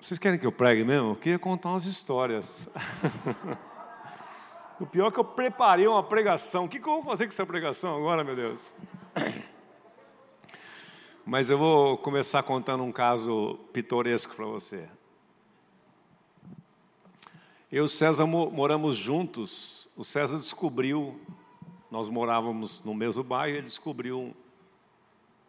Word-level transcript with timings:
Vocês 0.00 0.18
querem 0.18 0.38
que 0.38 0.46
eu 0.46 0.52
pregue 0.52 0.84
mesmo? 0.84 1.10
Eu 1.10 1.16
queria 1.16 1.38
contar 1.38 1.70
umas 1.70 1.84
histórias. 1.84 2.68
o 4.78 4.86
pior 4.86 5.08
é 5.08 5.10
que 5.10 5.18
eu 5.18 5.24
preparei 5.24 5.88
uma 5.88 6.02
pregação. 6.02 6.64
O 6.64 6.68
que, 6.68 6.78
que 6.78 6.88
eu 6.88 6.94
vou 6.94 7.02
fazer 7.02 7.26
com 7.26 7.32
essa 7.32 7.44
pregação 7.44 7.96
agora, 7.96 8.22
meu 8.22 8.36
Deus? 8.36 8.74
Mas 11.26 11.50
eu 11.50 11.58
vou 11.58 11.98
começar 11.98 12.42
contando 12.44 12.84
um 12.84 12.92
caso 12.92 13.58
pitoresco 13.72 14.36
para 14.36 14.46
você. 14.46 14.88
Eu 17.70 17.82
e 17.82 17.86
o 17.86 17.88
César 17.88 18.24
moramos 18.24 18.96
juntos. 18.96 19.90
O 19.96 20.04
César 20.04 20.38
descobriu, 20.38 21.20
nós 21.90 22.08
morávamos 22.08 22.84
no 22.84 22.94
mesmo 22.94 23.24
bairro, 23.24 23.56
ele 23.56 23.66
descobriu 23.66 24.34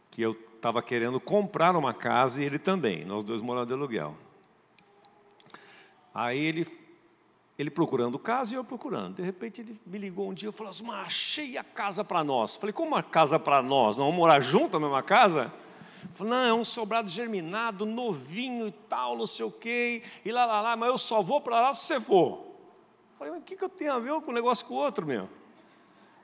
que 0.10 0.24
eu 0.24 0.36
estava 0.56 0.82
querendo 0.82 1.20
comprar 1.20 1.76
uma 1.76 1.94
casa 1.94 2.42
e 2.42 2.46
ele 2.46 2.58
também. 2.58 3.06
Nós 3.06 3.24
dois 3.24 3.42
moramos 3.42 3.68
de 3.68 3.74
aluguel. 3.74 4.18
Aí 6.14 6.40
ele, 6.40 6.68
ele 7.58 7.70
procurando 7.70 8.18
casa 8.18 8.54
e 8.54 8.58
eu 8.58 8.64
procurando. 8.64 9.16
De 9.16 9.22
repente 9.22 9.62
ele 9.62 9.80
me 9.86 9.98
ligou 9.98 10.30
um 10.30 10.34
dia 10.34 10.50
e 10.50 10.52
falou 10.52 10.72
assim: 10.72 10.84
Mas 10.84 11.08
achei 11.08 11.58
a 11.58 11.64
casa 11.64 12.04
para 12.04 12.24
nós. 12.24 12.56
Falei: 12.56 12.74
Como 12.74 12.90
uma 12.90 13.04
casa 13.04 13.40
para 13.40 13.62
nós? 13.62 13.98
Nós 13.98 14.06
vamos 14.06 14.16
morar 14.16 14.40
junto 14.42 14.80
na 14.80 14.86
mesma 14.88 15.04
casa? 15.04 15.54
Falei, 16.14 16.34
não, 16.34 16.40
é 16.40 16.54
um 16.54 16.66
sobrado 16.66 17.10
germinado, 17.10 17.86
novinho 17.86 18.68
e 18.68 18.72
tal, 18.72 19.18
não 19.18 19.28
sei 19.28 19.46
o 19.46 19.52
quê, 19.52 20.02
e 20.24 20.32
lá, 20.32 20.46
lá, 20.46 20.62
lá, 20.62 20.76
mas 20.76 20.90
eu 20.90 20.98
só 20.98 21.22
vou 21.22 21.42
para 21.42 21.60
lá 21.60 21.74
se 21.74 21.86
você 21.86 22.00
for. 22.00 22.46
Falei, 23.18 23.34
mas 23.34 23.42
o 23.42 23.46
que, 23.46 23.56
que 23.56 23.64
eu 23.64 23.70
tenho 23.70 23.94
a 23.94 24.00
ver 24.00 24.14
com 24.22 24.32
um 24.32 24.34
negócio 24.34 24.66
com 24.66 24.74
o 24.74 24.78
outro, 24.78 25.06
meu? 25.06 25.30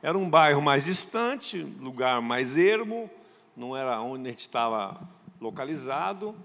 Era 0.02 0.18
um 0.18 0.30
bairro 0.30 0.62
mais 0.62 0.86
distante, 0.86 1.62
lugar 1.62 2.22
mais 2.22 2.58
ermo, 2.58 3.10
não 3.56 3.76
era 3.76 4.00
onde 4.02 4.28
a 4.28 4.32
gente 4.32 4.42
estava 4.42 5.00
localizado, 5.42 6.36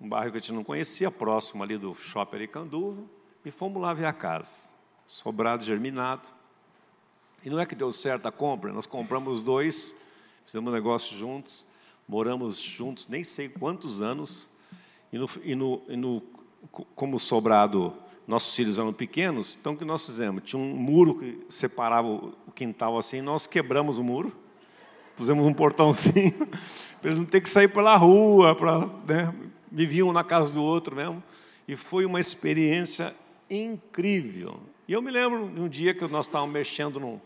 um 0.00 0.08
bairro 0.08 0.30
que 0.30 0.36
a 0.36 0.40
gente 0.40 0.52
não 0.52 0.64
conhecia, 0.64 1.10
próximo 1.10 1.62
ali 1.62 1.76
do 1.76 1.94
shopping 1.94 2.36
Aricanduva, 2.36 3.02
e 3.44 3.50
fomos 3.50 3.82
lá 3.82 3.92
ver 3.92 4.06
a 4.06 4.12
casa. 4.12 4.68
Sobrado 5.06 5.64
germinado. 5.64 6.28
E 7.44 7.50
não 7.50 7.58
é 7.58 7.66
que 7.66 7.74
deu 7.74 7.90
certo 7.92 8.26
a 8.26 8.32
compra, 8.32 8.72
nós 8.72 8.86
compramos 8.86 9.42
dois, 9.42 9.94
fizemos 10.44 10.70
um 10.70 10.74
negócio 10.74 11.16
juntos, 11.16 11.66
moramos 12.06 12.58
juntos 12.58 13.06
nem 13.06 13.22
sei 13.22 13.48
quantos 13.48 14.02
anos, 14.02 14.48
e, 15.12 15.18
no, 15.18 15.30
e, 15.42 15.54
no, 15.54 15.82
e 15.88 15.96
no, 15.96 16.22
como 16.96 17.18
sobrado, 17.18 17.94
nossos 18.26 18.54
filhos 18.54 18.78
eram 18.78 18.92
pequenos, 18.92 19.56
então 19.58 19.72
o 19.72 19.76
que 19.76 19.84
nós 19.84 20.04
fizemos? 20.04 20.42
Tinha 20.42 20.60
um 20.60 20.74
muro 20.74 21.14
que 21.14 21.46
separava 21.48 22.08
o 22.08 22.52
quintal 22.54 22.98
assim, 22.98 23.20
nós 23.22 23.46
quebramos 23.46 23.98
o 23.98 24.04
muro, 24.04 24.36
pusemos 25.16 25.46
um 25.46 25.54
portãozinho, 25.54 26.46
para 27.00 27.10
eles 27.10 27.18
não 27.18 27.24
terem 27.24 27.42
que 27.42 27.48
sair 27.48 27.68
pela 27.68 27.96
rua, 27.96 28.54
para, 28.54 28.80
né, 29.06 29.34
viviam 29.70 30.12
na 30.12 30.24
casa 30.24 30.52
do 30.52 30.62
outro 30.62 30.96
mesmo, 30.96 31.22
e 31.66 31.76
foi 31.76 32.04
uma 32.04 32.20
experiência 32.20 33.14
incrível. 33.50 34.60
E 34.86 34.92
eu 34.92 35.02
me 35.02 35.10
lembro 35.10 35.48
de 35.48 35.60
um 35.60 35.68
dia 35.68 35.94
que 35.94 36.06
nós 36.06 36.26
estávamos 36.26 36.52
mexendo 36.52 36.98
num, 36.98 37.20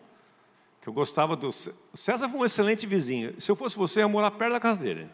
que 0.81 0.89
eu 0.89 0.93
gostava 0.93 1.37
do. 1.37 1.49
O 1.49 1.97
César 1.97 2.29
foi 2.29 2.41
um 2.41 2.45
excelente 2.45 2.87
vizinho. 2.87 3.41
Se 3.41 3.51
eu 3.51 3.55
fosse 3.55 3.77
você, 3.77 4.01
eu 4.01 4.03
ia 4.03 4.09
morar 4.09 4.33
perto 4.33 4.53
da 4.53 4.61
casa 4.61 4.83
dele. 4.83 5.09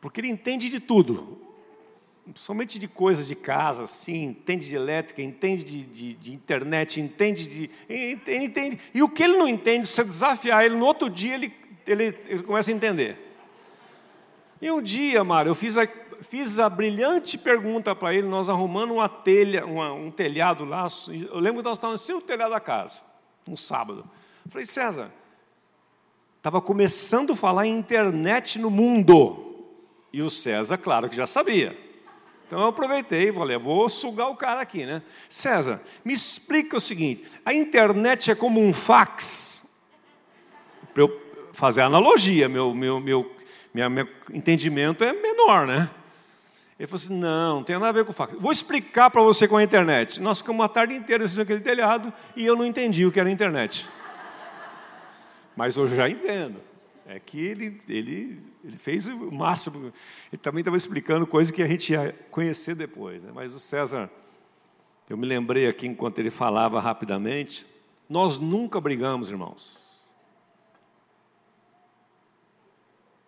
Porque 0.00 0.20
ele 0.20 0.28
entende 0.28 0.68
de 0.68 0.80
tudo. 0.80 1.46
Somente 2.34 2.78
de 2.78 2.86
coisas 2.86 3.26
de 3.26 3.34
casa, 3.34 3.84
assim, 3.84 4.24
entende 4.24 4.68
de 4.68 4.76
elétrica, 4.76 5.22
entende 5.22 5.64
de, 5.64 5.82
de, 5.82 6.14
de 6.14 6.34
internet, 6.34 7.00
entende 7.00 7.46
de. 7.46 7.70
Entende, 7.88 8.44
entende. 8.44 8.78
E 8.92 9.02
o 9.02 9.08
que 9.08 9.22
ele 9.22 9.38
não 9.38 9.48
entende, 9.48 9.86
se 9.86 9.94
você 9.94 10.04
desafiar 10.04 10.62
ele, 10.62 10.76
no 10.76 10.84
outro 10.84 11.08
dia 11.08 11.34
ele, 11.34 11.54
ele, 11.86 12.18
ele 12.26 12.42
começa 12.42 12.70
a 12.70 12.74
entender. 12.74 13.27
E 14.60 14.70
um 14.70 14.82
dia, 14.82 15.22
Mário, 15.22 15.50
eu 15.50 15.54
fiz 15.54 15.76
a, 15.76 15.88
fiz 16.20 16.58
a 16.58 16.68
brilhante 16.68 17.38
pergunta 17.38 17.94
para 17.94 18.14
ele, 18.14 18.26
nós 18.26 18.48
arrumando 18.48 18.94
uma 18.94 19.08
telha, 19.08 19.64
uma, 19.64 19.92
um 19.92 20.10
telhado 20.10 20.64
lá. 20.64 20.86
Eu 21.08 21.38
lembro 21.38 21.62
que 21.62 21.68
nós 21.68 21.78
estávamos 21.78 22.00
sem 22.00 22.14
o 22.14 22.20
telhado 22.20 22.50
da 22.50 22.60
casa 22.60 23.08
um 23.48 23.56
sábado. 23.56 24.04
falei, 24.48 24.66
César, 24.66 25.10
estava 26.36 26.60
começando 26.60 27.32
a 27.32 27.36
falar 27.36 27.66
em 27.66 27.76
internet 27.76 28.58
no 28.58 28.70
mundo. 28.70 29.44
E 30.12 30.22
o 30.22 30.30
César, 30.30 30.78
claro 30.78 31.08
que 31.08 31.16
já 31.16 31.26
sabia. 31.26 31.76
Então 32.46 32.60
eu 32.60 32.66
aproveitei 32.68 33.28
e 33.28 33.32
falei, 33.32 33.58
vou 33.58 33.88
sugar 33.88 34.28
o 34.30 34.36
cara 34.36 34.60
aqui, 34.60 34.86
né? 34.86 35.02
César, 35.28 35.82
me 36.04 36.14
explica 36.14 36.76
o 36.76 36.80
seguinte: 36.80 37.24
a 37.44 37.52
internet 37.52 38.30
é 38.30 38.34
como 38.34 38.60
um 38.60 38.72
fax. 38.72 39.66
Para 40.94 41.02
eu 41.02 41.22
fazer 41.52 41.82
a 41.82 41.86
analogia, 41.86 42.48
meu, 42.48 42.74
meu, 42.74 43.00
meu, 43.00 43.30
meu 43.86 44.08
entendimento 44.32 45.04
é 45.04 45.12
menor, 45.12 45.66
né? 45.66 45.90
Ele 46.78 46.86
falou 46.86 47.02
assim: 47.02 47.18
não, 47.18 47.56
não 47.56 47.64
tem 47.64 47.76
nada 47.76 47.88
a 47.88 47.92
ver 47.92 48.04
com 48.04 48.12
fax. 48.12 48.34
Vou 48.38 48.52
explicar 48.52 49.10
para 49.10 49.20
você 49.20 49.48
com 49.48 49.56
a 49.56 49.62
internet. 49.62 50.20
Nós 50.20 50.38
ficamos 50.38 50.60
uma 50.60 50.68
tarde 50.68 50.94
inteira 50.94 51.24
assistindo 51.24 51.42
aquele 51.42 51.60
telhado 51.60 52.12
e 52.36 52.46
eu 52.46 52.56
não 52.56 52.64
entendi 52.64 53.04
o 53.04 53.12
que 53.12 53.18
era 53.20 53.30
internet. 53.30 53.88
Mas 55.56 55.76
eu 55.76 55.88
já 55.88 56.08
entendo. 56.08 56.60
É 57.04 57.18
que 57.18 57.40
ele, 57.40 57.80
ele, 57.88 58.40
ele 58.64 58.76
fez 58.76 59.06
o 59.06 59.32
máximo. 59.32 59.92
Ele 60.30 60.40
também 60.40 60.60
estava 60.60 60.76
explicando 60.76 61.26
coisas 61.26 61.50
que 61.50 61.62
a 61.62 61.66
gente 61.66 61.92
ia 61.92 62.14
conhecer 62.30 62.74
depois. 62.74 63.20
Né? 63.22 63.30
Mas 63.34 63.54
o 63.54 63.58
César, 63.58 64.10
eu 65.08 65.16
me 65.16 65.26
lembrei 65.26 65.66
aqui 65.66 65.86
enquanto 65.86 66.18
ele 66.18 66.30
falava 66.30 66.78
rapidamente. 66.78 67.66
Nós 68.08 68.38
nunca 68.38 68.80
brigamos, 68.80 69.30
irmãos. 69.30 69.87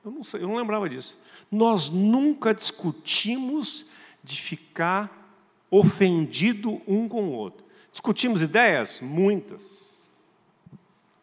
Eu 0.04 0.10
não, 0.10 0.24
sei, 0.24 0.42
eu 0.42 0.48
não 0.48 0.56
lembrava 0.56 0.88
disso. 0.88 1.18
Nós 1.50 1.88
nunca 1.90 2.54
discutimos 2.54 3.86
de 4.22 4.40
ficar 4.40 5.36
ofendido 5.70 6.80
um 6.86 7.08
com 7.08 7.28
o 7.28 7.32
outro. 7.32 7.64
Discutimos 7.92 8.42
ideias? 8.42 9.00
Muitas. 9.00 10.08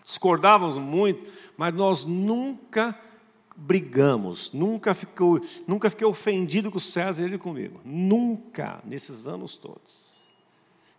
Discordávamos 0.03 0.77
muito, 0.77 1.31
mas 1.57 1.73
nós 1.73 2.05
nunca 2.05 2.97
brigamos, 3.55 4.53
nunca, 4.53 4.94
ficou, 4.94 5.41
nunca 5.65 5.89
fiquei 5.89 6.05
ofendido 6.05 6.69
com 6.71 6.77
o 6.77 6.81
César 6.81 7.23
e 7.23 7.25
ele 7.25 7.38
comigo. 7.38 7.81
Nunca, 7.83 8.79
nesses 8.85 9.27
anos 9.27 9.57
todos. 9.57 10.15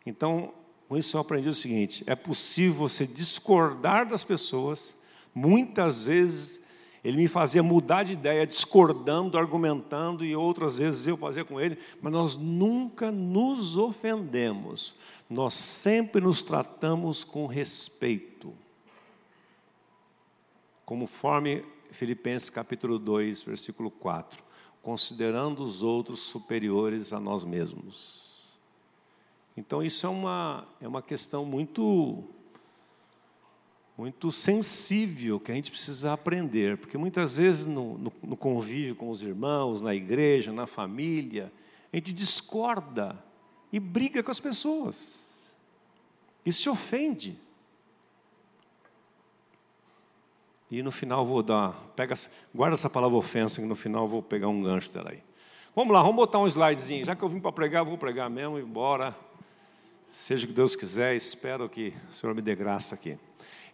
Então, 0.04 0.52
com 0.88 0.96
isso 0.96 1.16
eu 1.16 1.20
aprendi 1.20 1.48
o 1.48 1.54
seguinte: 1.54 2.02
é 2.06 2.16
possível 2.16 2.74
você 2.74 3.06
discordar 3.06 4.06
das 4.06 4.24
pessoas, 4.24 4.96
muitas 5.34 6.06
vezes 6.06 6.60
ele 7.04 7.16
me 7.16 7.28
fazia 7.28 7.62
mudar 7.62 8.02
de 8.02 8.12
ideia, 8.12 8.46
discordando, 8.46 9.38
argumentando, 9.38 10.24
e 10.24 10.34
outras 10.34 10.78
vezes 10.78 11.06
eu 11.06 11.16
fazia 11.16 11.44
com 11.44 11.60
ele, 11.60 11.78
mas 12.02 12.12
nós 12.12 12.36
nunca 12.36 13.10
nos 13.10 13.76
ofendemos, 13.76 14.96
nós 15.28 15.54
sempre 15.54 16.20
nos 16.20 16.42
tratamos 16.42 17.24
com 17.24 17.46
respeito. 17.46 18.52
Conforme 20.84 21.64
Filipenses 21.90 22.50
capítulo 22.50 22.98
2, 22.98 23.42
versículo 23.42 23.90
4, 23.90 24.42
considerando 24.82 25.62
os 25.62 25.82
outros 25.82 26.20
superiores 26.20 27.12
a 27.12 27.20
nós 27.20 27.44
mesmos. 27.44 28.28
Então, 29.56 29.82
isso 29.82 30.06
é 30.06 30.08
uma, 30.08 30.68
é 30.80 30.86
uma 30.86 31.02
questão 31.02 31.44
muito 31.44 32.24
muito 33.98 34.30
sensível 34.30 35.40
que 35.40 35.50
a 35.50 35.54
gente 35.56 35.72
precisa 35.72 36.12
aprender, 36.12 36.78
porque 36.78 36.96
muitas 36.96 37.36
vezes 37.36 37.66
no, 37.66 37.98
no, 37.98 38.12
no, 38.22 38.36
convívio 38.36 38.94
com 38.94 39.10
os 39.10 39.22
irmãos, 39.22 39.82
na 39.82 39.92
igreja, 39.92 40.52
na 40.52 40.68
família, 40.68 41.52
a 41.92 41.96
gente 41.96 42.12
discorda 42.12 43.18
e 43.72 43.80
briga 43.80 44.22
com 44.22 44.30
as 44.30 44.38
pessoas, 44.38 45.28
e 46.46 46.52
se 46.52 46.70
ofende. 46.70 47.36
E 50.70 50.80
no 50.80 50.92
final 50.92 51.26
vou 51.26 51.42
dar, 51.42 51.72
pega, 51.96 52.14
guarda 52.54 52.74
essa 52.74 52.88
palavra 52.88 53.16
ofensa, 53.16 53.60
que 53.60 53.66
no 53.66 53.74
final 53.74 54.06
vou 54.06 54.22
pegar 54.22 54.46
um 54.46 54.62
gancho 54.62 54.92
dela 54.92 55.10
aí. 55.10 55.22
Vamos 55.74 55.92
lá, 55.92 56.02
vamos 56.02 56.16
botar 56.16 56.38
um 56.38 56.46
slidezinho. 56.46 57.04
Já 57.04 57.16
que 57.16 57.22
eu 57.22 57.28
vim 57.28 57.40
para 57.40 57.50
pregar, 57.50 57.84
vou 57.84 57.98
pregar 57.98 58.30
mesmo 58.30 58.58
e 58.58 58.62
bora. 58.62 59.16
Seja 60.12 60.44
o 60.44 60.48
que 60.48 60.54
Deus 60.54 60.76
quiser, 60.76 61.16
espero 61.16 61.68
que 61.68 61.92
o 62.10 62.12
Senhor 62.12 62.34
me 62.34 62.42
dê 62.42 62.54
graça 62.54 62.94
aqui. 62.94 63.18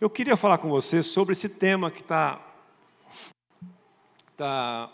Eu 0.01 0.11
queria 0.11 0.37
falar 0.37 0.59
com 0.59 0.69
você 0.69 1.05
sobre 1.05 1.33
esse 1.33 1.49
tema 1.49 1.89
que 1.89 2.01
está 2.01 2.45
tá 4.37 4.93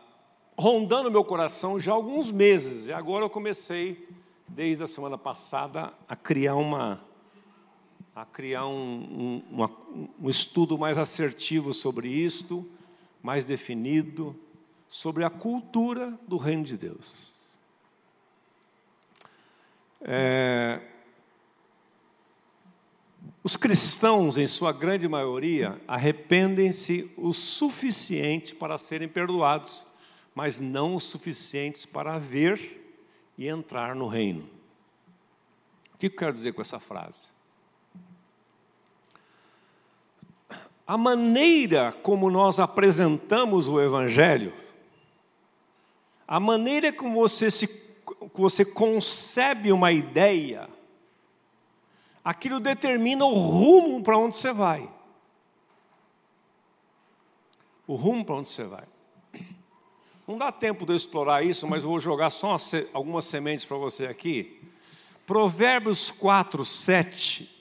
rondando 0.59 1.11
meu 1.11 1.25
coração 1.25 1.81
já 1.81 1.93
há 1.93 1.95
alguns 1.95 2.31
meses, 2.31 2.87
e 2.87 2.93
agora 2.93 3.25
eu 3.25 3.31
comecei, 3.31 4.07
desde 4.47 4.85
a 4.85 4.87
semana 4.87 5.17
passada, 5.17 5.95
a 6.07 6.15
criar 6.15 6.57
uma 6.57 7.03
a 8.15 8.27
criar 8.27 8.67
um, 8.67 8.73
um, 8.75 9.43
uma, 9.51 9.71
um 10.21 10.29
estudo 10.29 10.77
mais 10.77 10.99
assertivo 10.99 11.73
sobre 11.73 12.09
isto, 12.09 12.69
mais 13.23 13.47
definido, 13.47 14.39
sobre 14.87 15.25
a 15.25 15.31
cultura 15.31 16.19
do 16.29 16.37
reino 16.37 16.65
de 16.65 16.77
Deus. 16.77 17.41
É, 20.03 20.83
os 23.43 23.57
cristãos, 23.57 24.37
em 24.37 24.47
sua 24.47 24.73
grande 24.73 25.09
maioria, 25.09 25.81
arrependem-se 25.89 27.11
o 27.17 27.33
suficiente 27.33 28.55
para 28.55 28.77
serem 28.77 29.09
perdoados, 29.09 29.87
mas 30.35 30.61
não 30.61 30.95
os 30.95 31.05
suficientes 31.05 31.87
para 31.87 32.19
ver 32.19 32.99
e 33.39 33.49
entrar 33.49 33.95
no 33.95 34.07
reino. 34.07 34.49
O 35.95 35.99
que 35.99 36.07
eu 36.07 36.11
quero 36.11 36.33
dizer 36.33 36.53
com 36.53 36.61
essa 36.61 36.79
frase? 36.79 37.25
A 40.87 40.99
maneira 40.99 41.93
como 42.03 42.31
nós 42.31 42.59
apresentamos 42.59 43.69
o 43.69 43.81
Evangelho, 43.81 44.53
a 46.29 46.39
maneira 46.39 46.93
como 46.93 47.15
você, 47.15 47.51
se, 47.51 47.69
você 48.35 48.65
concebe 48.65 49.73
uma 49.73 49.93
ideia, 49.93 50.69
aquilo 52.25 52.61
determina 52.61 53.25
o 53.25 53.35
rumo 53.35 54.03
para 54.03 54.19
onde 54.19 54.37
você 54.37 54.53
vai. 54.53 54.89
O 57.87 57.95
rumo 57.95 58.25
para 58.25 58.37
onde 58.37 58.49
você 58.49 58.65
vai. 58.65 58.85
Não 60.27 60.39
dá 60.39 60.53
tempo 60.53 60.87
de 60.87 60.93
eu 60.93 60.97
explorar 60.97 61.43
isso, 61.45 61.67
mas 61.67 61.83
vou 61.83 61.99
jogar 61.99 62.31
só 62.31 62.57
algumas 62.93 63.25
sementes 63.25 63.65
para 63.65 63.77
você 63.77 64.07
aqui. 64.07 64.61
Provérbios 65.27 66.11
4, 66.11 66.65
7 66.65 67.61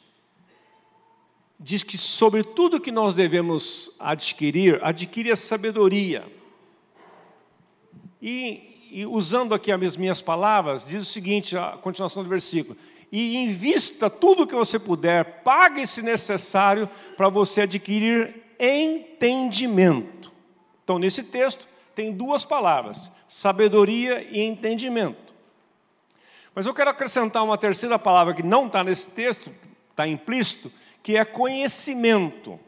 diz 1.59 1.83
que 1.83 1.97
sobre 1.97 2.43
tudo 2.43 2.79
que 2.79 2.91
nós 2.91 3.13
devemos 3.13 3.91
adquirir, 3.99 4.79
adquire 4.83 5.31
a 5.31 5.35
sabedoria. 5.35 6.25
E, 8.21 8.89
e, 8.91 9.05
usando 9.05 9.53
aqui 9.53 9.71
as 9.71 9.97
minhas 9.97 10.21
palavras, 10.21 10.85
diz 10.85 11.01
o 11.01 11.11
seguinte, 11.11 11.57
a 11.57 11.71
continuação 11.71 12.23
do 12.23 12.29
versículo: 12.29 12.77
e 13.11 13.35
invista 13.37 14.09
tudo 14.09 14.45
que 14.45 14.55
você 14.55 14.77
puder, 14.77 15.41
pague 15.43 15.85
se 15.87 16.01
necessário 16.01 16.89
para 17.17 17.29
você 17.29 17.61
adquirir 17.61 18.43
entendimento. 18.59 20.31
Então, 20.83 20.99
nesse 20.99 21.23
texto, 21.23 21.67
tem 21.95 22.11
duas 22.11 22.45
palavras: 22.45 23.11
sabedoria 23.27 24.21
e 24.29 24.41
entendimento. 24.41 25.33
Mas 26.53 26.65
eu 26.65 26.73
quero 26.73 26.89
acrescentar 26.89 27.43
uma 27.43 27.57
terceira 27.57 27.97
palavra 27.97 28.33
que 28.33 28.43
não 28.43 28.67
está 28.67 28.83
nesse 28.83 29.09
texto, 29.09 29.51
está 29.89 30.07
implícito, 30.07 30.71
que 31.01 31.15
é 31.15 31.23
conhecimento. 31.23 32.59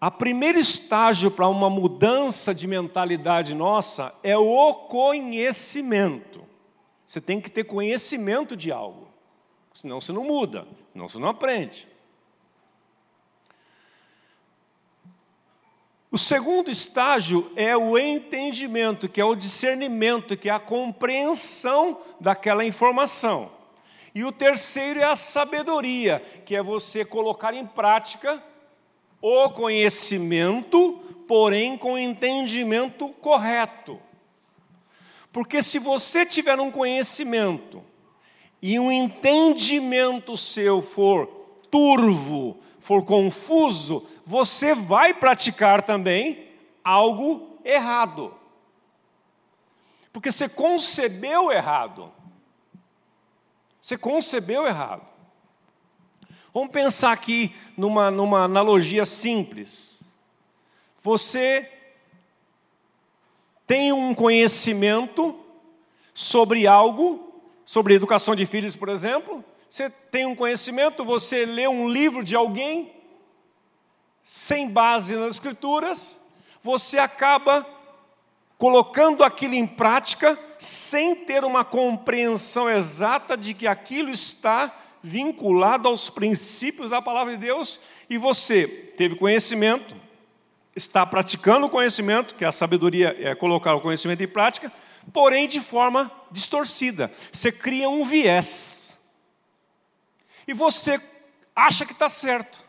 A 0.00 0.10
primeiro 0.10 0.58
estágio 0.58 1.30
para 1.30 1.48
uma 1.48 1.70
mudança 1.70 2.52
de 2.52 2.66
mentalidade 2.66 3.54
nossa 3.54 4.12
é 4.22 4.36
o 4.36 4.74
conhecimento. 4.74 6.42
Você 7.12 7.20
tem 7.20 7.42
que 7.42 7.50
ter 7.50 7.64
conhecimento 7.64 8.56
de 8.56 8.72
algo, 8.72 9.06
senão 9.74 10.00
você 10.00 10.14
não 10.14 10.24
muda, 10.24 10.66
senão 10.94 11.06
você 11.06 11.18
não 11.18 11.28
aprende. 11.28 11.86
O 16.10 16.16
segundo 16.16 16.70
estágio 16.70 17.52
é 17.54 17.76
o 17.76 17.98
entendimento, 17.98 19.10
que 19.10 19.20
é 19.20 19.24
o 19.26 19.34
discernimento, 19.34 20.38
que 20.38 20.48
é 20.48 20.52
a 20.52 20.58
compreensão 20.58 22.00
daquela 22.18 22.64
informação. 22.64 23.52
E 24.14 24.24
o 24.24 24.32
terceiro 24.32 24.98
é 24.98 25.04
a 25.04 25.14
sabedoria, 25.14 26.20
que 26.46 26.56
é 26.56 26.62
você 26.62 27.04
colocar 27.04 27.52
em 27.52 27.66
prática 27.66 28.42
o 29.20 29.50
conhecimento, 29.50 30.94
porém 31.28 31.76
com 31.76 31.92
o 31.92 31.98
entendimento 31.98 33.10
correto. 33.10 34.00
Porque 35.32 35.62
se 35.62 35.78
você 35.78 36.26
tiver 36.26 36.60
um 36.60 36.70
conhecimento 36.70 37.82
e 38.60 38.78
um 38.78 38.92
entendimento 38.92 40.36
seu 40.36 40.82
for 40.82 41.26
turvo, 41.70 42.60
for 42.78 43.02
confuso, 43.04 44.06
você 44.26 44.74
vai 44.74 45.14
praticar 45.14 45.82
também 45.82 46.50
algo 46.84 47.58
errado. 47.64 48.34
Porque 50.12 50.30
você 50.30 50.48
concebeu 50.48 51.50
errado. 51.50 52.12
Você 53.80 53.96
concebeu 53.96 54.66
errado. 54.66 55.10
Vamos 56.52 56.70
pensar 56.70 57.12
aqui 57.12 57.56
numa, 57.76 58.10
numa 58.10 58.44
analogia 58.44 59.06
simples. 59.06 60.06
Você 61.00 61.68
tem 63.72 63.90
um 63.90 64.14
conhecimento 64.14 65.34
sobre 66.12 66.66
algo, 66.66 67.42
sobre 67.64 67.94
educação 67.94 68.36
de 68.36 68.44
filhos, 68.44 68.76
por 68.76 68.90
exemplo, 68.90 69.42
você 69.66 69.88
tem 69.88 70.26
um 70.26 70.34
conhecimento, 70.34 71.06
você 71.06 71.46
lê 71.46 71.66
um 71.66 71.88
livro 71.88 72.22
de 72.22 72.36
alguém, 72.36 72.92
sem 74.22 74.68
base 74.68 75.16
nas 75.16 75.36
Escrituras, 75.36 76.20
você 76.60 76.98
acaba 76.98 77.66
colocando 78.58 79.24
aquilo 79.24 79.54
em 79.54 79.66
prática, 79.66 80.38
sem 80.58 81.14
ter 81.14 81.42
uma 81.42 81.64
compreensão 81.64 82.68
exata 82.68 83.38
de 83.38 83.54
que 83.54 83.66
aquilo 83.66 84.10
está 84.10 84.78
vinculado 85.02 85.88
aos 85.88 86.10
princípios 86.10 86.90
da 86.90 87.00
palavra 87.00 87.32
de 87.32 87.38
Deus, 87.38 87.80
e 88.10 88.18
você 88.18 88.68
teve 88.98 89.14
conhecimento, 89.14 89.96
está 90.74 91.04
praticando 91.04 91.66
o 91.66 91.70
conhecimento, 91.70 92.34
que 92.34 92.44
a 92.44 92.52
sabedoria 92.52 93.16
é 93.20 93.34
colocar 93.34 93.74
o 93.74 93.80
conhecimento 93.80 94.22
em 94.22 94.28
prática, 94.28 94.72
porém 95.12 95.46
de 95.46 95.60
forma 95.60 96.10
distorcida. 96.30 97.10
Você 97.32 97.52
cria 97.52 97.88
um 97.88 98.04
viés 98.04 98.98
e 100.46 100.52
você 100.52 101.00
acha 101.54 101.84
que 101.84 101.92
está 101.92 102.08
certo, 102.08 102.62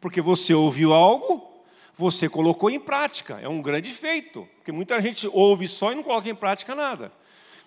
porque 0.00 0.20
você 0.20 0.54
ouviu 0.54 0.92
algo, 0.92 1.50
você 1.94 2.28
colocou 2.28 2.70
em 2.70 2.80
prática. 2.80 3.38
É 3.42 3.48
um 3.48 3.60
grande 3.60 3.90
feito, 3.90 4.48
porque 4.56 4.72
muita 4.72 5.00
gente 5.00 5.28
ouve 5.28 5.68
só 5.68 5.92
e 5.92 5.94
não 5.94 6.02
coloca 6.02 6.28
em 6.28 6.34
prática 6.34 6.74
nada. 6.74 7.12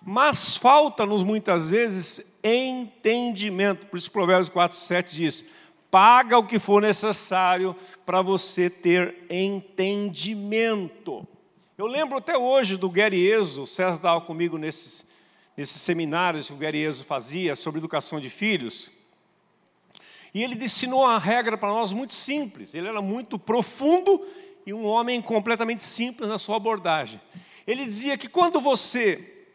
Mas 0.02 0.56
falta-nos 0.56 1.22
muitas 1.22 1.70
vezes 1.70 2.20
entendimento. 2.42 3.86
Por 3.86 3.96
isso, 3.96 4.10
Provérbios 4.10 4.50
4, 4.50 4.76
7 4.76 5.16
diz: 5.16 5.44
paga 5.94 6.36
o 6.36 6.44
que 6.44 6.58
for 6.58 6.82
necessário 6.82 7.76
para 8.04 8.20
você 8.20 8.68
ter 8.68 9.14
entendimento. 9.30 11.24
Eu 11.78 11.86
lembro 11.86 12.18
até 12.18 12.36
hoje 12.36 12.76
do 12.76 12.92
Ezo, 13.12 13.62
o 13.62 13.66
César 13.66 13.94
estava 13.94 14.20
comigo 14.20 14.58
nesses, 14.58 15.06
nesses 15.56 15.80
seminários 15.80 16.50
que 16.50 16.52
o 16.52 16.76
Ezo 16.76 17.04
fazia 17.04 17.54
sobre 17.54 17.78
educação 17.78 18.18
de 18.18 18.28
filhos. 18.28 18.90
E 20.34 20.42
ele 20.42 20.56
ensinou 20.64 21.02
uma 21.02 21.16
regra 21.16 21.56
para 21.56 21.68
nós 21.68 21.92
muito 21.92 22.12
simples. 22.12 22.74
Ele 22.74 22.88
era 22.88 23.00
muito 23.00 23.38
profundo 23.38 24.20
e 24.66 24.74
um 24.74 24.84
homem 24.84 25.22
completamente 25.22 25.84
simples 25.84 26.28
na 26.28 26.38
sua 26.38 26.56
abordagem. 26.56 27.20
Ele 27.68 27.84
dizia 27.84 28.18
que 28.18 28.28
quando 28.28 28.60
você 28.60 29.46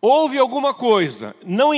ouve 0.00 0.38
alguma 0.38 0.72
coisa, 0.72 1.36
não, 1.44 1.74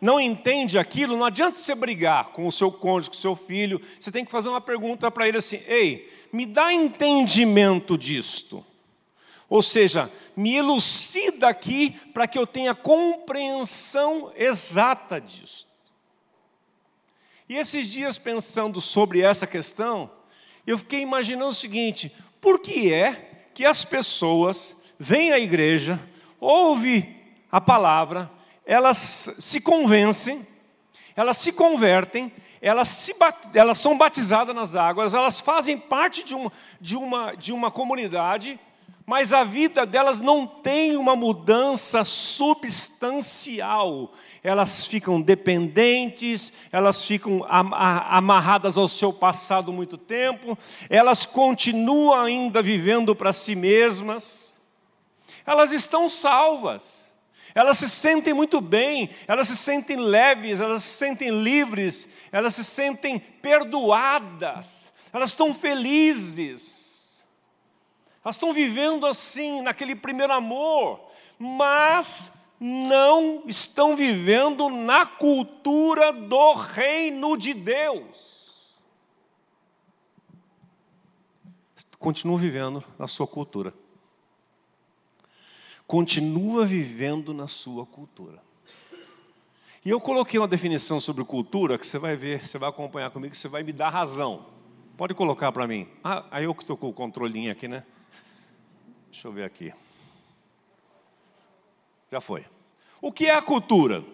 não 0.00 0.20
entende 0.20 0.78
aquilo, 0.78 1.16
não 1.16 1.24
adianta 1.24 1.56
você 1.56 1.74
brigar 1.74 2.26
com 2.26 2.46
o 2.46 2.52
seu 2.52 2.70
cônjuge, 2.70 3.10
com 3.10 3.16
o 3.16 3.20
seu 3.20 3.36
filho, 3.36 3.80
você 3.98 4.10
tem 4.10 4.24
que 4.24 4.30
fazer 4.30 4.48
uma 4.48 4.60
pergunta 4.60 5.10
para 5.10 5.26
ele 5.26 5.38
assim: 5.38 5.60
ei, 5.66 6.12
me 6.32 6.46
dá 6.46 6.72
entendimento 6.72 7.98
disto. 7.98 8.64
Ou 9.48 9.62
seja, 9.62 10.12
me 10.36 10.54
elucida 10.54 11.48
aqui 11.48 11.90
para 12.12 12.28
que 12.28 12.38
eu 12.38 12.46
tenha 12.46 12.74
compreensão 12.74 14.30
exata 14.36 15.20
disto. 15.20 15.66
E 17.48 17.56
esses 17.56 17.88
dias 17.88 18.18
pensando 18.18 18.80
sobre 18.80 19.22
essa 19.22 19.46
questão, 19.46 20.10
eu 20.66 20.78
fiquei 20.78 21.00
imaginando 21.00 21.48
o 21.48 21.54
seguinte: 21.54 22.14
por 22.40 22.60
que 22.60 22.92
é 22.92 23.48
que 23.54 23.64
as 23.64 23.84
pessoas 23.84 24.76
vêm 24.98 25.32
à 25.32 25.38
igreja, 25.38 25.98
ouvem 26.38 27.16
a 27.50 27.60
palavra, 27.60 28.30
elas 28.68 29.34
se 29.38 29.60
convencem, 29.62 30.46
elas 31.16 31.38
se 31.38 31.50
convertem, 31.50 32.30
elas, 32.60 32.88
se, 32.88 33.16
elas 33.54 33.78
são 33.78 33.96
batizadas 33.96 34.54
nas 34.54 34.76
águas, 34.76 35.14
elas 35.14 35.40
fazem 35.40 35.78
parte 35.78 36.22
de 36.22 36.34
uma, 36.34 36.52
de 36.78 36.94
uma, 36.94 37.34
de 37.34 37.50
uma 37.50 37.70
comunidade, 37.70 38.60
mas 39.06 39.32
a 39.32 39.42
vida 39.42 39.86
delas 39.86 40.20
não 40.20 40.46
tem 40.46 40.98
uma 40.98 41.16
mudança 41.16 42.04
substancial. 42.04 44.12
Elas 44.44 44.86
ficam 44.86 45.18
dependentes, 45.18 46.52
elas 46.70 47.02
ficam 47.02 47.46
amarradas 47.48 48.76
ao 48.76 48.86
seu 48.86 49.14
passado 49.14 49.72
muito 49.72 49.96
tempo, 49.96 50.58
elas 50.90 51.24
continuam 51.24 52.20
ainda 52.20 52.60
vivendo 52.60 53.16
para 53.16 53.32
si 53.32 53.54
mesmas. 53.54 54.60
Elas 55.46 55.72
estão 55.72 56.10
salvas, 56.10 57.07
elas 57.58 57.78
se 57.78 57.88
sentem 57.88 58.32
muito 58.32 58.60
bem, 58.60 59.10
elas 59.26 59.48
se 59.48 59.56
sentem 59.56 59.96
leves, 59.96 60.60
elas 60.60 60.82
se 60.82 60.96
sentem 60.96 61.30
livres, 61.30 62.08
elas 62.30 62.54
se 62.54 62.64
sentem 62.64 63.18
perdoadas, 63.18 64.92
elas 65.12 65.30
estão 65.30 65.54
felizes 65.54 66.88
elas 68.24 68.36
estão 68.36 68.52
vivendo 68.52 69.06
assim, 69.06 69.62
naquele 69.62 69.96
primeiro 69.96 70.34
amor, 70.34 71.00
mas 71.38 72.30
não 72.60 73.44
estão 73.46 73.96
vivendo 73.96 74.68
na 74.68 75.06
cultura 75.06 76.12
do 76.12 76.52
reino 76.52 77.38
de 77.38 77.54
Deus. 77.54 78.36
continua 81.98 82.38
vivendo 82.38 82.84
na 82.96 83.08
sua 83.08 83.26
cultura. 83.26 83.74
Continua 85.88 86.66
vivendo 86.66 87.32
na 87.32 87.46
sua 87.46 87.86
cultura. 87.86 88.42
E 89.82 89.88
eu 89.88 89.98
coloquei 89.98 90.38
uma 90.38 90.46
definição 90.46 91.00
sobre 91.00 91.24
cultura 91.24 91.78
que 91.78 91.86
você 91.86 91.98
vai 91.98 92.14
ver, 92.14 92.46
você 92.46 92.58
vai 92.58 92.68
acompanhar 92.68 93.10
comigo, 93.10 93.34
você 93.34 93.48
vai 93.48 93.62
me 93.62 93.72
dar 93.72 93.88
razão. 93.88 94.44
Pode 94.98 95.14
colocar 95.14 95.50
para 95.50 95.66
mim. 95.66 95.88
Ah, 96.04 96.26
aí 96.30 96.44
eu 96.44 96.54
que 96.54 96.62
estou 96.62 96.76
com 96.76 96.90
o 96.90 96.92
controlinho 96.92 97.50
aqui, 97.50 97.66
né? 97.66 97.84
Deixa 99.10 99.28
eu 99.28 99.32
ver 99.32 99.44
aqui. 99.44 99.72
Já 102.12 102.20
foi. 102.20 102.44
O 103.00 103.10
que 103.10 103.24
é 103.24 103.34
a 103.34 103.40
cultura? 103.40 104.04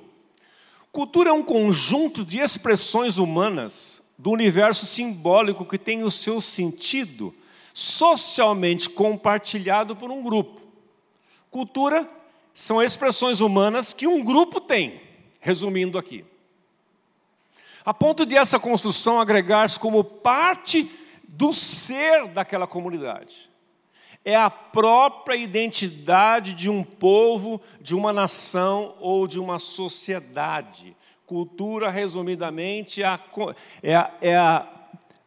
Cultura 0.93 1.31
é 1.31 1.33
um 1.33 1.43
conjunto 1.43 2.25
de 2.25 2.39
expressões 2.39 3.19
humanas 3.19 4.01
do 4.17 4.31
universo 4.31 4.87
simbólico 4.87 5.65
que 5.65 5.77
tem 5.77 6.05
o 6.05 6.11
seu 6.13 6.41
sentido 6.41 7.35
socialmente 7.73 8.89
compartilhado 8.89 9.97
por 9.97 10.09
um 10.09 10.23
grupo. 10.23 10.64
Cultura 11.55 12.11
são 12.53 12.83
expressões 12.83 13.41
humanas 13.41 13.93
que 13.93 14.09
um 14.09 14.25
grupo 14.25 14.61
tem, 14.61 15.01
resumindo 15.39 15.97
aqui. 15.97 16.25
A 17.85 17.95
ponto 17.95 18.27
de 18.27 18.37
essa 18.37 18.59
construção 18.59 19.21
agregar-se 19.21 19.79
como 19.79 20.03
parte 20.03 20.91
do 21.23 21.53
ser 21.53 22.27
daquela 22.27 22.67
comunidade 22.67 23.49
é 24.25 24.35
a 24.35 24.51
própria 24.51 25.37
identidade 25.37 26.55
de 26.55 26.69
um 26.69 26.83
povo, 26.83 27.61
de 27.81 27.95
uma 27.95 28.13
nação 28.13 28.97
ou 28.99 29.29
de 29.29 29.39
uma 29.39 29.61
sociedade. 29.61 30.97
Cultura, 31.25 31.89
resumidamente, 31.89 33.01
é 33.01 33.07
a, 33.07 33.21
é 33.81 33.95
a, 33.95 34.15
é 34.21 34.37
a 34.37 34.69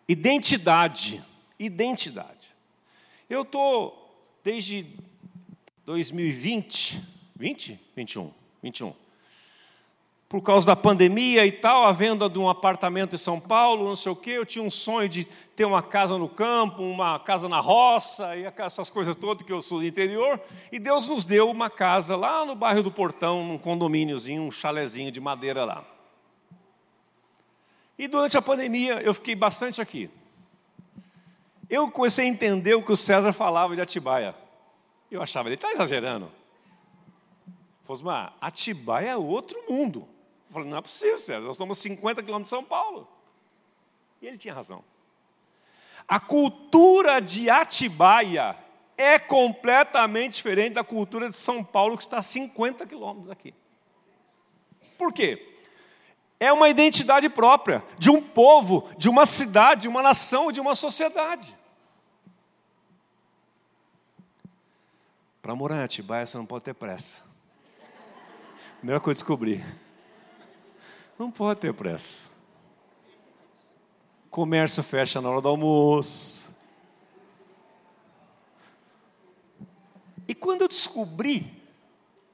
identidade. 0.10 1.24
Identidade. 1.58 2.54
Eu 3.30 3.44
estou, 3.44 4.14
desde 4.44 5.07
2020, 5.88 7.02
20? 7.36 7.80
21, 7.96 8.32
21 8.62 8.94
por 10.30 10.42
causa 10.42 10.68
da 10.68 10.76
pandemia 10.76 11.46
e 11.46 11.52
tal, 11.54 11.86
a 11.86 11.94
venda 11.94 12.30
de 12.30 12.38
um 12.38 12.50
apartamento 12.50 13.16
em 13.16 13.18
São 13.18 13.40
Paulo, 13.40 13.88
não 13.88 13.96
sei 13.96 14.12
o 14.12 14.16
quê. 14.16 14.32
Eu 14.32 14.46
tinha 14.46 14.64
um 14.64 14.70
sonho 14.70 15.08
de 15.08 15.24
ter 15.56 15.64
uma 15.64 15.82
casa 15.82 16.18
no 16.18 16.28
campo, 16.28 16.84
uma 16.84 17.18
casa 17.18 17.48
na 17.48 17.62
roça, 17.62 18.36
e 18.36 18.44
essas 18.44 18.90
coisas 18.90 19.16
todas 19.16 19.46
que 19.46 19.54
eu 19.54 19.62
sou 19.62 19.80
do 19.80 19.86
interior. 19.86 20.42
E 20.70 20.80
Deus 20.80 21.08
nos 21.08 21.24
deu 21.24 21.50
uma 21.50 21.70
casa 21.70 22.18
lá 22.18 22.46
no 22.46 22.56
bairro 22.56 22.84
do 22.84 22.92
Portão, 22.92 23.46
num 23.46 23.58
condomíniozinho, 23.58 24.42
um 24.42 24.52
chalezinho 24.52 25.14
de 25.14 25.22
madeira 25.22 25.64
lá. 25.64 25.82
E 27.98 28.06
durante 28.06 28.38
a 28.38 28.42
pandemia 28.42 29.00
eu 29.02 29.14
fiquei 29.14 29.34
bastante 29.34 29.80
aqui. 29.80 30.10
Eu 31.70 31.90
comecei 31.90 32.26
a 32.26 32.28
entender 32.28 32.76
o 32.76 32.84
que 32.84 32.92
o 32.92 32.98
César 32.98 33.32
falava 33.32 33.76
de 33.76 33.82
Atibaia. 33.82 34.36
Eu 35.10 35.22
achava, 35.22 35.48
ele 35.48 35.56
está 35.56 35.72
exagerando. 35.72 36.32
Fosmar, 37.84 38.36
Atibaia 38.42 39.12
é 39.12 39.18
outro 39.18 39.64
mundo. 39.70 40.08
Eu 40.48 40.54
falei, 40.54 40.70
não 40.70 40.78
é 40.78 40.82
possível, 40.82 41.18
César, 41.18 41.42
nós 41.42 41.56
estamos 41.56 41.78
50 41.78 42.22
quilômetros 42.22 42.50
de 42.50 42.56
São 42.56 42.64
Paulo. 42.64 43.08
E 44.22 44.28
ele 44.28 44.38
tinha 44.38 44.54
razão. 44.54 44.84
A 46.08 46.20
cultura 46.20 47.20
de 47.22 47.50
Atibaia 47.50 48.58
é 48.98 49.20
completamente 49.20 50.36
diferente 50.36 50.74
da 50.74 50.84
cultura 50.84 51.30
de 51.30 51.38
São 51.38 51.64
Paulo, 51.64 51.98
que 51.98 52.04
está 52.04 52.18
a 52.18 52.22
50 52.22 52.86
quilômetros 52.86 53.28
daqui. 53.28 53.54
Por 54.98 55.14
quê? 55.14 55.54
É 56.40 56.52
uma 56.52 56.70
identidade 56.70 57.30
própria 57.30 57.84
de 57.98 58.10
um 58.10 58.22
povo, 58.22 58.90
de 58.98 59.10
uma 59.10 59.26
cidade, 59.26 59.84
de 59.84 59.88
uma 59.88 60.02
nação, 60.02 60.52
de 60.52 60.60
uma 60.60 60.76
sociedade. 60.76 61.57
Para 65.48 65.56
morar 65.56 65.78
em 65.78 65.84
Atibaia, 65.84 66.26
você 66.26 66.38
não 66.38 66.46
pode 66.46 66.66
ter 66.66 66.74
pressa. 66.74 67.24
Primeira 68.80 69.00
coisa 69.00 69.24
que 69.24 69.32
eu 69.32 69.38
descobri. 69.38 69.64
Não 71.18 71.32
pode 71.32 71.62
ter 71.62 71.74
pressa. 71.74 72.30
Comércio 74.30 74.84
fecha 74.84 75.22
na 75.22 75.30
hora 75.30 75.40
do 75.40 75.48
almoço. 75.48 76.52
E 80.28 80.36
quando 80.36 80.64
eu 80.64 80.68
descobri 80.68 81.50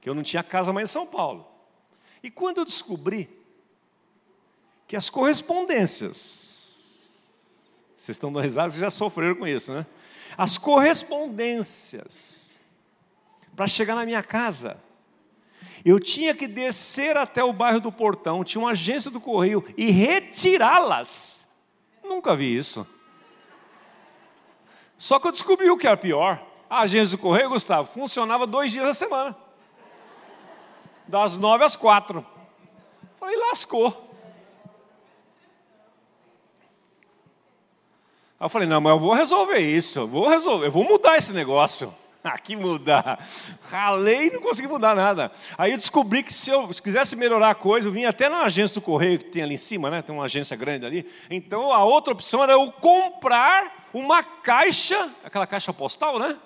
que 0.02 0.10
eu 0.10 0.16
não 0.16 0.24
tinha 0.24 0.42
casa 0.42 0.74
mais 0.74 0.90
em 0.90 0.94
São 0.94 1.06
Paulo, 1.06 1.48
e 2.24 2.32
quando 2.32 2.58
eu 2.58 2.66
descobri 2.66 3.30
que 4.88 4.96
as 4.96 5.08
correspondências, 5.08 6.18
vocês 7.96 8.16
estão 8.16 8.34
dando 8.34 8.42
risada, 8.42 8.72
vocês 8.72 8.82
já 8.82 8.90
sofreram 8.90 9.36
com 9.36 9.46
isso, 9.46 9.72
né? 9.72 9.86
As 10.36 10.58
correspondências 10.58 12.53
para 13.56 13.68
chegar 13.68 13.96
na 13.96 14.06
minha 14.06 14.24
casa 14.24 14.78
eu 15.86 16.00
tinha 16.00 16.34
que 16.34 16.48
descer 16.48 17.18
até 17.18 17.44
o 17.44 17.52
bairro 17.52 17.82
do 17.82 17.92
Portão, 17.92 18.44
tinha 18.44 18.62
uma 18.62 18.72
agência 18.72 19.12
do 19.12 19.20
correio 19.20 19.64
e 19.76 19.92
retirá-las. 19.92 21.46
Nunca 22.04 22.36
vi 22.36 22.56
isso. 22.56 22.88
Só 24.98 25.20
que 25.20 25.28
eu 25.28 25.32
descobri 25.32 25.70
o 25.70 25.78
que 25.78 25.86
era 25.86 25.98
pior. 25.98 26.42
A 26.70 26.82
agência 26.82 27.18
do 27.18 27.22
correio, 27.22 27.50
Gustavo, 27.50 27.92
funcionava 27.92 28.48
dois 28.48 28.72
dias 28.72 28.86
da 28.86 28.94
semana. 28.94 29.36
Das 31.06 31.38
nove 31.38 31.66
às 31.66 31.76
quatro. 31.76 32.26
Falei, 33.20 33.36
lascou. 33.36 34.10
Aí 38.40 38.46
eu 38.46 38.50
falei, 38.50 38.68
não, 38.68 38.80
mas 38.80 38.94
eu 38.94 39.00
vou 39.00 39.14
resolver 39.14 39.60
isso, 39.60 40.00
eu 40.00 40.08
vou 40.08 40.30
resolver, 40.30 40.68
eu 40.68 40.72
vou 40.72 40.84
mudar 40.86 41.18
esse 41.18 41.34
negócio. 41.34 41.94
Aqui 42.32 42.56
mudar. 42.56 43.28
Ralei 43.70 44.28
e 44.28 44.32
não 44.32 44.42
consegui 44.42 44.68
mudar 44.68 44.96
nada. 44.96 45.32
Aí 45.58 45.72
eu 45.72 45.78
descobri 45.78 46.24
que 46.24 46.34
se 46.34 46.50
eu 46.50 46.68
quisesse 46.70 47.16
melhorar 47.16 47.50
a 47.50 47.56
coisa, 47.56 47.88
eu 47.88 47.92
vinha 47.92 48.10
até 48.10 48.30
na 48.30 48.44
agência 48.44 48.76
do 48.76 48.82
correio 48.82 49.20
que 49.20 49.26
tem 49.26 49.44
ali 49.44 49.56
em 49.56 49.58
cima, 49.58 49.90
né? 49.90 50.02
Tem 50.02 50.16
uma 50.16 50.26
agência 50.26 50.56
grande 50.56 50.86
ali. 50.86 51.06
Então 51.30 51.74
a 51.74 51.84
outra 51.84 52.14
opção 52.14 52.42
era 52.42 52.54
eu 52.54 52.72
comprar 52.72 53.90
uma 53.94 54.24
caixa, 54.24 55.12
aquela 55.24 55.46
caixa 55.46 55.74
postal, 55.74 56.18
né? 56.18 56.38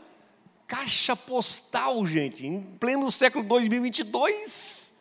Caixa 0.68 1.16
postal, 1.16 2.06
gente, 2.06 2.46
em 2.46 2.62
pleno 2.62 3.10
século 3.12 3.44
2022. 3.44 4.92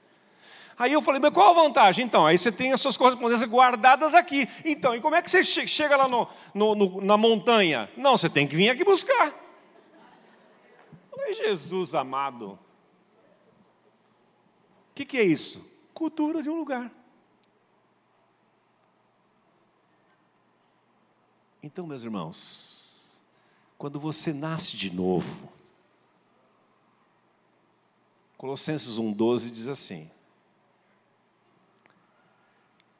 Aí 0.78 0.92
eu 0.92 1.00
falei, 1.00 1.18
mas 1.20 1.32
qual 1.32 1.52
a 1.58 1.62
vantagem? 1.62 2.04
Então, 2.04 2.26
aí 2.26 2.36
você 2.36 2.52
tem 2.52 2.70
as 2.70 2.80
suas 2.82 2.98
correspondências 2.98 3.48
guardadas 3.48 4.14
aqui. 4.14 4.46
Então, 4.62 4.94
e 4.94 5.00
como 5.00 5.16
é 5.16 5.22
que 5.22 5.30
você 5.30 5.42
chega 5.42 5.96
lá 5.96 6.06
no, 6.06 6.28
no, 6.52 6.74
no, 6.74 7.00
na 7.00 7.16
montanha? 7.16 7.88
Não, 7.96 8.14
você 8.14 8.28
tem 8.28 8.46
que 8.46 8.54
vir 8.54 8.68
aqui 8.68 8.84
buscar. 8.84 9.45
Ai, 11.26 11.34
Jesus 11.34 11.92
amado. 11.92 12.52
O 12.52 12.58
que, 14.94 15.04
que 15.04 15.18
é 15.18 15.24
isso? 15.24 15.68
Cultura 15.92 16.40
de 16.40 16.48
um 16.48 16.56
lugar. 16.56 16.92
Então, 21.60 21.84
meus 21.84 22.04
irmãos, 22.04 23.20
quando 23.76 23.98
você 23.98 24.32
nasce 24.32 24.76
de 24.76 24.88
novo, 24.88 25.52
Colossenses 28.38 28.96
1,12 28.96 29.50
diz 29.50 29.66
assim: 29.66 30.08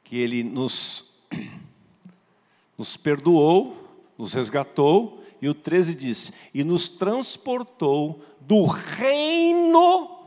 que 0.03 0.17
Ele 0.17 0.43
nos, 0.43 1.13
nos 2.77 2.97
perdoou, 2.97 3.87
nos 4.17 4.33
resgatou 4.33 5.25
e 5.41 5.47
o 5.47 5.53
13 5.53 5.95
diz: 5.95 6.31
E 6.53 6.63
nos 6.63 6.87
transportou 6.87 8.21
do 8.39 8.65
reino 8.65 10.17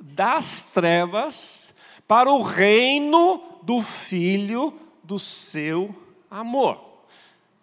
das 0.00 0.62
trevas 0.62 1.74
para 2.06 2.30
o 2.30 2.42
reino 2.42 3.42
do 3.62 3.82
Filho 3.82 4.74
do 5.02 5.18
seu 5.18 5.94
amor. 6.30 6.80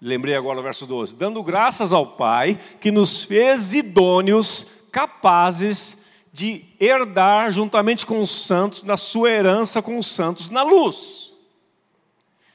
Lembrei 0.01 0.35
agora 0.35 0.59
o 0.59 0.63
verso 0.63 0.87
12: 0.87 1.15
Dando 1.15 1.43
graças 1.43 1.93
ao 1.93 2.05
Pai 2.05 2.59
que 2.79 2.91
nos 2.91 3.23
fez 3.23 3.73
idôneos, 3.73 4.65
capazes 4.91 5.97
de 6.33 6.65
herdar 6.79 7.51
juntamente 7.51 8.05
com 8.05 8.21
os 8.21 8.31
santos, 8.31 8.83
na 8.83 8.97
sua 8.97 9.29
herança 9.29 9.81
com 9.81 9.97
os 9.97 10.07
santos 10.07 10.49
na 10.49 10.63
luz. 10.63 11.33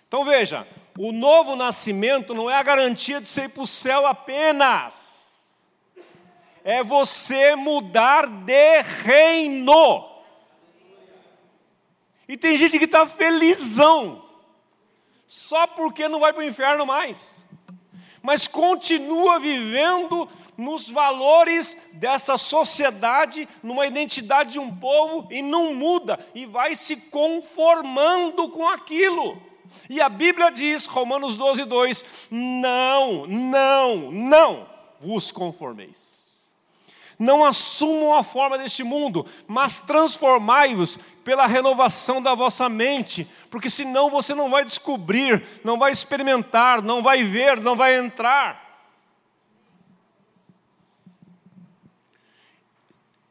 Então 0.09 0.25
veja, 0.25 0.67
o 0.99 1.12
novo 1.12 1.57
nascimento 1.57 2.35
não 2.35 2.50
é 2.50 2.55
a 2.55 2.62
garantia 2.62 3.21
de 3.21 3.29
você 3.29 3.45
ir 3.45 3.49
para 3.50 3.62
o 3.62 3.67
céu 3.67 4.07
apenas. 4.07 5.67
É 6.65 6.83
você 6.83 7.55
mudar 7.55 8.26
de 8.26 8.83
reino. 8.83 10.09
E 12.26 12.37
tem 12.37 12.57
gente 12.57 12.79
que 12.79 12.87
está 12.87 13.07
felizão, 13.07 14.25
só 15.26 15.67
porque 15.67 16.09
não 16.09 16.19
vai 16.19 16.33
para 16.33 16.43
o 16.43 16.47
inferno 16.47 16.85
mais, 16.85 17.45
mas 18.21 18.49
continua 18.49 19.38
vivendo 19.38 20.29
nos 20.57 20.91
valores 20.91 21.76
desta 21.93 22.37
sociedade, 22.37 23.49
numa 23.62 23.87
identidade 23.87 24.53
de 24.53 24.59
um 24.59 24.75
povo, 24.75 25.29
e 25.31 25.41
não 25.41 25.73
muda, 25.73 26.19
e 26.35 26.47
vai 26.47 26.75
se 26.75 26.97
conformando 26.97 28.49
com 28.49 28.67
aquilo 28.67 29.46
E 29.88 30.00
a 30.00 30.08
Bíblia 30.08 30.50
diz, 30.50 30.87
Romanos 30.87 31.37
12, 31.37 31.64
2: 31.64 32.04
não, 32.30 33.26
não, 33.26 34.11
não 34.11 34.68
vos 35.00 35.30
conformeis. 35.30 36.26
Não 37.18 37.44
assumam 37.44 38.14
a 38.14 38.23
forma 38.23 38.58
deste 38.58 38.85
mundo, 38.85 39.25
mas 39.46 39.80
transformai-vos 39.80 40.99
pela 41.25 41.46
renovação 41.46 42.20
da 42.20 42.35
vossa 42.35 42.68
mente, 42.68 43.26
porque 43.50 43.70
senão 43.70 44.11
você 44.11 44.35
não 44.35 44.50
vai 44.50 44.64
descobrir, 44.64 45.42
não 45.64 45.78
vai 45.78 45.92
experimentar, 45.92 46.82
não 46.82 47.02
vai 47.02 47.25
ver, 47.25 47.62
não 47.62 47.75
vai 47.75 47.96
entrar. 47.96 48.64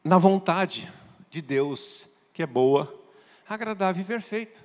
Na 0.03 0.17
vontade 0.17 0.91
de 1.29 1.41
Deus, 1.41 2.09
que 2.33 2.41
é 2.41 2.47
boa, 2.47 2.93
agradável 3.47 4.01
e 4.01 4.05
perfeita. 4.05 4.64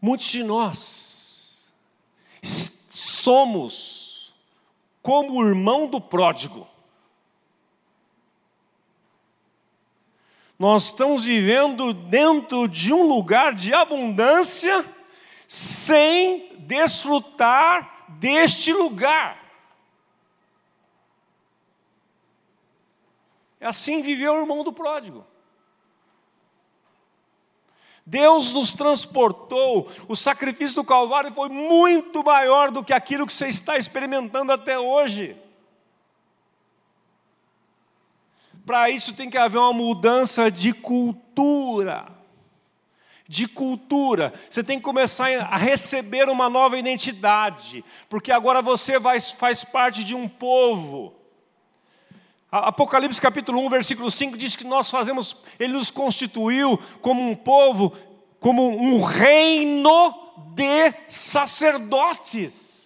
Muitos 0.00 0.26
de 0.26 0.42
nós 0.42 1.72
somos 2.90 4.34
como 5.02 5.40
o 5.40 5.46
irmão 5.46 5.86
do 5.86 6.00
pródigo. 6.00 6.66
Nós 10.58 10.86
estamos 10.86 11.24
vivendo 11.24 11.92
dentro 11.92 12.66
de 12.66 12.92
um 12.92 13.02
lugar 13.02 13.54
de 13.54 13.74
abundância 13.74 14.84
sem 15.46 16.56
desfrutar 16.58 18.06
deste 18.08 18.72
lugar. 18.72 19.44
É 23.60 23.66
assim 23.66 24.00
viveu 24.00 24.34
o 24.34 24.40
irmão 24.40 24.64
do 24.64 24.72
pródigo. 24.72 25.26
Deus 28.06 28.52
nos 28.52 28.72
transportou, 28.72 29.90
o 30.06 30.14
sacrifício 30.14 30.76
do 30.76 30.84
Calvário 30.84 31.34
foi 31.34 31.48
muito 31.48 32.22
maior 32.22 32.70
do 32.70 32.84
que 32.84 32.92
aquilo 32.92 33.26
que 33.26 33.32
você 33.32 33.48
está 33.48 33.76
experimentando 33.76 34.52
até 34.52 34.78
hoje. 34.78 35.36
Para 38.64 38.88
isso 38.90 39.12
tem 39.12 39.28
que 39.28 39.36
haver 39.36 39.58
uma 39.58 39.72
mudança 39.72 40.48
de 40.48 40.72
cultura. 40.72 42.06
De 43.26 43.48
cultura, 43.48 44.32
você 44.48 44.62
tem 44.62 44.78
que 44.78 44.84
começar 44.84 45.28
a 45.40 45.56
receber 45.56 46.28
uma 46.28 46.48
nova 46.48 46.78
identidade, 46.78 47.84
porque 48.08 48.30
agora 48.30 48.62
você 48.62 49.00
vai, 49.00 49.20
faz 49.20 49.64
parte 49.64 50.04
de 50.04 50.14
um 50.14 50.28
povo. 50.28 51.15
Apocalipse 52.60 53.20
capítulo 53.20 53.60
1, 53.66 53.70
versículo 53.70 54.10
5 54.10 54.36
diz 54.36 54.56
que 54.56 54.64
nós 54.64 54.90
fazemos, 54.90 55.36
Ele 55.58 55.72
nos 55.72 55.90
constituiu 55.90 56.78
como 57.00 57.22
um 57.22 57.34
povo, 57.34 57.92
como 58.38 58.68
um 58.68 59.02
reino 59.02 60.14
de 60.54 60.92
sacerdotes. 61.08 62.76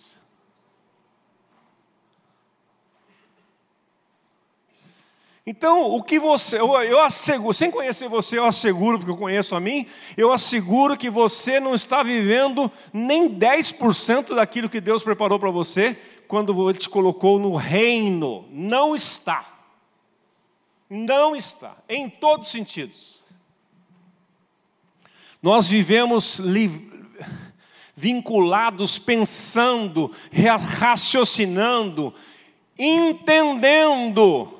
Então, 5.46 5.90
o 5.90 6.00
que 6.02 6.18
você, 6.18 6.60
eu, 6.60 6.80
eu 6.82 7.00
asseguro, 7.00 7.52
sem 7.52 7.70
conhecer 7.70 8.08
você, 8.08 8.38
eu 8.38 8.44
asseguro, 8.44 8.98
porque 8.98 9.10
eu 9.10 9.16
conheço 9.16 9.56
a 9.56 9.60
mim, 9.60 9.84
eu 10.16 10.30
asseguro 10.30 10.96
que 10.96 11.10
você 11.10 11.58
não 11.58 11.74
está 11.74 12.02
vivendo 12.04 12.70
nem 12.92 13.28
10% 13.28 14.34
daquilo 14.34 14.68
que 14.68 14.80
Deus 14.80 15.02
preparou 15.02 15.40
para 15.40 15.50
você 15.50 15.98
quando 16.28 16.70
Ele 16.70 16.78
te 16.78 16.88
colocou 16.88 17.40
no 17.40 17.56
reino. 17.56 18.46
Não 18.52 18.94
está. 18.94 19.59
Não 20.90 21.36
está, 21.36 21.76
em 21.88 22.10
todos 22.10 22.48
os 22.48 22.52
sentidos. 22.52 23.22
Nós 25.40 25.68
vivemos 25.68 26.40
vinculados, 27.94 28.98
pensando, 28.98 30.10
raciocinando, 30.78 32.12
entendendo, 32.76 34.52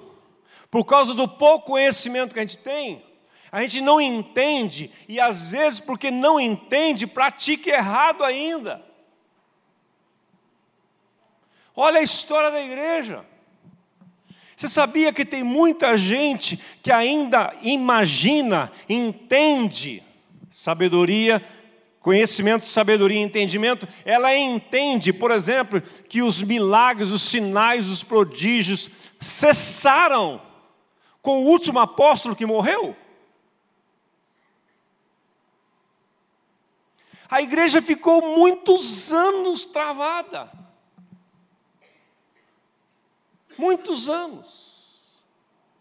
por 0.70 0.84
causa 0.84 1.14
do 1.14 1.26
pouco 1.26 1.72
conhecimento 1.72 2.32
que 2.32 2.38
a 2.38 2.42
gente 2.42 2.58
tem, 2.58 3.04
a 3.50 3.62
gente 3.62 3.80
não 3.80 4.00
entende, 4.00 4.92
e 5.08 5.18
às 5.18 5.50
vezes, 5.50 5.80
porque 5.80 6.12
não 6.12 6.38
entende, 6.38 7.08
pratica 7.08 7.70
errado 7.70 8.22
ainda. 8.22 8.84
Olha 11.74 11.98
a 11.98 12.04
história 12.04 12.50
da 12.50 12.62
igreja. 12.62 13.24
Você 14.60 14.68
sabia 14.68 15.10
que 15.10 15.24
tem 15.24 15.42
muita 15.42 15.96
gente 15.96 16.60
que 16.82 16.92
ainda 16.92 17.56
imagina, 17.62 18.70
entende 18.86 20.02
sabedoria, 20.50 21.42
conhecimento, 21.98 22.66
sabedoria 22.66 23.18
e 23.18 23.22
entendimento, 23.22 23.88
ela 24.04 24.36
entende, 24.36 25.14
por 25.14 25.30
exemplo, 25.30 25.80
que 25.80 26.20
os 26.20 26.42
milagres, 26.42 27.08
os 27.08 27.22
sinais, 27.22 27.88
os 27.88 28.02
prodígios 28.02 28.90
cessaram 29.18 30.42
com 31.22 31.42
o 31.42 31.46
último 31.46 31.78
apóstolo 31.78 32.36
que 32.36 32.44
morreu? 32.44 32.94
A 37.30 37.40
igreja 37.40 37.80
ficou 37.80 38.36
muitos 38.36 39.10
anos 39.10 39.64
travada. 39.64 40.52
Muitos 43.60 44.08
anos. 44.08 45.22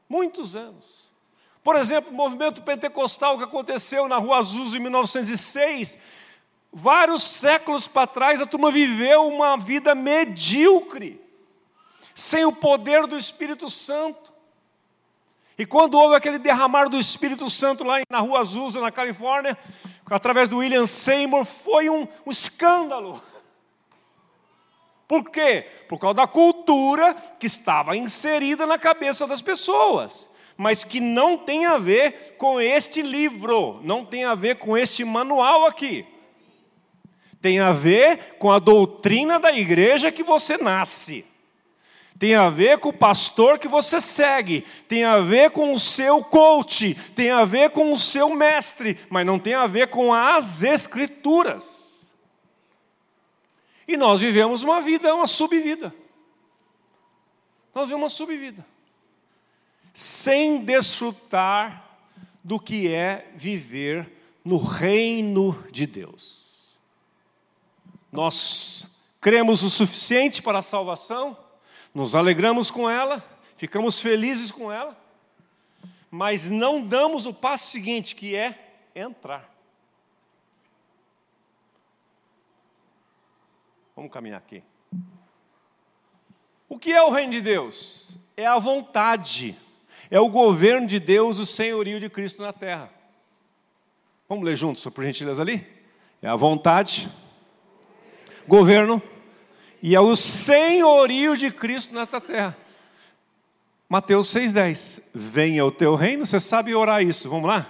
Muitos 0.10 0.54
anos. 0.54 1.10
Por 1.63 1.78
exemplo, 1.78 2.12
o 2.12 2.13
movimento 2.13 2.62
pentecostal 2.62 3.38
que 3.38 3.46
aconteceu 3.46 4.06
na 4.10 4.18
Rua 4.18 4.39
Azul 4.39 4.65
em 4.76 4.80
1906, 4.80 5.98
vários 6.74 7.24
séculos 7.24 7.88
para 7.88 8.06
trás, 8.06 8.42
a 8.42 8.46
turma 8.46 8.70
viveu 8.70 9.26
uma 9.28 9.56
vida 9.56 9.96
medíocre, 9.96 11.22
sem 12.13 12.44
o 12.44 12.52
poder 12.52 13.08
do 13.08 13.18
Espírito 13.18 13.70
Santo. 13.70 14.34
E 15.58 15.65
quando 15.65 15.98
houve 15.98 16.18
aquele 16.18 16.38
derramar 16.38 16.89
do 16.89 17.00
Espírito 17.00 17.50
Santo 17.50 17.86
lá 17.86 18.02
na 18.10 18.20
Rua 18.20 18.42
Azusa, 18.42 18.82
na 18.82 18.92
Califórnia, 18.92 19.58
através 20.06 20.50
do 20.50 20.58
William 20.58 20.86
Seymour, 20.86 21.46
foi 21.46 21.89
um, 21.89 22.06
um 22.26 22.32
escândalo. 22.32 23.24
Por 25.10 25.24
quê? 25.24 25.65
Por 25.88 25.98
causa 25.98 26.13
da 26.13 26.28
cultura 26.28 27.15
que 27.39 27.48
estava 27.48 27.98
inserida 27.98 28.67
na 28.67 28.78
cabeça 28.78 29.26
das 29.26 29.41
pessoas, 29.41 30.30
mas 30.56 30.84
que 30.84 31.00
não 31.00 31.36
tem 31.36 31.65
a 31.65 31.80
ver 31.80 32.36
com 32.38 32.62
este 32.62 33.02
livro, 33.02 33.82
não 33.84 34.06
tem 34.06 34.24
a 34.24 34.36
ver 34.36 34.58
com 34.58 34.78
este 34.78 35.04
manual 35.04 35.65
aqui. 35.65 36.06
Tem 37.41 37.60
a 37.60 37.72
ver 37.72 38.36
com 38.38 38.52
a 38.52 38.60
doutrina 38.60 39.39
da 39.39 39.52
igreja 39.52 40.12
que 40.12 40.22
você 40.22 40.58
nasce. 40.58 41.26
Tem 42.19 42.36
a 42.36 42.48
ver 42.52 42.78
com 42.78 42.89
o 42.89 42.93
pastor 42.93 43.58
que 43.58 43.67
você 43.67 44.00
segue, 44.00 44.63
tem 44.88 45.06
a 45.06 45.22
ver 45.22 45.50
com 45.50 45.74
o 45.74 45.80
seu 45.80 46.24
coach, 46.24 46.93
tem 47.15 47.32
a 47.32 47.45
ver 47.45 47.72
com 47.72 47.91
o 47.91 47.98
seu 47.98 48.30
mestre, 48.30 48.95
mas 49.10 49.26
não 49.26 49.39
tem 49.39 49.56
a 49.56 49.65
ver 49.65 49.88
com 49.88 50.13
as 50.13 50.62
escrituras. 50.62 51.88
E 53.89 53.97
nós 53.97 54.19
vivemos 54.19 54.62
uma 54.62 54.80
vida, 54.80 55.15
uma 55.15 55.25
subvida. 55.25 55.91
Nós 57.73 57.86
vivemos 57.86 58.04
uma 58.04 58.10
subvida. 58.12 58.63
Sem 59.95 60.63
desfrutar 60.63 61.89
do 62.43 62.60
que 62.60 62.88
é 62.93 63.32
viver 63.36 64.08
no 64.45 64.58
reino 64.58 65.54
de 65.71 65.88
Deus. 65.88 66.80
Nós 68.12 68.86
cremos 69.19 69.63
o 69.63 69.71
suficiente 69.71 70.39
para 70.43 70.60
a 70.60 70.63
salvação, 70.63 71.36
nos 71.91 72.13
alegramos 72.13 72.69
com 72.69 72.88
ela, 72.88 73.28
ficamos 73.58 73.99
felizes 73.99 74.52
com 74.52 74.71
ela, 74.71 74.95
mas 76.12 76.52
não 76.52 76.80
damos 76.80 77.25
o 77.25 77.34
passo 77.34 77.71
seguinte, 77.71 78.15
que 78.15 78.36
é 78.36 78.84
entrar. 78.93 79.59
Vamos 84.00 84.14
caminhar 84.14 84.38
aqui. 84.38 84.64
O 86.70 86.80
que 86.80 86.94
é 86.94 87.04
o 87.04 87.10
reino 87.10 87.34
de 87.34 87.42
Deus? 87.42 88.18
É 88.38 88.46
a 88.46 88.58
vontade, 88.58 89.60
é 90.10 90.18
o 90.18 90.30
governo 90.30 90.88
de 90.88 91.02
Deus, 91.02 91.38
o 91.38 91.46
senhorio 91.46 92.00
de 92.00 92.10
Cristo 92.10 92.42
na 92.42 92.54
terra. 92.54 92.90
Vamos 94.30 94.46
ler 94.46 94.56
juntos, 94.56 94.86
por 94.86 95.04
gentileza, 95.04 95.42
ali? 95.42 95.68
É 96.22 96.30
a 96.30 96.36
vontade, 96.38 97.12
governo 98.48 99.02
e 99.84 99.94
é 99.94 100.00
o 100.00 100.16
senhorio 100.16 101.36
de 101.36 101.52
Cristo 101.52 101.94
nesta 101.94 102.22
terra. 102.22 102.58
Mateus 103.90 104.34
6,10. 104.34 105.04
Venha 105.14 105.66
o 105.66 105.72
teu 105.72 105.96
reino, 105.96 106.26
você 106.26 106.40
sabe 106.40 106.74
orar 106.74 107.04
isso, 107.04 107.30
vamos 107.30 107.50
lá? 107.50 107.70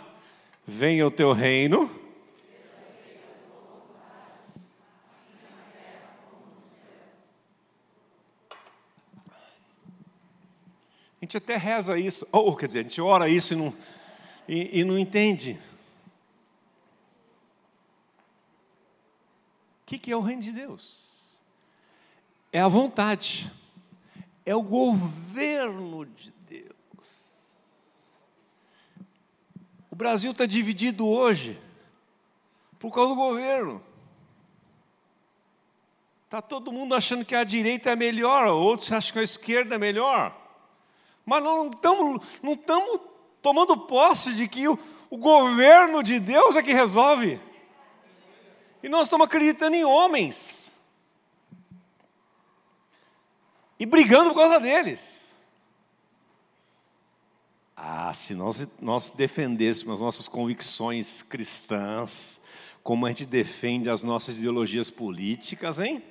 Venha 0.68 1.08
o 1.08 1.12
teu 1.12 1.34
reino 1.34 1.90
A 11.22 11.26
gente 11.26 11.38
até 11.38 11.58
reza 11.58 11.98
isso, 11.98 12.28
ou 12.32 12.56
quer 12.56 12.68
dizer, 12.68 12.80
a 12.80 12.84
gente 12.84 13.02
ora 13.02 13.28
isso 13.28 13.54
e 13.54 13.58
não, 13.58 13.74
e, 14.48 14.80
e 14.80 14.84
não 14.84 14.98
entende. 14.98 15.60
que, 19.90 19.98
que 19.98 20.12
é 20.12 20.16
o 20.16 20.22
reino 20.22 20.44
de 20.44 20.52
Deus? 20.52 21.40
É 22.52 22.60
a 22.60 22.68
vontade, 22.68 23.52
é 24.46 24.56
o 24.56 24.62
governo 24.62 26.06
de 26.06 26.32
Deus. 26.48 26.76
O 29.90 29.96
Brasil 29.96 30.30
está 30.30 30.46
dividido 30.46 31.08
hoje 31.08 31.60
por 32.78 32.94
causa 32.94 33.10
do 33.10 33.16
governo. 33.16 33.84
Está 36.26 36.40
todo 36.40 36.72
mundo 36.72 36.94
achando 36.94 37.26
que 37.26 37.34
a 37.34 37.44
direita 37.44 37.90
é 37.90 37.96
melhor, 37.96 38.46
outros 38.46 38.92
acham 38.92 39.14
que 39.14 39.20
a 39.20 39.24
esquerda 39.24 39.74
é 39.74 39.80
melhor. 39.80 40.39
Mas 41.30 41.44
nós 41.44 41.64
não 41.64 41.70
estamos 41.70 42.26
não 42.42 43.00
tomando 43.40 43.78
posse 43.78 44.34
de 44.34 44.48
que 44.48 44.68
o, 44.68 44.80
o 45.12 45.16
governo 45.18 46.02
de 46.02 46.20
Deus 46.20 46.56
é 46.56 46.64
que 46.64 46.74
resolve. 46.74 47.40
E 48.82 48.90
nós 48.90 49.04
estamos 49.04 49.28
acreditando 49.28 49.76
em 49.76 49.86
homens. 49.86 50.72
E 53.80 53.86
brigando 53.86 54.32
por 54.32 54.38
causa 54.38 54.60
deles. 54.60 55.32
Ah, 57.78 58.12
se 58.16 58.34
nós, 58.34 58.68
nós 58.82 59.12
defendêssemos 59.12 59.94
as 59.94 60.02
nossas 60.02 60.28
convicções 60.28 61.22
cristãs, 61.22 62.42
como 62.82 63.06
a 63.06 63.10
gente 63.10 63.28
defende 63.28 63.88
as 63.88 64.02
nossas 64.02 64.36
ideologias 64.36 64.90
políticas, 64.90 65.78
hein? 65.78 66.04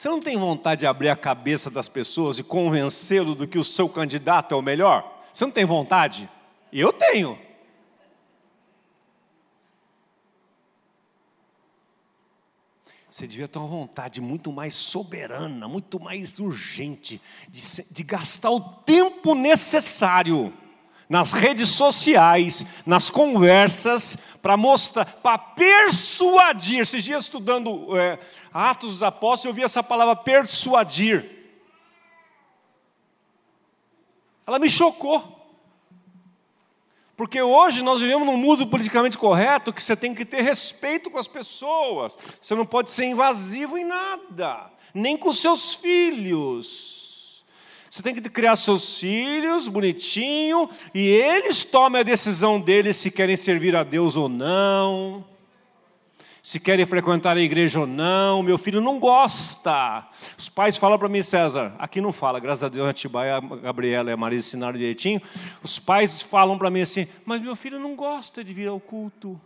Você 0.00 0.08
não 0.08 0.18
tem 0.18 0.38
vontade 0.38 0.78
de 0.78 0.86
abrir 0.86 1.10
a 1.10 1.14
cabeça 1.14 1.70
das 1.70 1.86
pessoas 1.86 2.38
e 2.38 2.42
convencê-lo 2.42 3.34
do 3.34 3.46
que 3.46 3.58
o 3.58 3.62
seu 3.62 3.86
candidato 3.86 4.54
é 4.54 4.56
o 4.56 4.62
melhor? 4.62 5.26
Você 5.30 5.44
não 5.44 5.52
tem 5.52 5.66
vontade? 5.66 6.26
Eu 6.72 6.90
tenho. 6.90 7.38
Você 13.10 13.26
devia 13.26 13.46
ter 13.46 13.58
uma 13.58 13.68
vontade 13.68 14.22
muito 14.22 14.50
mais 14.50 14.74
soberana, 14.74 15.68
muito 15.68 16.00
mais 16.00 16.38
urgente, 16.38 17.20
de, 17.46 17.60
de 17.90 18.02
gastar 18.02 18.52
o 18.52 18.58
tempo 18.58 19.34
necessário 19.34 20.50
nas 21.10 21.32
redes 21.32 21.70
sociais, 21.70 22.64
nas 22.86 23.10
conversas, 23.10 24.16
para 24.40 24.56
mostrar, 24.56 25.04
para 25.04 25.36
persuadir. 25.36 26.78
Esses 26.78 27.02
dias 27.02 27.24
estudando 27.24 27.98
é, 27.98 28.16
Atos 28.54 28.92
dos 28.92 29.02
Apóstolos, 29.02 29.46
eu 29.46 29.52
vi 29.52 29.64
essa 29.64 29.82
palavra 29.82 30.14
persuadir. 30.14 31.28
Ela 34.46 34.60
me 34.60 34.70
chocou. 34.70 35.36
Porque 37.16 37.42
hoje 37.42 37.82
nós 37.82 38.00
vivemos 38.00 38.24
num 38.24 38.36
mundo 38.36 38.66
politicamente 38.68 39.18
correto 39.18 39.72
que 39.72 39.82
você 39.82 39.96
tem 39.96 40.14
que 40.14 40.24
ter 40.24 40.42
respeito 40.42 41.10
com 41.10 41.18
as 41.18 41.26
pessoas. 41.26 42.16
Você 42.40 42.54
não 42.54 42.64
pode 42.64 42.92
ser 42.92 43.06
invasivo 43.06 43.76
em 43.76 43.84
nada, 43.84 44.70
nem 44.94 45.16
com 45.16 45.32
seus 45.32 45.74
filhos. 45.74 46.99
Você 47.90 48.02
tem 48.02 48.14
que 48.14 48.20
criar 48.22 48.54
seus 48.54 48.98
filhos 48.98 49.66
bonitinho 49.66 50.70
e 50.94 51.08
eles 51.08 51.64
tomem 51.64 52.00
a 52.00 52.04
decisão 52.04 52.60
deles 52.60 52.96
se 52.96 53.10
querem 53.10 53.36
servir 53.36 53.74
a 53.74 53.82
Deus 53.82 54.14
ou 54.14 54.28
não 54.28 55.24
se 56.42 56.58
querem 56.58 56.86
frequentar 56.86 57.36
a 57.36 57.40
igreja 57.40 57.80
ou 57.80 57.86
não. 57.86 58.42
Meu 58.42 58.58
filho 58.58 58.80
não 58.80 58.98
gosta. 58.98 60.06
Os 60.38 60.48
pais 60.48 60.76
falam 60.76 60.98
para 60.98 61.08
mim, 61.08 61.22
César, 61.22 61.74
aqui 61.78 62.00
não 62.00 62.12
fala, 62.12 62.40
graças 62.40 62.64
a 62.64 62.68
Deus, 62.68 62.88
a 62.88 62.92
Tibaia, 62.92 63.36
a 63.36 63.40
Gabriela 63.40 64.10
e 64.10 64.12
a 64.12 64.16
Maria 64.16 64.38
ensinaram 64.38 64.78
direitinho. 64.78 65.20
Os 65.62 65.78
pais 65.78 66.22
falam 66.22 66.58
para 66.58 66.70
mim 66.70 66.80
assim, 66.80 67.06
mas 67.24 67.40
meu 67.40 67.54
filho 67.54 67.78
não 67.78 67.94
gosta 67.94 68.42
de 68.42 68.52
vir 68.52 68.68
ao 68.68 68.80
culto. 68.80 69.40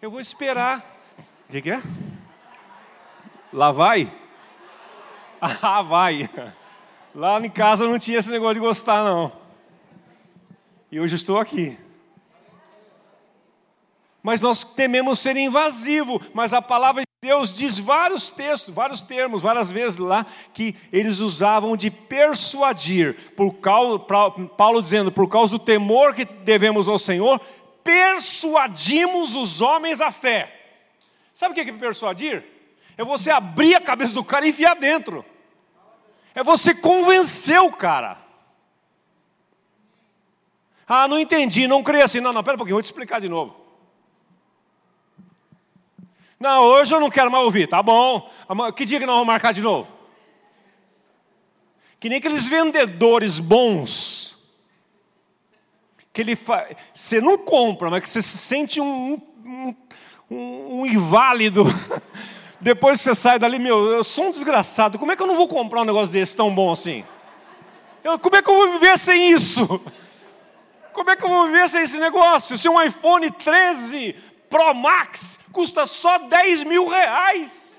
Eu 0.00 0.10
vou 0.10 0.20
esperar. 0.20 0.84
O 1.48 1.52
que, 1.52 1.62
que 1.62 1.70
é? 1.70 1.82
Lá 3.52 3.70
vai? 3.70 4.12
Ah, 5.62 5.82
vai. 5.82 6.28
Lá 7.14 7.40
em 7.40 7.50
casa 7.50 7.86
não 7.86 7.98
tinha 7.98 8.18
esse 8.18 8.30
negócio 8.30 8.54
de 8.54 8.60
gostar, 8.60 9.04
não. 9.04 9.32
E 10.90 11.00
hoje 11.00 11.16
estou 11.16 11.38
aqui 11.38 11.78
mas 14.26 14.40
nós 14.40 14.64
tememos 14.64 15.20
ser 15.20 15.36
invasivo, 15.36 16.20
mas 16.34 16.52
a 16.52 16.60
palavra 16.60 17.02
de 17.02 17.28
Deus 17.28 17.52
diz 17.52 17.78
vários 17.78 18.28
textos, 18.28 18.74
vários 18.74 19.00
termos, 19.00 19.40
várias 19.40 19.70
vezes 19.70 19.98
lá, 19.98 20.26
que 20.52 20.74
eles 20.92 21.20
usavam 21.20 21.76
de 21.76 21.92
persuadir, 21.92 23.14
por 23.36 23.54
causa, 23.58 24.00
Paulo 24.56 24.82
dizendo, 24.82 25.12
por 25.12 25.28
causa 25.28 25.52
do 25.52 25.60
temor 25.60 26.12
que 26.12 26.24
devemos 26.24 26.88
ao 26.88 26.98
Senhor, 26.98 27.40
persuadimos 27.84 29.36
os 29.36 29.60
homens 29.60 30.00
à 30.00 30.10
fé. 30.10 30.52
Sabe 31.32 31.52
o 31.52 31.54
que 31.54 31.70
é 31.70 31.72
persuadir? 31.72 32.44
É 32.96 33.04
você 33.04 33.30
abrir 33.30 33.74
a 33.74 33.80
cabeça 33.80 34.14
do 34.14 34.24
cara 34.24 34.46
e 34.46 34.50
enfiar 34.50 34.74
dentro. 34.74 35.24
É 36.34 36.42
você 36.42 36.74
convencer 36.74 37.60
o 37.60 37.70
cara. 37.70 38.18
Ah, 40.86 41.08
não 41.08 41.18
entendi, 41.18 41.66
não 41.66 41.82
creio 41.82 42.04
assim. 42.04 42.20
Não, 42.20 42.32
não, 42.32 42.44
pera 42.44 42.54
um 42.54 42.58
pouquinho, 42.58 42.76
vou 42.76 42.82
te 42.82 42.86
explicar 42.86 43.20
de 43.20 43.28
novo. 43.28 43.56
Não, 46.38 46.62
hoje 46.62 46.94
eu 46.94 47.00
não 47.00 47.10
quero 47.10 47.30
mais 47.30 47.44
ouvir, 47.44 47.66
tá 47.66 47.82
bom. 47.82 48.30
Que 48.74 48.84
dia 48.84 49.00
que 49.00 49.06
nós 49.06 49.14
vamos 49.14 49.26
marcar 49.26 49.52
de 49.52 49.62
novo? 49.62 49.88
Que 51.98 52.08
nem 52.08 52.18
aqueles 52.18 52.46
vendedores 52.46 53.40
bons. 53.40 54.36
Que 56.12 56.20
ele. 56.20 56.38
Você 56.94 57.20
não 57.20 57.36
compra, 57.36 57.90
mas 57.90 58.02
que 58.02 58.08
você 58.08 58.22
se 58.22 58.38
sente 58.38 58.80
um, 58.80 59.20
um, 59.44 59.74
um 60.30 60.86
inválido. 60.86 61.64
Depois 62.60 63.00
você 63.00 63.14
sai 63.14 63.38
dali, 63.38 63.58
meu, 63.58 63.90
eu 63.90 64.02
sou 64.02 64.26
um 64.26 64.30
desgraçado. 64.30 64.98
Como 64.98 65.12
é 65.12 65.16
que 65.16 65.22
eu 65.22 65.26
não 65.26 65.36
vou 65.36 65.48
comprar 65.48 65.82
um 65.82 65.84
negócio 65.84 66.12
desse 66.12 66.34
tão 66.34 66.54
bom 66.54 66.72
assim? 66.72 67.04
Eu, 68.02 68.18
como 68.18 68.36
é 68.36 68.42
que 68.42 68.48
eu 68.48 68.56
vou 68.56 68.72
viver 68.72 68.98
sem 68.98 69.30
isso? 69.32 69.80
Como 70.92 71.10
é 71.10 71.16
que 71.16 71.24
eu 71.24 71.28
vou 71.28 71.46
viver 71.46 71.68
sem 71.68 71.82
esse 71.82 71.98
negócio? 71.98 72.56
Se 72.56 72.68
um 72.68 72.80
iPhone 72.80 73.30
13 73.30 74.14
Pro 74.48 74.72
Max 74.72 75.38
custa 75.52 75.86
só 75.86 76.18
10 76.18 76.64
mil 76.64 76.88
reais. 76.88 77.76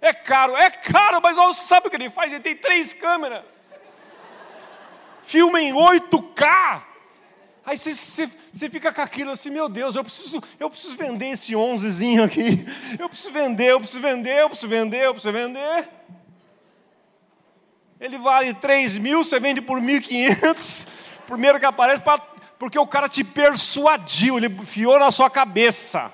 É 0.00 0.12
caro, 0.12 0.54
é 0.54 0.68
caro, 0.68 1.20
mas 1.22 1.36
você 1.36 1.62
sabe 1.62 1.86
o 1.86 1.90
que 1.90 1.96
ele 1.96 2.10
faz? 2.10 2.30
Ele 2.30 2.42
tem 2.42 2.54
três 2.54 2.92
câmeras. 2.92 3.44
Filma 5.22 5.62
em 5.62 5.72
8K. 5.72 6.82
Aí 7.66 7.78
você, 7.78 8.28
fica 8.70 8.92
com 8.92 9.00
aquilo 9.00 9.30
assim, 9.30 9.48
meu 9.48 9.70
Deus, 9.70 9.96
eu 9.96 10.04
preciso, 10.04 10.42
eu 10.60 10.68
preciso 10.68 10.96
vender 10.96 11.28
esse 11.28 11.54
11zinho 11.54 12.22
aqui. 12.22 12.66
Eu 12.98 13.08
preciso 13.08 13.30
vender, 13.30 13.70
eu 13.70 13.80
preciso 13.80 14.02
vender, 14.02 14.40
eu 14.40 14.48
preciso 14.48 14.68
vender, 14.68 15.04
eu 15.04 15.14
preciso 15.14 15.32
vender. 15.32 15.88
Ele 17.98 18.18
vale 18.18 18.52
3 18.52 18.98
mil, 18.98 19.24
você 19.24 19.40
vende 19.40 19.62
por 19.62 19.80
1.500. 19.80 20.86
Primeiro 21.26 21.58
que 21.58 21.64
aparece 21.64 22.02
para 22.02 22.34
porque 22.58 22.78
o 22.78 22.86
cara 22.86 23.08
te 23.08 23.24
persuadiu, 23.24 24.38
ele 24.38 24.46
enfiou 24.46 24.98
na 24.98 25.10
sua 25.10 25.28
cabeça. 25.28 26.10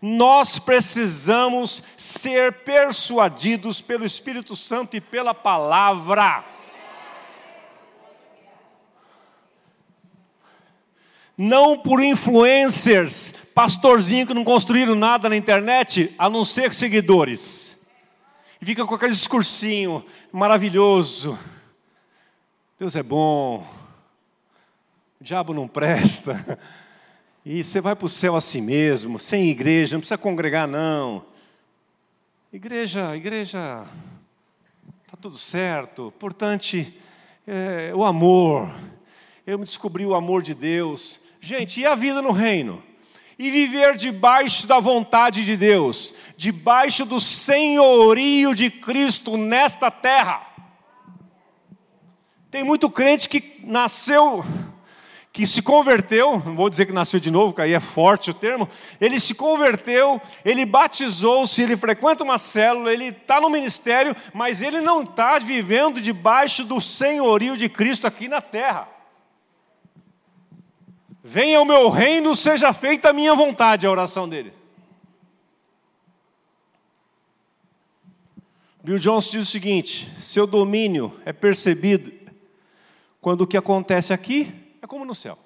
Nós 0.00 0.58
precisamos 0.58 1.82
ser 1.96 2.64
persuadidos 2.64 3.80
pelo 3.82 4.06
Espírito 4.06 4.56
Santo 4.56 4.96
e 4.96 5.00
pela 5.00 5.34
palavra. 5.34 6.42
Não 11.42 11.78
por 11.78 12.02
influencers, 12.02 13.32
pastorzinho 13.54 14.26
que 14.26 14.34
não 14.34 14.44
construíram 14.44 14.94
nada 14.94 15.26
na 15.26 15.34
internet, 15.34 16.14
a 16.18 16.28
não 16.28 16.44
ser 16.44 16.74
seguidores. 16.74 17.74
E 18.60 18.66
fica 18.66 18.84
com 18.84 18.94
aquele 18.94 19.14
discursinho 19.14 20.04
maravilhoso. 20.30 21.38
Deus 22.78 22.94
é 22.94 23.02
bom, 23.02 23.66
o 25.18 25.24
diabo 25.24 25.54
não 25.54 25.66
presta. 25.66 26.60
E 27.42 27.64
você 27.64 27.80
vai 27.80 27.96
para 27.96 28.04
o 28.04 28.08
céu 28.10 28.36
a 28.36 28.40
si 28.42 28.60
mesmo, 28.60 29.18
sem 29.18 29.48
igreja, 29.48 29.96
não 29.96 30.00
precisa 30.00 30.18
congregar, 30.18 30.68
não. 30.68 31.24
Igreja, 32.52 33.16
igreja, 33.16 33.86
está 35.06 35.16
tudo 35.18 35.38
certo. 35.38 36.12
Portanto, 36.18 36.76
é, 37.46 37.92
o 37.94 38.04
amor. 38.04 38.70
Eu 39.46 39.58
me 39.58 39.64
descobri 39.64 40.04
o 40.04 40.14
amor 40.14 40.42
de 40.42 40.52
Deus. 40.52 41.18
Gente, 41.40 41.80
e 41.80 41.86
a 41.86 41.94
vida 41.94 42.20
no 42.20 42.32
reino? 42.32 42.82
E 43.38 43.50
viver 43.50 43.96
debaixo 43.96 44.66
da 44.66 44.78
vontade 44.78 45.44
de 45.44 45.56
Deus, 45.56 46.12
debaixo 46.36 47.06
do 47.06 47.18
senhorio 47.18 48.54
de 48.54 48.70
Cristo 48.70 49.38
nesta 49.38 49.90
terra. 49.90 50.46
Tem 52.50 52.62
muito 52.62 52.90
crente 52.90 53.28
que 53.28 53.60
nasceu 53.64 54.44
que 55.32 55.46
se 55.46 55.62
converteu, 55.62 56.42
não 56.44 56.56
vou 56.56 56.68
dizer 56.68 56.86
que 56.86 56.92
nasceu 56.92 57.20
de 57.20 57.30
novo, 57.30 57.54
que 57.54 57.62
aí 57.62 57.72
é 57.72 57.80
forte 57.80 58.30
o 58.30 58.34
termo, 58.34 58.68
ele 59.00 59.20
se 59.20 59.32
converteu, 59.32 60.20
ele 60.44 60.66
batizou-se, 60.66 61.62
ele 61.62 61.76
frequenta 61.76 62.24
uma 62.24 62.36
célula, 62.36 62.92
ele 62.92 63.06
está 63.06 63.40
no 63.40 63.48
ministério, 63.48 64.14
mas 64.34 64.60
ele 64.60 64.80
não 64.80 65.02
está 65.02 65.38
vivendo 65.38 66.00
debaixo 66.00 66.64
do 66.64 66.80
senhorio 66.80 67.56
de 67.56 67.68
Cristo 67.68 68.06
aqui 68.06 68.28
na 68.28 68.42
terra. 68.42 68.88
Venha 71.22 71.60
o 71.60 71.64
meu 71.64 71.88
reino, 71.90 72.34
seja 72.34 72.72
feita 72.72 73.10
a 73.10 73.12
minha 73.12 73.34
vontade, 73.34 73.86
a 73.86 73.90
oração 73.90 74.28
dele. 74.28 74.52
Bill 78.82 78.98
Jones 78.98 79.26
diz 79.26 79.46
o 79.46 79.50
seguinte: 79.50 80.10
seu 80.20 80.46
domínio 80.46 81.20
é 81.24 81.32
percebido 81.32 82.12
quando 83.20 83.42
o 83.42 83.46
que 83.46 83.56
acontece 83.56 84.12
aqui 84.12 84.54
é 84.80 84.86
como 84.86 85.04
no 85.04 85.14
céu. 85.14 85.38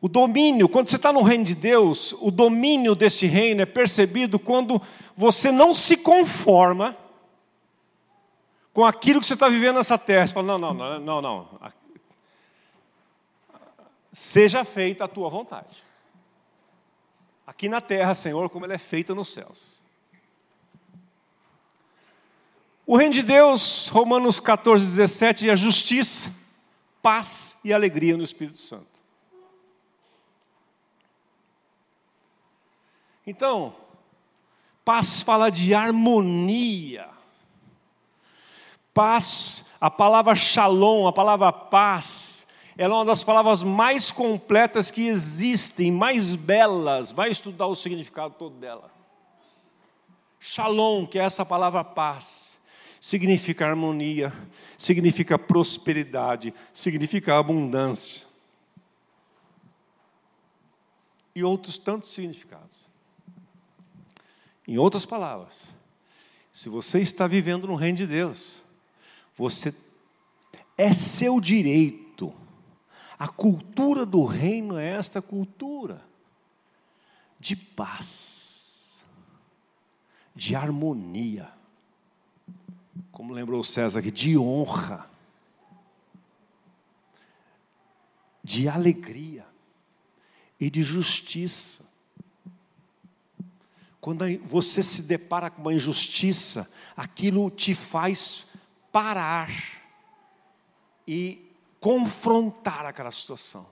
O 0.00 0.08
domínio, 0.08 0.68
quando 0.68 0.88
você 0.88 0.96
está 0.96 1.12
no 1.12 1.22
reino 1.22 1.44
de 1.44 1.54
Deus, 1.54 2.12
o 2.20 2.30
domínio 2.30 2.94
deste 2.94 3.26
reino 3.26 3.62
é 3.62 3.66
percebido 3.66 4.38
quando 4.38 4.80
você 5.16 5.50
não 5.50 5.74
se 5.74 5.96
conforma 5.96 6.96
com 8.72 8.84
aquilo 8.84 9.20
que 9.20 9.26
você 9.26 9.34
está 9.34 9.48
vivendo 9.48 9.76
nessa 9.76 9.96
terra. 9.96 10.26
Você 10.26 10.34
fala, 10.34 10.58
não, 10.58 10.58
não, 10.58 10.74
não, 10.74 11.00
não, 11.00 11.22
não. 11.22 11.85
Seja 14.16 14.64
feita 14.64 15.04
a 15.04 15.08
tua 15.08 15.28
vontade. 15.28 15.84
Aqui 17.46 17.68
na 17.68 17.82
terra, 17.82 18.14
Senhor, 18.14 18.48
como 18.48 18.64
ela 18.64 18.72
é 18.72 18.78
feita 18.78 19.14
nos 19.14 19.28
céus. 19.28 19.78
O 22.86 22.96
reino 22.96 23.12
de 23.12 23.22
Deus, 23.22 23.88
Romanos 23.88 24.40
14, 24.40 24.86
17, 24.86 25.50
é 25.50 25.52
a 25.52 25.54
justiça, 25.54 26.34
paz 27.02 27.58
e 27.62 27.74
alegria 27.74 28.16
no 28.16 28.22
Espírito 28.22 28.56
Santo. 28.56 28.86
Então, 33.26 33.76
paz 34.82 35.20
fala 35.20 35.50
de 35.50 35.74
harmonia. 35.74 37.10
Paz, 38.94 39.66
a 39.78 39.90
palavra 39.90 40.34
shalom, 40.34 41.06
a 41.06 41.12
palavra 41.12 41.52
paz, 41.52 42.35
ela 42.78 42.94
é 42.94 42.98
uma 42.98 43.04
das 43.06 43.24
palavras 43.24 43.62
mais 43.62 44.12
completas 44.12 44.90
que 44.90 45.06
existem, 45.06 45.90
mais 45.90 46.34
belas. 46.34 47.10
Vai 47.10 47.30
estudar 47.30 47.66
o 47.66 47.74
significado 47.74 48.34
todo 48.38 48.56
dela. 48.56 48.90
Shalom, 50.38 51.06
que 51.06 51.18
é 51.18 51.22
essa 51.22 51.44
palavra 51.44 51.82
paz, 51.82 52.58
significa 53.00 53.66
harmonia, 53.66 54.30
significa 54.76 55.38
prosperidade, 55.38 56.52
significa 56.74 57.38
abundância. 57.38 58.26
E 61.34 61.42
outros 61.42 61.78
tantos 61.78 62.10
significados. 62.10 62.86
Em 64.68 64.76
outras 64.76 65.06
palavras, 65.06 65.62
se 66.52 66.68
você 66.68 67.00
está 67.00 67.26
vivendo 67.26 67.66
no 67.66 67.74
reino 67.74 67.98
de 67.98 68.06
Deus, 68.06 68.62
você 69.36 69.74
é 70.76 70.92
seu 70.92 71.40
direito. 71.40 72.05
A 73.18 73.28
cultura 73.28 74.04
do 74.04 74.24
reino 74.24 74.76
é 74.76 74.90
esta 74.90 75.22
cultura 75.22 76.04
de 77.38 77.56
paz, 77.56 79.04
de 80.34 80.54
harmonia. 80.54 81.50
Como 83.10 83.32
lembrou 83.32 83.62
César 83.64 84.00
aqui, 84.00 84.10
de 84.10 84.36
honra, 84.36 85.08
de 88.44 88.68
alegria 88.68 89.46
e 90.60 90.68
de 90.68 90.82
justiça. 90.82 91.84
Quando 94.00 94.24
você 94.44 94.82
se 94.82 95.02
depara 95.02 95.50
com 95.50 95.62
uma 95.62 95.74
injustiça, 95.74 96.70
aquilo 96.96 97.50
te 97.50 97.74
faz 97.74 98.46
parar 98.92 99.50
e 101.08 101.45
confrontar 101.80 102.86
aquela 102.86 103.10
situação. 103.10 103.66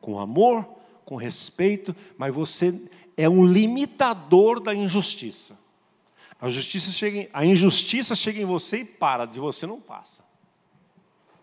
Com 0.00 0.18
amor, 0.18 0.66
com 1.04 1.16
respeito, 1.16 1.94
mas 2.16 2.34
você 2.34 2.80
é 3.16 3.28
um 3.28 3.44
limitador 3.44 4.60
da 4.60 4.74
injustiça. 4.74 5.58
A, 6.40 6.48
justiça 6.48 6.90
chega 6.90 7.18
em, 7.18 7.28
a 7.32 7.44
injustiça 7.44 8.14
chega 8.14 8.40
em 8.40 8.44
você 8.44 8.78
e 8.78 8.84
para, 8.84 9.24
de 9.24 9.38
você 9.38 9.66
não 9.66 9.80
passa. 9.80 10.22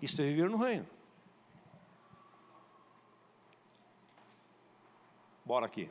Isso 0.02 0.22
é 0.22 0.26
viver 0.26 0.50
no 0.50 0.58
reino. 0.58 0.88
Bora 5.46 5.66
aqui. 5.66 5.90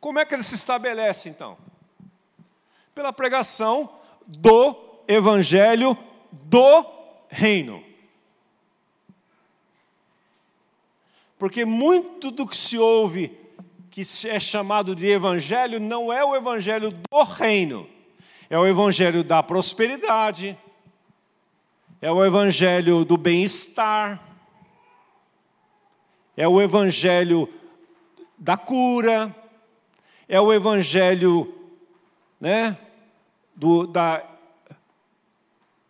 Como 0.00 0.18
é 0.18 0.24
que 0.24 0.34
ele 0.34 0.42
se 0.42 0.54
estabelece 0.54 1.28
então? 1.28 1.58
Pela 2.94 3.12
pregação 3.12 3.98
do 4.26 5.02
evangelho 5.06 5.96
do 6.30 6.86
reino. 7.28 7.87
Porque 11.38 11.64
muito 11.64 12.30
do 12.30 12.46
que 12.46 12.56
se 12.56 12.76
ouve, 12.76 13.30
que 13.90 14.02
é 14.28 14.40
chamado 14.40 14.94
de 14.94 15.06
evangelho, 15.06 15.78
não 15.78 16.12
é 16.12 16.24
o 16.24 16.34
evangelho 16.34 16.90
do 16.90 17.22
reino, 17.22 17.88
é 18.50 18.58
o 18.58 18.66
evangelho 18.66 19.22
da 19.22 19.42
prosperidade, 19.42 20.58
é 22.02 22.10
o 22.10 22.24
evangelho 22.24 23.04
do 23.04 23.16
bem-estar, 23.16 24.22
é 26.36 26.46
o 26.46 26.60
evangelho 26.60 27.48
da 28.36 28.56
cura, 28.56 29.34
é 30.28 30.40
o 30.40 30.52
evangelho 30.52 31.54
né, 32.40 32.76
do, 33.54 33.86
da, 33.86 34.24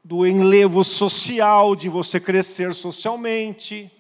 do 0.03 0.27
enlevo 0.27 0.85
social, 0.85 1.75
de 1.75 1.89
você 1.89 2.19
crescer 2.19 2.75
socialmente. 2.75 3.91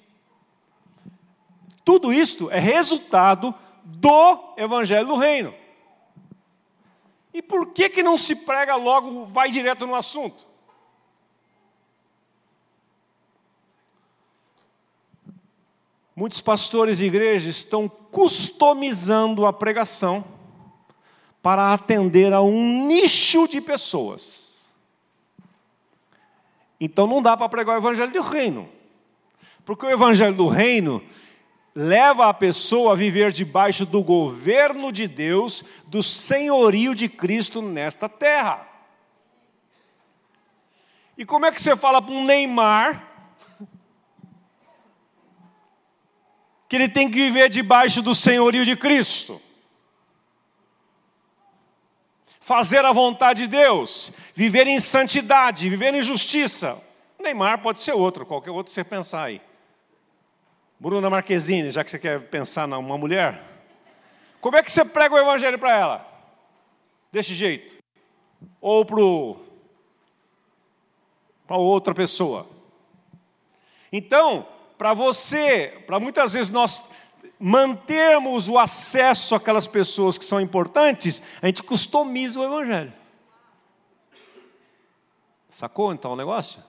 Tudo 1.88 2.12
isto 2.12 2.51
é 2.51 2.59
resultado 2.59 3.55
do 3.83 4.53
evangelho 4.59 5.07
do 5.07 5.16
reino. 5.16 5.55
E 7.33 7.40
por 7.40 7.72
que, 7.72 7.88
que 7.88 8.03
não 8.03 8.18
se 8.18 8.37
prega 8.37 8.77
logo, 8.77 9.24
vai 9.24 9.51
direto 9.51 9.87
no 9.87 9.94
assunto? 9.94 10.46
Muitos 16.14 16.42
pastores 16.42 17.01
e 17.01 17.07
igrejas 17.07 17.57
estão 17.57 17.88
customizando 17.88 19.46
a 19.46 19.53
pregação 19.55 20.22
para 21.42 21.72
atender 21.72 22.35
a 22.35 22.42
um 22.42 22.87
nicho 22.87 23.48
de 23.48 23.62
pessoas. 23.62 24.70
Então 26.79 27.07
não 27.07 27.22
dá 27.22 27.35
para 27.35 27.48
pregar 27.48 27.77
o 27.77 27.79
evangelho 27.79 28.12
do 28.12 28.20
reino. 28.20 28.68
Porque 29.64 29.87
o 29.87 29.90
evangelho 29.90 30.37
do 30.37 30.48
reino 30.48 31.03
leva 31.81 32.29
a 32.29 32.35
pessoa 32.35 32.91
a 32.91 32.97
viver 32.97 33.31
debaixo 33.31 33.87
do 33.87 34.03
governo 34.03 34.91
de 34.91 35.07
Deus, 35.07 35.62
do 35.87 36.03
senhorio 36.03 36.93
de 36.93 37.09
Cristo 37.09 37.62
nesta 37.62 38.09
terra. 38.09 38.67
E 41.17 41.25
como 41.25 41.47
é 41.47 41.53
que 41.53 41.62
você 41.62 41.77
fala 41.77 42.03
para 42.03 42.12
um 42.12 42.25
Neymar 42.25 43.07
que 46.69 46.75
ele 46.75 46.88
tem 46.88 47.09
que 47.09 47.17
viver 47.17 47.49
debaixo 47.49 48.03
do 48.03 48.12
senhorio 48.12 48.64
de 48.64 48.77
Cristo. 48.77 49.41
Fazer 52.41 52.85
a 52.85 52.93
vontade 52.93 53.45
de 53.45 53.49
Deus, 53.49 54.12
viver 54.35 54.67
em 54.67 54.81
santidade, 54.81 55.71
viver 55.71 55.95
em 55.95 56.03
justiça. 56.03 56.83
Neymar 57.21 57.62
pode 57.62 57.83
ser 57.83 57.93
outro, 57.93 58.27
qualquer 58.27 58.51
outro 58.51 58.73
você 58.73 58.83
pensar 58.83 59.23
aí. 59.23 59.48
Bruna 60.81 61.11
Marquezine, 61.11 61.71
já 61.71 61.83
que 61.83 61.91
você 61.91 61.99
quer 61.99 62.29
pensar 62.29 62.69
numa 62.69 62.97
mulher, 62.97 63.43
como 64.41 64.57
é 64.57 64.62
que 64.62 64.71
você 64.71 64.85
prega 64.85 65.14
o 65.14 65.19
evangelho 65.19 65.59
para 65.59 65.77
ela? 65.77 66.07
Desse 67.11 67.35
jeito? 67.35 67.77
Ou 68.61 68.85
para 71.47 71.57
outra 71.57 71.93
pessoa? 71.95 72.49
Então, 73.93 74.47
para 74.77 74.95
você, 74.95 75.83
para 75.87 75.99
muitas 75.99 76.35
vezes 76.35 76.51
nós 76.51 76.85
mantermos 77.41 78.49
o 78.49 78.59
acesso 78.59 79.35
àquelas 79.35 79.67
pessoas 79.67 80.17
que 80.19 80.25
são 80.25 80.41
importantes, 80.41 81.23
a 81.43 81.47
gente 81.47 81.62
customiza 81.62 82.38
o 82.38 82.45
Evangelho. 82.45 82.93
Sacou 85.51 85.93
então 85.93 86.12
o 86.12 86.17
negócio? 86.17 86.62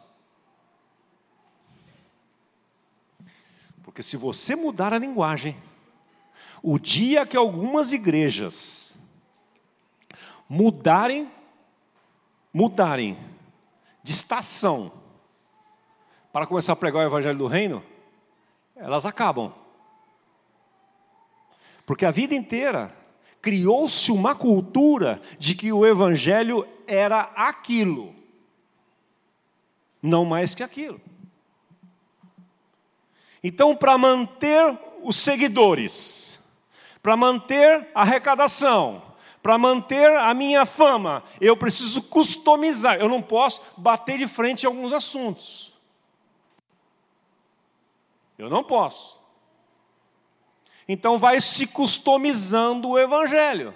Porque 3.89 4.03
se 4.03 4.15
você 4.15 4.55
mudar 4.55 4.93
a 4.93 4.99
linguagem, 4.99 5.57
o 6.61 6.77
dia 6.77 7.25
que 7.25 7.35
algumas 7.35 7.91
igrejas 7.91 8.95
mudarem, 10.47 11.27
mudarem 12.53 13.17
de 14.03 14.11
estação 14.11 14.91
para 16.31 16.45
começar 16.45 16.73
a 16.73 16.75
pregar 16.75 17.01
o 17.01 17.07
evangelho 17.07 17.39
do 17.39 17.47
reino, 17.47 17.83
elas 18.75 19.07
acabam. 19.07 19.51
Porque 21.83 22.05
a 22.05 22.11
vida 22.11 22.35
inteira 22.35 22.95
criou-se 23.41 24.11
uma 24.11 24.35
cultura 24.35 25.19
de 25.39 25.55
que 25.55 25.73
o 25.73 25.83
evangelho 25.83 26.63
era 26.85 27.21
aquilo, 27.35 28.13
não 29.99 30.25
mais 30.25 30.53
que 30.53 30.61
aquilo. 30.61 31.01
Então, 33.43 33.75
para 33.75 33.97
manter 33.97 34.77
os 35.01 35.15
seguidores, 35.15 36.39
para 37.01 37.15
manter 37.15 37.87
a 37.95 38.01
arrecadação, 38.01 39.01
para 39.41 39.57
manter 39.57 40.11
a 40.17 40.33
minha 40.33 40.65
fama, 40.65 41.23
eu 41.39 41.55
preciso 41.55 42.01
customizar. 42.03 42.97
Eu 42.97 43.07
não 43.07 43.21
posso 43.21 43.61
bater 43.77 44.17
de 44.17 44.27
frente 44.27 44.63
em 44.63 44.67
alguns 44.67 44.91
assuntos. 44.91 45.73
Eu 48.37 48.49
não 48.49 48.63
posso. 48.63 49.19
Então 50.87 51.17
vai 51.17 51.39
se 51.39 51.67
customizando 51.67 52.89
o 52.89 52.99
evangelho. 52.99 53.73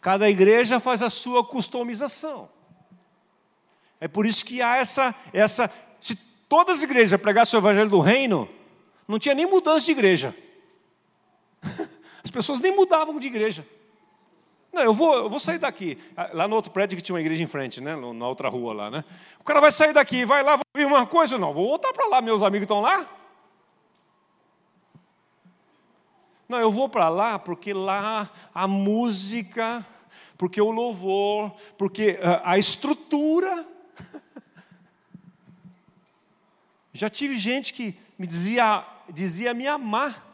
Cada 0.00 0.28
igreja 0.30 0.78
faz 0.78 1.02
a 1.02 1.10
sua 1.10 1.44
customização. 1.44 2.48
É 3.98 4.06
por 4.06 4.26
isso 4.26 4.44
que 4.44 4.62
há 4.62 4.76
essa 4.76 5.14
essa 5.32 5.68
todas 6.48 6.78
as 6.78 6.82
igrejas 6.82 7.20
pregassem 7.20 7.58
o 7.58 7.60
evangelho 7.60 7.90
do 7.90 8.00
reino, 8.00 8.48
não 9.06 9.18
tinha 9.18 9.34
nem 9.34 9.46
mudança 9.46 9.86
de 9.86 9.92
igreja. 9.92 10.34
As 12.22 12.30
pessoas 12.30 12.60
nem 12.60 12.74
mudavam 12.74 13.18
de 13.18 13.26
igreja. 13.26 13.66
Não, 14.72 14.82
eu 14.82 14.92
vou, 14.92 15.14
eu 15.14 15.30
vou 15.30 15.40
sair 15.40 15.58
daqui. 15.58 15.96
Ah, 16.16 16.30
lá 16.32 16.48
no 16.48 16.54
outro 16.54 16.70
prédio 16.70 16.96
que 16.96 17.02
tinha 17.02 17.14
uma 17.14 17.20
igreja 17.20 17.42
em 17.42 17.46
frente, 17.46 17.80
né? 17.80 17.96
Na 17.96 18.28
outra 18.28 18.48
rua 18.48 18.74
lá, 18.74 18.90
né? 18.90 19.04
O 19.40 19.44
cara 19.44 19.60
vai 19.60 19.72
sair 19.72 19.92
daqui, 19.92 20.24
vai 20.24 20.42
lá, 20.42 20.56
vai 20.56 20.64
ouvir 20.74 20.86
uma 20.86 21.06
coisa, 21.06 21.38
não, 21.38 21.54
vou 21.54 21.68
voltar 21.68 21.92
para 21.92 22.08
lá, 22.08 22.20
meus 22.20 22.42
amigos 22.42 22.64
estão 22.64 22.80
lá. 22.80 23.08
Não, 26.48 26.60
eu 26.60 26.70
vou 26.70 26.88
para 26.88 27.08
lá 27.08 27.38
porque 27.38 27.72
lá 27.72 28.30
a 28.54 28.68
música, 28.68 29.84
porque 30.36 30.60
o 30.60 30.70
louvor, 30.70 31.52
porque 31.78 32.18
ah, 32.22 32.42
a 32.44 32.58
estrutura. 32.58 33.65
Já 36.96 37.08
tive 37.10 37.38
gente 37.38 37.72
que 37.72 37.94
me 38.18 38.26
dizia, 38.26 38.86
dizia 39.08 39.54
me 39.54 39.66
amar 39.66 40.24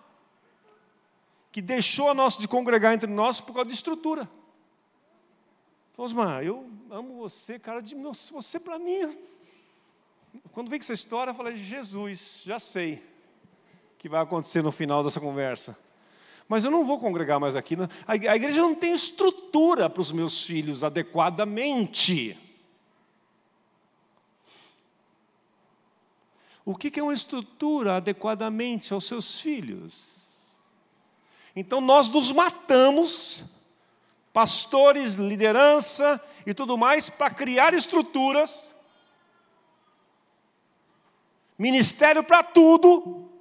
que 1.51 1.61
deixou 1.61 2.09
a 2.09 2.15
nós 2.15 2.39
de 2.39 2.49
congregar 2.49 2.95
entre 2.95 3.11
nós 3.11 3.41
por 3.41 3.53
causa 3.53 3.69
de 3.69 3.75
estrutura. 3.75 4.29
Osmar, 5.97 6.43
eu 6.43 6.69
amo 6.91 7.17
você, 7.19 7.59
cara, 7.59 7.81
de 7.81 7.95
você 7.95 8.59
para 8.59 8.79
mim. 8.79 9.17
Quando 10.53 10.69
com 10.69 10.75
essa 10.75 10.93
história, 10.93 11.31
eu 11.31 11.35
falei, 11.35 11.55
Jesus, 11.55 12.43
já 12.45 12.59
sei 12.59 12.95
o 12.95 13.99
que 13.99 14.09
vai 14.09 14.21
acontecer 14.21 14.63
no 14.63 14.73
final 14.73 15.05
dessa 15.05 15.21
conversa. 15.21 15.79
Mas 16.49 16.65
eu 16.65 16.71
não 16.71 16.85
vou 16.85 16.99
congregar 16.99 17.39
mais 17.39 17.55
aqui. 17.55 17.77
A 18.07 18.17
igreja 18.17 18.61
não 18.61 18.75
tem 18.75 18.93
estrutura 18.93 19.89
para 19.89 20.01
os 20.01 20.11
meus 20.11 20.45
filhos 20.45 20.83
adequadamente. 20.83 22.37
O 26.65 26.77
que 26.77 26.99
é 26.99 27.03
uma 27.03 27.13
estrutura 27.13 27.97
adequadamente 27.97 28.93
aos 28.93 29.07
seus 29.07 29.41
filhos? 29.41 30.23
Então 31.57 31.81
nós 31.81 32.09
nos 32.09 32.33
matamos, 32.33 33.45
pastores, 34.33 35.15
liderança 35.15 36.21
e 36.47 36.55
tudo 36.55 36.79
mais, 36.79 37.11
para 37.11 37.31
criar 37.31 37.75
estruturas, 37.75 38.75
ministério 41.59 42.23
para 42.23 42.43
tudo. 42.43 43.32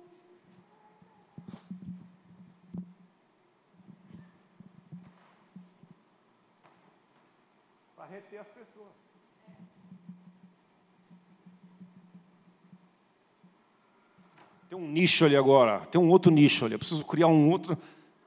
Tem 14.72 14.80
um 14.80 14.88
nicho 14.88 15.26
ali 15.26 15.36
agora, 15.36 15.82
tem 15.88 16.00
um 16.00 16.08
outro 16.08 16.32
nicho 16.32 16.64
ali, 16.64 16.76
eu 16.76 16.80
preciso 16.80 17.04
criar 17.04 17.28
um 17.28 17.50
outro. 17.50 17.78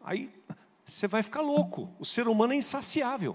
Aí 0.04 0.30
você 0.84 1.08
vai 1.08 1.22
ficar 1.22 1.40
louco. 1.40 1.90
O 1.98 2.04
ser 2.04 2.28
humano 2.28 2.52
é 2.52 2.56
insaciável. 2.56 3.34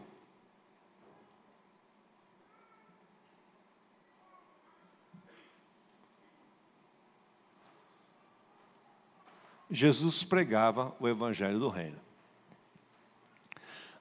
Jesus 9.71 10.23
pregava 10.23 10.95
o 10.99 11.07
evangelho 11.07 11.57
do 11.57 11.67
reino. 11.67 11.97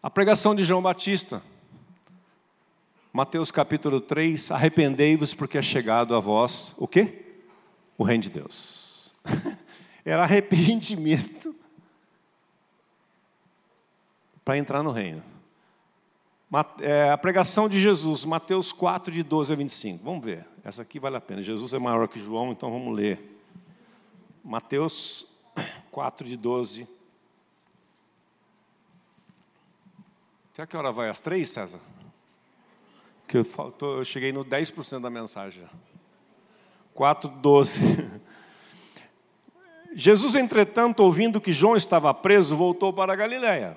A 0.03 0.11
pregação 0.11 0.55
de 0.55 0.65
João 0.65 0.83
Batista, 0.83 1.43
Mateus 3.11 3.51
capítulo 3.51 4.03
3, 4.03 4.51
arrependei-vos 4.51 5.33
porque 5.33 5.57
é 5.57 5.63
chegado 5.63 6.15
a 6.15 6.21
vós 6.21 6.75
o 6.77 6.87
quê? 6.87 7.25
O 7.97 8.05
reino 8.05 8.25
de 8.25 8.29
Deus. 8.29 8.88
Era 10.05 10.23
arrependimento 10.23 11.55
para 14.45 14.57
entrar 14.57 14.83
no 14.83 14.91
reino. 14.91 15.23
É, 16.81 17.11
a 17.11 17.19
pregação 17.19 17.69
de 17.69 17.79
Jesus, 17.79 18.25
Mateus 18.25 18.73
4, 18.73 19.13
de 19.13 19.23
12 19.23 19.53
a 19.53 19.57
25. 19.57 20.03
Vamos 20.03 20.25
ver, 20.25 20.47
essa 20.65 20.81
aqui 20.81 20.99
vale 20.99 21.17
a 21.17 21.21
pena. 21.21 21.43
Jesus 21.43 21.75
é 21.75 21.79
maior 21.79 22.09
que 22.09 22.19
João, 22.19 22.53
então 22.53 22.71
vamos 22.71 22.97
ler. 22.97 23.39
Mateus 24.43 25.27
4, 25.91 26.27
de 26.27 26.39
12. 26.39 26.89
Até 30.55 30.67
que 30.67 30.77
hora 30.77 30.91
vai? 30.91 31.11
Às 31.11 31.21
três, 31.21 31.51
César? 31.51 31.81
Que 33.29 33.37
eu, 33.37 33.45
faltou, 33.45 33.99
eu 33.99 34.05
cheguei 34.05 34.33
no 34.33 34.43
10% 34.43 35.01
da 35.01 35.11
mensagem. 35.11 35.69
4, 36.95 37.29
12. 37.29 37.79
Jesus, 40.01 40.37
entretanto, 40.37 41.01
ouvindo 41.01 41.41
que 41.41 41.51
João 41.51 41.75
estava 41.75 42.15
preso, 42.15 42.55
voltou 42.55 42.93
para 42.93 43.13
a 43.13 43.17
Galiléia. 43.17 43.77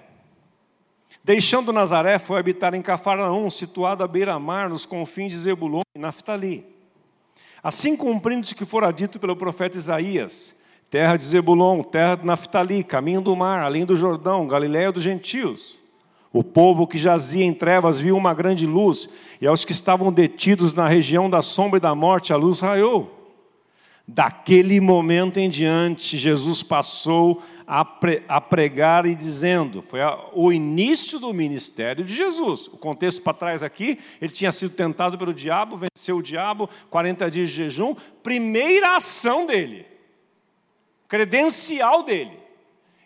Deixando 1.23 1.73
Nazaré, 1.73 2.19
foi 2.19 2.39
habitar 2.39 2.75
em 2.75 2.81
Cafarnaum, 2.83 3.49
situado 3.49 4.03
à 4.03 4.07
beira-mar, 4.07 4.69
nos 4.69 4.85
confins 4.85 5.31
de 5.31 5.39
Zebulon 5.39 5.81
e 5.95 5.99
Naftali. 5.99 6.63
Assim 7.63 7.97
cumprindo-se 7.97 8.53
que 8.53 8.67
fora 8.67 8.91
dito 8.91 9.19
pelo 9.19 9.35
profeta 9.35 9.79
Isaías, 9.79 10.55
terra 10.91 11.17
de 11.17 11.23
Zebulon, 11.23 11.81
terra 11.81 12.13
de 12.13 12.23
Naftali, 12.23 12.83
caminho 12.83 13.21
do 13.21 13.35
mar, 13.35 13.63
além 13.63 13.83
do 13.83 13.95
Jordão, 13.95 14.47
Galiléia 14.47 14.91
dos 14.91 15.01
gentios. 15.01 15.79
O 16.31 16.43
povo 16.43 16.85
que 16.85 16.99
jazia 16.99 17.43
em 17.43 17.51
trevas 17.51 17.99
viu 17.99 18.15
uma 18.15 18.35
grande 18.35 18.67
luz, 18.67 19.09
e 19.41 19.47
aos 19.47 19.65
que 19.65 19.71
estavam 19.71 20.13
detidos 20.13 20.71
na 20.71 20.87
região 20.87 21.27
da 21.27 21.41
sombra 21.41 21.77
e 21.77 21.81
da 21.81 21.95
morte, 21.95 22.31
a 22.31 22.35
luz 22.35 22.59
raiou. 22.59 23.20
Daquele 24.07 24.79
momento 24.81 25.39
em 25.39 25.49
diante, 25.49 26.17
Jesus 26.17 26.63
passou 26.63 27.41
a, 27.65 27.85
pre, 27.85 28.23
a 28.27 28.41
pregar 28.41 29.05
e 29.05 29.15
dizendo, 29.15 29.81
foi 29.81 30.01
a, 30.01 30.19
o 30.33 30.51
início 30.51 31.19
do 31.19 31.33
ministério 31.33 32.03
de 32.03 32.13
Jesus. 32.13 32.67
O 32.67 32.77
contexto 32.77 33.21
para 33.21 33.33
trás 33.33 33.63
aqui, 33.63 33.99
ele 34.21 34.31
tinha 34.31 34.51
sido 34.51 34.75
tentado 34.75 35.17
pelo 35.17 35.33
diabo, 35.33 35.77
venceu 35.77 36.17
o 36.17 36.21
diabo, 36.21 36.69
40 36.89 37.31
dias 37.31 37.49
de 37.49 37.55
jejum, 37.55 37.95
primeira 38.21 38.97
ação 38.97 39.45
dele, 39.45 39.85
credencial 41.07 42.03
dele. 42.03 42.37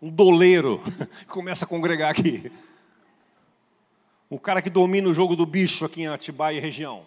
Um 0.00 0.08
doleiro 0.08 0.80
começa 1.28 1.66
a 1.66 1.68
congregar 1.68 2.10
aqui. 2.10 2.50
Um 4.30 4.38
cara 4.38 4.62
que 4.62 4.70
domina 4.70 5.10
o 5.10 5.12
jogo 5.12 5.36
do 5.36 5.44
bicho 5.44 5.84
aqui 5.84 6.00
em 6.00 6.06
Atibaia 6.06 6.56
e 6.56 6.60
região. 6.60 7.06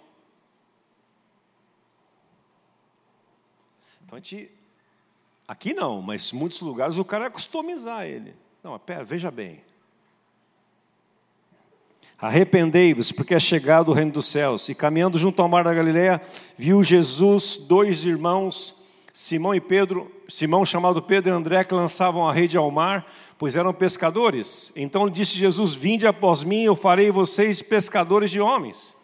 Então 4.06 4.16
a 4.16 4.22
gente. 4.22 4.52
Aqui 5.48 5.74
não, 5.74 6.04
mas 6.04 6.32
em 6.32 6.38
muitos 6.38 6.62
lugares 6.62 7.00
o 7.00 7.04
cara 7.04 7.26
é 7.26 7.30
customizar 7.32 8.06
ele. 8.06 8.36
Não, 8.64 8.78
pera, 8.78 9.04
veja 9.04 9.32
bem. 9.32 9.64
Arrependei-vos, 12.22 13.14
porque 13.14 13.34
é 13.34 13.40
chegado 13.40 13.90
o 13.90 13.94
reino 13.94 14.12
dos 14.12 14.26
céus. 14.26 14.68
E 14.68 14.76
caminhando 14.76 15.18
junto 15.18 15.42
ao 15.42 15.48
mar 15.48 15.64
da 15.64 15.74
Galileia, 15.74 16.22
viu 16.58 16.84
Jesus 16.84 17.56
dois 17.56 18.04
irmãos, 18.04 18.76
Simão 19.14 19.56
e 19.56 19.62
Pedro, 19.62 20.12
Simão 20.28 20.66
chamado 20.66 21.02
Pedro 21.02 21.34
e 21.34 21.36
André, 21.36 21.64
que 21.64 21.74
lançavam 21.74 22.28
a 22.28 22.34
rede 22.34 22.58
ao 22.58 22.70
mar, 22.70 23.06
pois 23.38 23.56
eram 23.56 23.74
pescadores. 23.74 24.72
Então 24.76 25.10
disse 25.10 25.38
Jesus: 25.38 25.74
Vinde 25.74 26.06
após 26.06 26.44
mim, 26.44 26.64
eu 26.64 26.76
farei 26.76 27.10
vocês 27.10 27.62
pescadores 27.62 28.30
de 28.30 28.42
homens. 28.42 28.96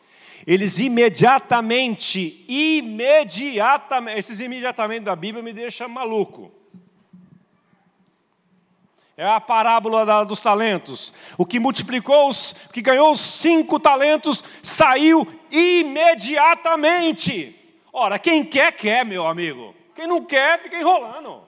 Eles 0.45 0.77
imediatamente, 0.77 2.45
imediatamente, 2.47 4.19
esses 4.19 4.39
imediatamente 4.41 5.03
da 5.03 5.15
Bíblia 5.15 5.41
me 5.41 5.53
deixam 5.53 5.87
maluco. 5.87 6.51
É 9.17 9.25
a 9.25 9.39
parábola 9.39 10.05
da, 10.05 10.25
dos 10.25 10.41
talentos. 10.41 11.13
O 11.37 11.45
que 11.45 11.57
multiplicou, 11.59 12.27
os, 12.27 12.53
que 12.73 12.81
ganhou 12.81 13.11
os 13.11 13.21
cinco 13.21 13.79
talentos, 13.79 14.43
saiu 14.61 15.25
imediatamente. 15.49 17.55
Ora, 17.93 18.19
quem 18.19 18.43
quer, 18.43 18.73
quer, 18.73 19.05
meu 19.05 19.25
amigo. 19.25 19.73
Quem 19.95 20.05
não 20.05 20.25
quer, 20.25 20.61
fica 20.61 20.77
enrolando. 20.77 21.45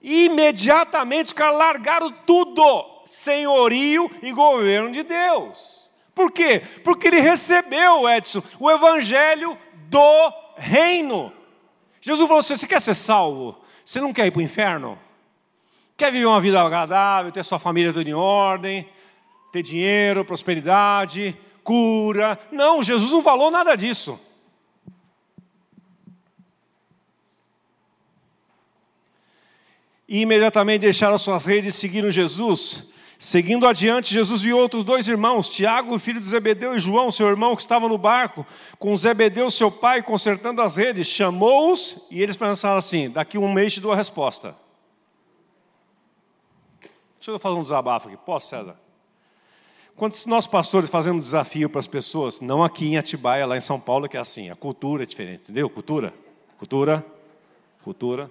Imediatamente 0.00 1.26
os 1.26 1.34
caras 1.34 1.58
largaram 1.58 2.10
tudo, 2.10 3.02
senhorio 3.04 4.10
e 4.22 4.32
governo 4.32 4.92
de 4.92 5.02
Deus. 5.02 5.92
Por 6.14 6.32
quê? 6.32 6.62
Porque 6.82 7.08
ele 7.08 7.20
recebeu, 7.20 8.08
Edson, 8.08 8.42
o 8.58 8.70
evangelho 8.70 9.58
do 9.90 10.32
reino. 10.56 11.35
Jesus 12.06 12.28
falou 12.28 12.38
assim: 12.38 12.54
você 12.54 12.68
quer 12.68 12.80
ser 12.80 12.94
salvo? 12.94 13.58
Você 13.84 14.00
não 14.00 14.12
quer 14.12 14.28
ir 14.28 14.30
para 14.30 14.38
o 14.38 14.42
inferno? 14.42 14.96
Quer 15.96 16.12
viver 16.12 16.26
uma 16.26 16.40
vida 16.40 16.60
agradável, 16.62 17.32
ter 17.32 17.44
sua 17.44 17.58
família 17.58 17.92
tudo 17.92 18.08
em 18.08 18.14
ordem, 18.14 18.88
ter 19.50 19.60
dinheiro, 19.60 20.24
prosperidade, 20.24 21.36
cura? 21.64 22.38
Não, 22.52 22.80
Jesus 22.80 23.10
não 23.10 23.20
falou 23.20 23.50
nada 23.50 23.74
disso. 23.74 24.20
E 30.06 30.20
imediatamente 30.20 30.82
deixaram 30.82 31.18
suas 31.18 31.44
redes 31.44 31.74
e 31.74 31.78
seguiram 31.78 32.08
Jesus. 32.08 32.94
Seguindo 33.18 33.66
adiante, 33.66 34.12
Jesus 34.12 34.42
viu 34.42 34.58
outros 34.58 34.84
dois 34.84 35.08
irmãos, 35.08 35.48
Tiago, 35.48 35.98
filho 35.98 36.20
de 36.20 36.26
Zebedeu, 36.26 36.76
e 36.76 36.78
João, 36.78 37.10
seu 37.10 37.28
irmão, 37.28 37.56
que 37.56 37.62
estavam 37.62 37.88
no 37.88 37.96
barco, 37.96 38.46
com 38.78 38.94
Zebedeu, 38.94 39.50
seu 39.50 39.70
pai, 39.70 40.02
consertando 40.02 40.60
as 40.60 40.76
redes. 40.76 41.06
Chamou-os 41.06 42.06
e 42.10 42.22
eles 42.22 42.36
pensaram 42.36 42.76
assim: 42.76 43.08
daqui 43.08 43.38
um 43.38 43.52
mês 43.52 43.72
te 43.72 43.80
dou 43.80 43.92
a 43.92 43.96
resposta. 43.96 44.54
Deixa 47.18 47.30
eu 47.30 47.38
fazer 47.38 47.56
um 47.56 47.62
desabafo 47.62 48.08
aqui, 48.08 48.16
posso, 48.18 48.48
César? 48.48 48.76
Quando 49.96 50.14
nós 50.26 50.46
pastores 50.46 50.90
fazemos 50.90 51.24
desafio 51.24 51.70
para 51.70 51.78
as 51.78 51.86
pessoas, 51.86 52.40
não 52.40 52.62
aqui 52.62 52.86
em 52.86 52.98
Atibaia, 52.98 53.46
lá 53.46 53.56
em 53.56 53.62
São 53.62 53.80
Paulo, 53.80 54.06
que 54.06 54.16
é 54.18 54.20
assim, 54.20 54.50
a 54.50 54.54
cultura 54.54 55.04
é 55.04 55.06
diferente, 55.06 55.44
entendeu? 55.44 55.70
Cultura, 55.70 56.12
cultura, 56.58 57.04
cultura. 57.82 58.30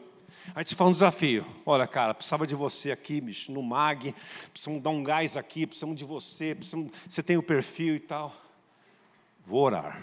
A 0.53 0.61
gente 0.61 0.75
fala 0.75 0.89
um 0.89 0.93
desafio. 0.93 1.45
Olha, 1.65 1.87
cara, 1.87 2.13
precisava 2.13 2.45
de 2.45 2.53
você 2.53 2.91
aqui, 2.91 3.19
bicho, 3.19 3.51
no 3.51 3.63
MAG, 3.63 4.13
precisamos 4.51 4.81
dar 4.81 4.89
um 4.89 5.03
gás 5.03 5.35
aqui, 5.35 5.65
precisamos 5.65 5.97
de 5.97 6.05
você, 6.05 6.53
precisamos, 6.53 6.91
você 7.07 7.23
tem 7.23 7.37
o 7.37 7.43
perfil 7.43 7.95
e 7.95 7.99
tal. 7.99 8.35
Vou 9.45 9.61
orar. 9.61 10.01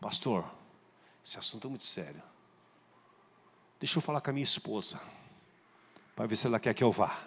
Pastor, 0.00 0.44
esse 1.24 1.38
assunto 1.38 1.68
é 1.68 1.70
muito 1.70 1.84
sério. 1.84 2.22
Deixa 3.78 3.98
eu 3.98 4.02
falar 4.02 4.20
com 4.20 4.30
a 4.30 4.32
minha 4.32 4.42
esposa, 4.42 5.00
para 6.14 6.26
ver 6.26 6.36
se 6.36 6.46
ela 6.46 6.58
quer 6.58 6.74
que 6.74 6.84
eu 6.84 6.90
vá. 6.90 7.18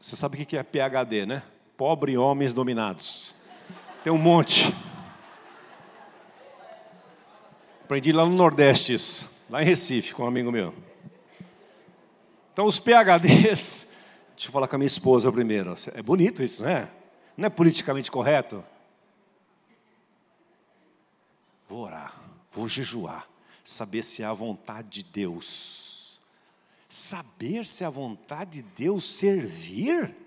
Você 0.00 0.16
sabe 0.16 0.42
o 0.42 0.46
que 0.46 0.56
é 0.56 0.62
PHD, 0.62 1.26
né? 1.26 1.42
Pobre 1.82 2.16
homens 2.16 2.54
dominados. 2.54 3.34
Tem 4.04 4.12
um 4.12 4.16
monte. 4.16 4.72
Aprendi 7.82 8.12
lá 8.12 8.24
no 8.24 8.36
Nordeste 8.36 8.94
isso, 8.94 9.28
lá 9.50 9.60
em 9.60 9.64
Recife, 9.64 10.14
com 10.14 10.22
um 10.22 10.28
amigo 10.28 10.52
meu. 10.52 10.72
Então, 12.52 12.66
os 12.66 12.78
PHDs, 12.78 13.84
deixa 14.30 14.46
eu 14.46 14.52
falar 14.52 14.68
com 14.68 14.76
a 14.76 14.78
minha 14.78 14.86
esposa 14.86 15.32
primeiro. 15.32 15.74
É 15.92 16.00
bonito 16.00 16.40
isso, 16.40 16.62
não 16.62 16.70
é? 16.70 16.88
Não 17.36 17.46
é 17.46 17.50
politicamente 17.50 18.12
correto? 18.12 18.64
Vou 21.68 21.80
orar, 21.80 22.14
vou 22.52 22.68
jejuar, 22.68 23.26
saber 23.64 24.04
se 24.04 24.22
é 24.22 24.26
a 24.26 24.32
vontade 24.32 24.88
de 24.88 25.02
Deus. 25.02 26.20
Saber 26.88 27.66
se 27.66 27.82
é 27.82 27.88
a 27.88 27.90
vontade 27.90 28.62
de 28.62 28.68
Deus 28.76 29.04
servir? 29.04 30.22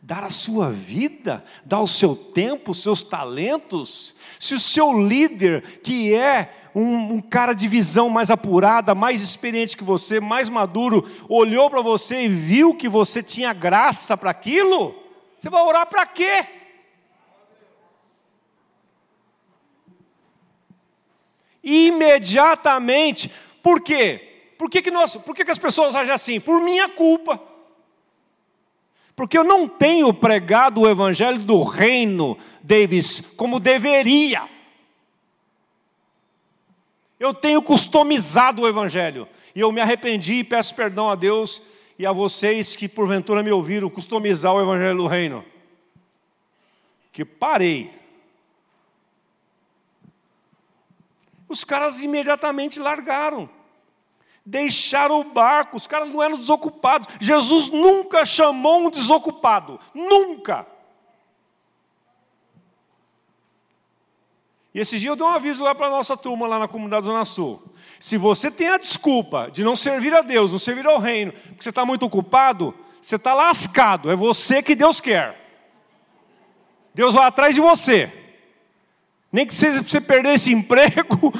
Dar 0.00 0.24
a 0.24 0.30
sua 0.30 0.70
vida, 0.70 1.44
dar 1.64 1.80
o 1.80 1.88
seu 1.88 2.14
tempo, 2.14 2.70
os 2.70 2.82
seus 2.82 3.02
talentos, 3.02 4.14
se 4.38 4.54
o 4.54 4.60
seu 4.60 5.06
líder, 5.06 5.80
que 5.80 6.14
é 6.14 6.70
um, 6.74 7.14
um, 7.14 7.20
cara 7.20 7.52
de 7.52 7.66
visão 7.66 8.08
mais 8.08 8.30
apurada, 8.30 8.94
mais 8.94 9.20
experiente 9.20 9.76
que 9.76 9.82
você, 9.82 10.20
mais 10.20 10.48
maduro, 10.48 11.04
olhou 11.28 11.68
para 11.68 11.82
você 11.82 12.22
e 12.22 12.28
viu 12.28 12.74
que 12.74 12.88
você 12.88 13.22
tinha 13.22 13.52
graça 13.52 14.16
para 14.16 14.30
aquilo, 14.30 14.94
você 15.38 15.50
vai 15.50 15.62
orar 15.62 15.86
para 15.86 16.06
quê? 16.06 16.46
Imediatamente, 21.62 23.30
por 23.62 23.80
quê? 23.80 24.54
Por 24.56 24.70
que, 24.70 24.80
que, 24.80 24.90
nós, 24.90 25.16
por 25.16 25.34
que, 25.34 25.44
que 25.44 25.50
as 25.50 25.58
pessoas 25.58 25.94
agem 25.94 26.14
assim? 26.14 26.40
Por 26.40 26.62
minha 26.62 26.88
culpa 26.88 27.47
porque 29.18 29.36
eu 29.36 29.42
não 29.42 29.66
tenho 29.66 30.14
pregado 30.14 30.82
o 30.82 30.88
evangelho 30.88 31.40
do 31.40 31.64
reino, 31.64 32.38
Davis, 32.62 33.20
como 33.36 33.58
deveria. 33.58 34.48
Eu 37.18 37.34
tenho 37.34 37.60
customizado 37.60 38.62
o 38.62 38.68
evangelho 38.68 39.28
e 39.56 39.60
eu 39.60 39.72
me 39.72 39.80
arrependi 39.80 40.34
e 40.34 40.44
peço 40.44 40.72
perdão 40.72 41.10
a 41.10 41.16
Deus 41.16 41.60
e 41.98 42.06
a 42.06 42.12
vocês 42.12 42.76
que 42.76 42.88
porventura 42.88 43.42
me 43.42 43.50
ouviram 43.50 43.90
customizar 43.90 44.54
o 44.54 44.62
evangelho 44.62 44.98
do 44.98 45.08
reino. 45.08 45.44
Que 47.12 47.24
parei. 47.24 47.90
Os 51.48 51.64
caras 51.64 52.04
imediatamente 52.04 52.78
largaram 52.78 53.50
deixaram 54.48 55.20
o 55.20 55.24
barco, 55.24 55.76
os 55.76 55.86
caras 55.86 56.10
não 56.10 56.22
eram 56.22 56.38
desocupados. 56.38 57.06
Jesus 57.20 57.68
nunca 57.68 58.24
chamou 58.24 58.86
um 58.86 58.90
desocupado, 58.90 59.78
nunca. 59.94 60.66
E 64.74 64.80
esse 64.80 64.98
dia 64.98 65.10
eu 65.10 65.16
dei 65.16 65.26
um 65.26 65.30
aviso 65.30 65.62
lá 65.62 65.74
para 65.74 65.88
a 65.88 65.90
nossa 65.90 66.16
turma, 66.16 66.46
lá 66.46 66.58
na 66.58 66.66
comunidade 66.66 67.04
Zona 67.04 67.26
Sul. 67.26 67.62
Se 68.00 68.16
você 68.16 68.50
tem 68.50 68.68
a 68.68 68.78
desculpa 68.78 69.50
de 69.50 69.62
não 69.62 69.76
servir 69.76 70.14
a 70.14 70.22
Deus, 70.22 70.50
não 70.50 70.58
servir 70.58 70.86
ao 70.86 70.98
reino, 70.98 71.32
porque 71.32 71.62
você 71.62 71.68
está 71.68 71.84
muito 71.84 72.06
ocupado, 72.06 72.74
você 73.02 73.16
está 73.16 73.34
lascado, 73.34 74.10
é 74.10 74.16
você 74.16 74.62
que 74.62 74.74
Deus 74.74 74.98
quer. 74.98 75.46
Deus 76.94 77.14
vai 77.14 77.26
atrás 77.26 77.54
de 77.54 77.60
você. 77.60 78.10
Nem 79.30 79.46
que 79.46 79.54
seja 79.54 79.80
para 79.80 79.90
você 79.90 80.00
perder 80.00 80.34
esse 80.34 80.52
emprego, 80.54 81.34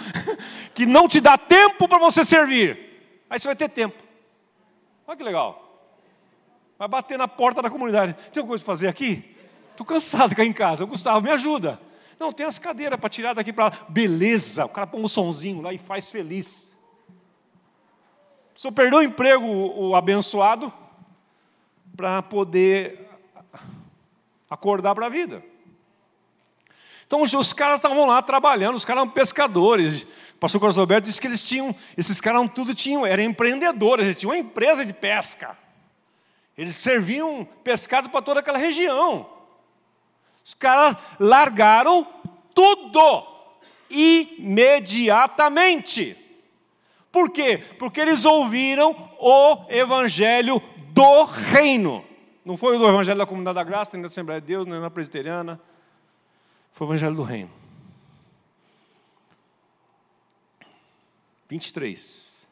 que 0.74 0.84
não 0.84 1.08
te 1.08 1.20
dá 1.20 1.38
tempo 1.38 1.88
para 1.88 1.98
você 1.98 2.22
servir. 2.22 2.87
Aí 3.28 3.38
você 3.38 3.48
vai 3.48 3.56
ter 3.56 3.68
tempo. 3.68 3.96
Olha 5.06 5.16
que 5.16 5.24
legal. 5.24 5.64
Vai 6.78 6.88
bater 6.88 7.18
na 7.18 7.26
porta 7.26 7.60
da 7.60 7.70
comunidade. 7.70 8.14
Tem 8.14 8.40
alguma 8.40 8.52
coisa 8.52 8.64
para 8.64 8.72
fazer 8.72 8.88
aqui? 8.88 9.36
Estou 9.70 9.86
cansado 9.86 10.30
de 10.30 10.36
cair 10.36 10.48
em 10.48 10.52
casa. 10.52 10.84
Gustavo, 10.84 11.20
me 11.20 11.30
ajuda. 11.30 11.80
Não, 12.18 12.32
tem 12.32 12.46
as 12.46 12.58
cadeiras 12.58 12.98
para 12.98 13.08
tirar 13.08 13.34
daqui 13.34 13.52
para 13.52 13.66
lá. 13.66 13.72
Beleza, 13.88 14.64
o 14.64 14.68
cara 14.68 14.86
põe 14.86 15.00
um 15.00 15.08
sonzinho 15.08 15.62
lá 15.62 15.72
e 15.72 15.78
faz 15.78 16.10
feliz. 16.10 16.76
Só 18.54 18.72
perdeu 18.72 18.98
o 18.98 19.02
emprego, 19.02 19.46
o 19.46 19.94
abençoado, 19.94 20.72
para 21.96 22.22
poder 22.22 23.08
acordar 24.50 24.94
para 24.94 25.06
a 25.06 25.10
vida. 25.10 25.44
Então 27.06 27.22
os 27.22 27.52
caras 27.52 27.76
estavam 27.76 28.04
lá 28.04 28.20
trabalhando, 28.20 28.74
os 28.74 28.84
caras 28.84 29.02
eram 29.02 29.10
pescadores. 29.10 30.06
Pastor 30.40 30.60
Carlos 30.60 30.78
Alberto 30.78 31.06
disse 31.06 31.20
que 31.20 31.26
eles 31.26 31.42
tinham, 31.42 31.74
esses 31.96 32.20
caras 32.20 32.48
tudo 32.54 32.72
tinham, 32.74 33.04
eram 33.04 33.24
empreendedores, 33.24 34.04
eles 34.04 34.14
tinham 34.16 34.30
uma 34.30 34.38
empresa 34.38 34.84
de 34.84 34.92
pesca. 34.92 35.58
Eles 36.56 36.76
serviam 36.76 37.44
pescado 37.64 38.08
para 38.10 38.22
toda 38.22 38.38
aquela 38.40 38.58
região. 38.58 39.28
Os 40.44 40.54
caras 40.54 40.96
largaram 41.18 42.06
tudo 42.54 43.26
imediatamente. 43.90 46.16
Por 47.10 47.30
quê? 47.30 47.60
Porque 47.78 48.00
eles 48.00 48.24
ouviram 48.24 49.10
o 49.18 49.64
evangelho 49.68 50.62
do 50.90 51.24
reino. 51.24 52.04
Não 52.44 52.56
foi 52.56 52.78
o 52.78 52.88
evangelho 52.88 53.18
da 53.18 53.26
comunidade 53.26 53.56
da 53.56 53.64
graça, 53.64 53.90
nem 53.92 54.02
da 54.02 54.08
Assembleia 54.08 54.40
de 54.40 54.46
Deus, 54.46 54.66
nem 54.66 54.80
da 54.80 54.88
presbiteriana 54.88 55.60
Foi 56.72 56.86
o 56.86 56.90
Evangelho 56.90 57.14
do 57.14 57.22
Reino. 57.22 57.57
23. 61.48 62.46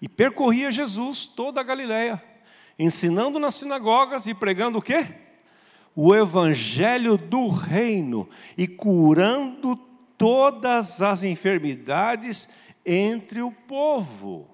E 0.00 0.08
percorria 0.08 0.70
Jesus 0.70 1.26
toda 1.26 1.60
a 1.60 1.64
Galiléia, 1.64 2.22
ensinando 2.78 3.38
nas 3.38 3.54
sinagogas 3.54 4.26
e 4.26 4.34
pregando 4.34 4.78
o 4.78 4.82
quê? 4.82 5.14
O 5.94 6.14
evangelho 6.14 7.18
do 7.18 7.48
reino 7.48 8.28
e 8.56 8.66
curando 8.66 9.76
todas 10.16 11.02
as 11.02 11.22
enfermidades 11.22 12.48
entre 12.84 13.42
o 13.42 13.52
povo. 13.52 14.48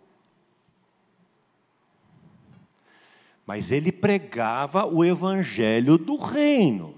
Mas 3.46 3.70
ele 3.70 3.92
pregava 3.92 4.84
o 4.84 5.04
evangelho 5.04 5.96
do 5.96 6.16
reino. 6.16 6.97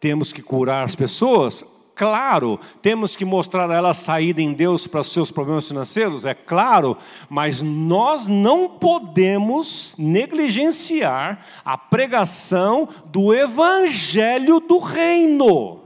Temos 0.00 0.32
que 0.32 0.42
curar 0.42 0.84
as 0.84 0.94
pessoas? 0.94 1.64
Claro. 1.98 2.58
Temos 2.80 3.16
que 3.16 3.24
mostrar 3.24 3.68
a 3.68 3.74
elas 3.74 3.96
saída 3.96 4.40
em 4.40 4.52
Deus 4.52 4.86
para 4.86 5.00
os 5.00 5.12
seus 5.12 5.32
problemas 5.32 5.66
financeiros? 5.66 6.24
É 6.24 6.32
claro. 6.32 6.96
Mas 7.28 7.60
nós 7.60 8.28
não 8.28 8.68
podemos 8.68 9.96
negligenciar 9.98 11.44
a 11.64 11.76
pregação 11.76 12.88
do 13.06 13.34
Evangelho 13.34 14.60
do 14.60 14.78
Reino. 14.78 15.80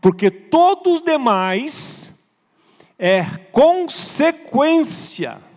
Porque 0.00 0.30
todos 0.30 0.94
os 0.94 1.02
demais 1.02 2.14
é 2.98 3.24
consequência. 3.50 5.51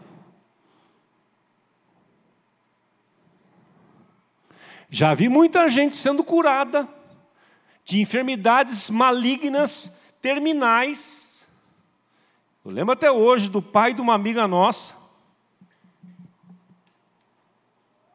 Já 4.90 5.14
vi 5.14 5.28
muita 5.28 5.68
gente 5.68 5.96
sendo 5.96 6.24
curada 6.24 6.88
de 7.84 8.02
enfermidades 8.02 8.90
malignas, 8.90 9.92
terminais. 10.22 11.46
Eu 12.64 12.72
lembro 12.72 12.94
até 12.94 13.12
hoje 13.12 13.50
do 13.50 13.62
pai 13.62 13.94
de 13.94 14.02
uma 14.02 14.14
amiga 14.14 14.48
nossa, 14.48 14.94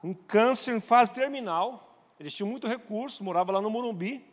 um 0.03 0.15
câncer 0.15 0.75
em 0.75 0.81
fase 0.81 1.13
terminal. 1.13 1.87
Eles 2.19 2.35
tinham 2.35 2.49
muito 2.49 2.67
recurso, 2.67 3.23
morava 3.23 3.53
lá 3.53 3.61
no 3.61 3.71
Morumbi. 3.71 4.25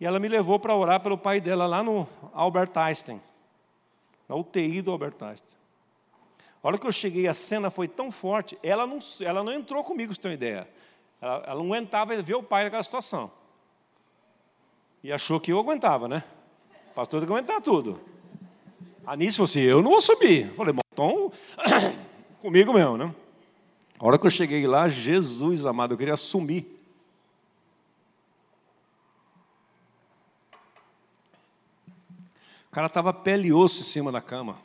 E 0.00 0.06
ela 0.06 0.20
me 0.20 0.28
levou 0.28 0.60
para 0.60 0.76
orar 0.76 1.00
pelo 1.00 1.18
pai 1.18 1.40
dela 1.40 1.66
lá 1.66 1.82
no 1.82 2.06
Albert 2.32 2.70
Einstein, 2.76 3.20
na 4.28 4.36
UTI 4.36 4.80
do 4.80 4.92
Albert 4.92 5.16
Einstein. 5.20 5.58
A 6.62 6.68
hora 6.68 6.78
que 6.78 6.86
eu 6.86 6.92
cheguei, 6.92 7.26
a 7.26 7.34
cena 7.34 7.70
foi 7.70 7.88
tão 7.88 8.10
forte, 8.10 8.56
ela 8.62 8.86
não, 8.86 8.98
ela 9.20 9.42
não 9.42 9.52
entrou 9.52 9.82
comigo, 9.82 10.14
se 10.14 10.20
tem 10.20 10.32
ideia. 10.32 10.68
Ela, 11.20 11.42
ela 11.46 11.62
não 11.62 11.66
aguentava 11.72 12.20
ver 12.22 12.34
o 12.34 12.42
pai 12.42 12.64
naquela 12.64 12.82
situação. 12.82 13.30
E 15.02 15.12
achou 15.12 15.40
que 15.40 15.52
eu 15.52 15.58
aguentava, 15.58 16.08
né? 16.08 16.22
O 16.90 16.94
pastor 16.94 17.20
tem 17.20 17.26
que 17.26 17.32
aguentar 17.32 17.60
tudo. 17.60 18.00
A 19.06 19.16
Nice 19.16 19.36
falou 19.36 19.48
assim: 19.48 19.60
eu 19.60 19.82
não 19.82 19.92
vou 19.92 20.00
subir. 20.00 20.48
Eu 20.48 20.54
falei, 20.54 20.72
bom, 20.72 20.80
então, 20.92 21.32
comigo 22.42 22.72
mesmo, 22.72 22.96
né? 22.96 23.14
A 23.98 24.06
hora 24.06 24.18
que 24.18 24.26
eu 24.26 24.30
cheguei 24.30 24.66
lá, 24.66 24.88
Jesus 24.88 25.66
amado, 25.66 25.94
eu 25.94 25.98
queria 25.98 26.16
sumir. 26.16 26.66
O 32.68 32.70
cara 32.70 32.86
estava 32.86 33.12
pele 33.12 33.48
e 33.48 33.52
osso 33.52 33.80
em 33.80 33.84
cima 33.84 34.12
da 34.12 34.20
cama, 34.20 34.58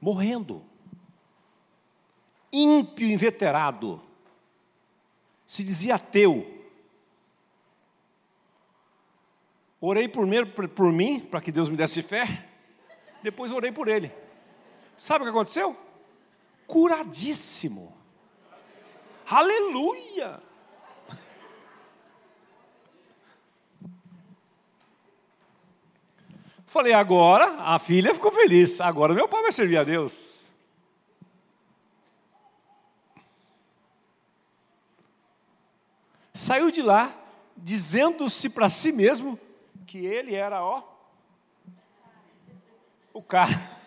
morrendo. 0.00 0.62
Ímpio, 2.50 3.06
inveterado 3.06 4.00
se 5.52 5.62
dizia 5.62 5.96
ateu. 5.96 6.50
Orei 9.78 10.08
primeiro 10.08 10.46
por, 10.46 10.90
mim, 10.90 11.20
para 11.20 11.42
que 11.42 11.52
Deus 11.52 11.68
me 11.68 11.76
desse 11.76 12.00
fé, 12.00 12.48
depois 13.22 13.52
orei 13.52 13.70
por 13.70 13.86
ele. 13.86 14.10
Sabe 14.96 15.20
o 15.20 15.26
que 15.26 15.30
aconteceu? 15.30 15.76
Curadíssimo. 16.66 17.94
Aleluia! 19.26 20.40
Falei, 26.64 26.94
agora 26.94 27.58
a 27.58 27.78
filha 27.78 28.14
ficou 28.14 28.32
feliz, 28.32 28.80
agora 28.80 29.12
meu 29.12 29.28
pai 29.28 29.42
vai 29.42 29.52
servir 29.52 29.76
a 29.76 29.84
Deus. 29.84 30.41
Saiu 36.42 36.70
de 36.70 36.82
lá 36.82 37.14
dizendo-se 37.56 38.48
para 38.50 38.68
si 38.68 38.90
mesmo 38.90 39.38
que 39.86 40.04
ele 40.04 40.34
era, 40.34 40.62
ó, 40.62 40.82
o 43.12 43.22
cara. 43.22 43.80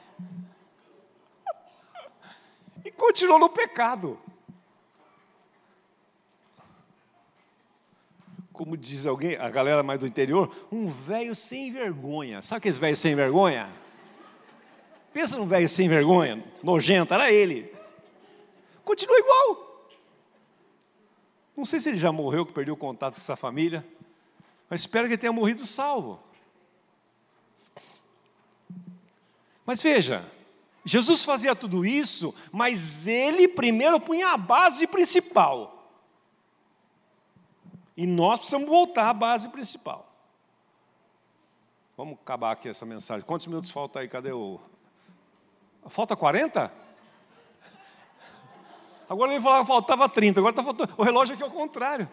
E 2.84 2.92
continuou 2.92 3.40
no 3.40 3.50
pecado. 3.50 4.20
Como 8.54 8.78
diz 8.78 9.06
alguém, 9.06 9.36
a 9.36 9.50
galera 9.50 9.84
mais 9.84 10.00
do 10.00 10.08
interior, 10.08 10.56
um 10.72 10.88
velho 10.88 11.36
sem 11.36 11.72
vergonha. 11.72 12.42
Sabe 12.42 12.60
aqueles 12.60 12.80
velhos 12.80 13.00
sem 13.00 13.16
vergonha? 13.16 13.70
Pensa 15.12 15.36
num 15.36 15.46
velho 15.46 15.68
sem 15.68 15.90
vergonha, 15.90 16.42
nojento, 16.64 17.14
era 17.14 17.32
ele. 17.32 17.74
Continua 18.84 19.18
igual. 19.18 19.65
Não 21.56 21.64
sei 21.66 21.80
se 21.80 21.90
ele 21.90 21.98
já 21.98 22.12
morreu, 22.12 22.46
que 22.46 22.54
perdeu 22.54 22.74
o 22.74 22.78
contato 22.78 23.16
com 23.16 23.22
essa 23.22 23.36
família, 23.36 23.86
mas 24.70 24.82
espero 24.82 25.08
que 25.08 25.14
ele 25.14 25.22
tenha 25.22 25.32
morrido 25.32 25.66
salvo. 25.66 26.20
Mas 29.66 29.82
veja, 29.82 30.30
Jesus 30.84 31.24
fazia 31.24 31.56
tudo 31.56 31.86
isso, 31.86 32.34
mas 32.52 33.08
ele 33.08 33.48
primeiro 33.48 34.00
punha 34.00 34.30
a 34.30 34.38
base 34.38 34.86
principal. 34.86 35.90
E 37.98 38.06
nós 38.06 38.40
precisamos 38.40 38.68
voltar 38.68 39.10
à 39.10 39.14
base 39.14 39.50
principal. 39.50 40.12
Vamos 41.98 42.20
acabar 42.22 42.52
aqui 42.52 42.68
essa 42.68 42.86
mensagem. 42.86 43.26
Quantos 43.26 43.48
minutos 43.48 43.72
falta 43.72 44.00
aí? 44.00 44.10
Cadê 44.10 44.32
o. 44.32 44.60
Falta 45.88 46.16
40? 46.16 46.85
Agora 49.10 49.32
ele 49.32 49.42
falava 49.42 49.66
faltava 49.66 50.10
30, 50.10 50.40
agora 50.40 50.52
está 50.52 50.64
faltando. 50.64 50.94
O 50.98 51.04
relógio 51.04 51.36
aqui 51.36 51.44
é 51.44 51.46
o 51.46 51.52
contrário. 51.52 52.10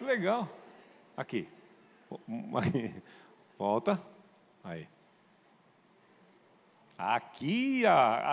Legal. 0.00 0.48
Aqui. 1.16 1.48
Volta. 3.58 4.00
Aí. 4.62 4.88
Aqui, 6.96 7.82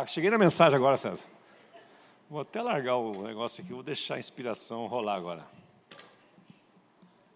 cheguei 0.08 0.30
na 0.30 0.38
mensagem 0.38 0.76
agora, 0.76 0.98
César. 0.98 1.26
Vou 2.30 2.42
até 2.42 2.62
largar 2.62 2.98
o 2.98 3.24
negócio 3.24 3.64
aqui, 3.64 3.72
vou 3.72 3.82
deixar 3.82 4.16
a 4.16 4.20
inspiração 4.20 4.86
rolar 4.88 5.16
agora. 5.16 5.46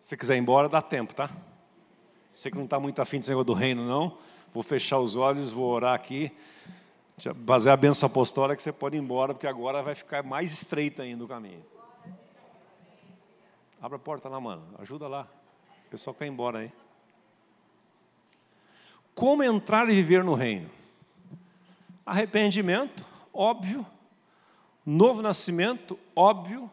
Se 0.02 0.18
quiser 0.18 0.36
ir 0.36 0.40
embora, 0.40 0.68
dá 0.68 0.82
tempo, 0.82 1.16
tá? 1.16 1.30
Você 2.32 2.52
que 2.52 2.58
não 2.58 2.66
está 2.66 2.80
muito 2.80 3.02
afim 3.02 3.18
desse 3.18 3.30
negócio 3.30 3.46
do 3.46 3.54
reino, 3.54 3.88
não. 3.88 4.18
Vou 4.54 4.62
fechar 4.62 5.00
os 5.00 5.16
olhos, 5.16 5.52
vou 5.52 5.72
orar 5.72 5.94
aqui 5.94 6.32
basear 7.30 7.74
a 7.74 7.78
benção 7.78 8.08
apostólica 8.08 8.56
que 8.56 8.64
você 8.64 8.72
pode 8.72 8.98
ir 8.98 9.00
embora, 9.00 9.34
porque 9.34 9.48
agora 9.48 9.84
vai 9.84 9.96
ficar 9.96 10.24
mais 10.24 10.52
estreito 10.52 11.02
ainda 11.02 11.24
o 11.24 11.28
caminho. 11.28 11.64
Abra 13.82 13.98
a 13.98 14.00
porta 14.00 14.30
lá, 14.30 14.40
mano. 14.40 14.64
Ajuda 14.80 15.08
lá. 15.08 15.28
O 15.88 15.90
pessoal 15.90 16.14
quer 16.14 16.26
ir 16.26 16.30
embora 16.30 16.60
aí. 16.60 16.72
Como 19.14 19.44
entrar 19.44 19.90
e 19.90 19.96
viver 19.96 20.24
no 20.24 20.34
reino? 20.34 20.70
Arrependimento, 22.06 23.06
óbvio. 23.34 23.86
Novo 24.86 25.22
nascimento, 25.22 25.98
óbvio. 26.16 26.70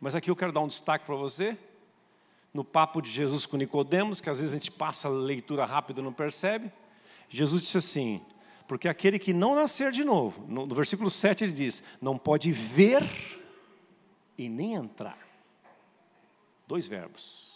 Mas 0.00 0.14
aqui 0.14 0.30
eu 0.30 0.36
quero 0.36 0.52
dar 0.52 0.60
um 0.60 0.66
destaque 0.66 1.06
para 1.06 1.14
você. 1.14 1.56
No 2.52 2.64
papo 2.64 3.00
de 3.00 3.10
Jesus 3.10 3.46
com 3.46 3.56
Nicodemos, 3.56 4.20
que 4.20 4.28
às 4.28 4.38
vezes 4.38 4.52
a 4.52 4.56
gente 4.56 4.70
passa 4.70 5.08
a 5.08 5.10
leitura 5.10 5.64
rápida 5.64 6.00
e 6.00 6.04
não 6.04 6.12
percebe. 6.12 6.70
Jesus 7.32 7.62
disse 7.62 7.78
assim: 7.78 8.20
porque 8.68 8.88
aquele 8.88 9.18
que 9.18 9.32
não 9.32 9.54
nascer 9.54 9.90
de 9.90 10.04
novo, 10.04 10.46
no, 10.46 10.66
no 10.66 10.74
versículo 10.74 11.08
7 11.08 11.44
ele 11.44 11.52
diz: 11.52 11.82
não 12.00 12.18
pode 12.18 12.52
ver 12.52 13.02
e 14.36 14.48
nem 14.48 14.74
entrar. 14.74 15.18
Dois 16.68 16.86
verbos. 16.86 17.52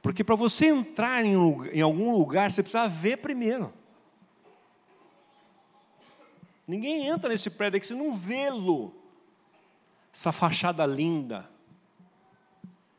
Porque 0.00 0.22
para 0.22 0.36
você 0.36 0.66
entrar 0.66 1.24
em, 1.24 1.34
em, 1.72 1.80
algum 1.80 2.16
lugar, 2.16 2.52
você 2.52 2.62
precisa 2.62 2.86
ver 2.86 3.16
primeiro. 3.18 3.72
Ninguém 6.66 7.08
entra 7.08 7.28
nesse 7.28 7.50
prédio 7.50 7.78
aqui 7.78 7.86
se 7.86 7.94
não 7.94 8.14
vê-lo. 8.14 8.94
Essa 10.12 10.30
fachada 10.30 10.86
linda. 10.86 11.50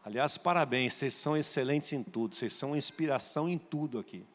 Aliás, 0.07 0.37
parabéns, 0.37 0.93
vocês 0.93 1.13
são 1.15 1.35
excelentes 1.35 1.91
em 1.91 2.01
tudo, 2.01 2.33
vocês 2.33 2.53
são 2.53 2.77
inspiração 2.77 3.49
em 3.49 3.57
tudo 3.57 3.99
aqui. 3.99 4.25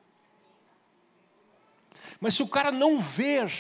Mas 2.21 2.35
se 2.35 2.43
o 2.43 2.47
cara 2.47 2.71
não 2.71 3.01
ver, 3.01 3.51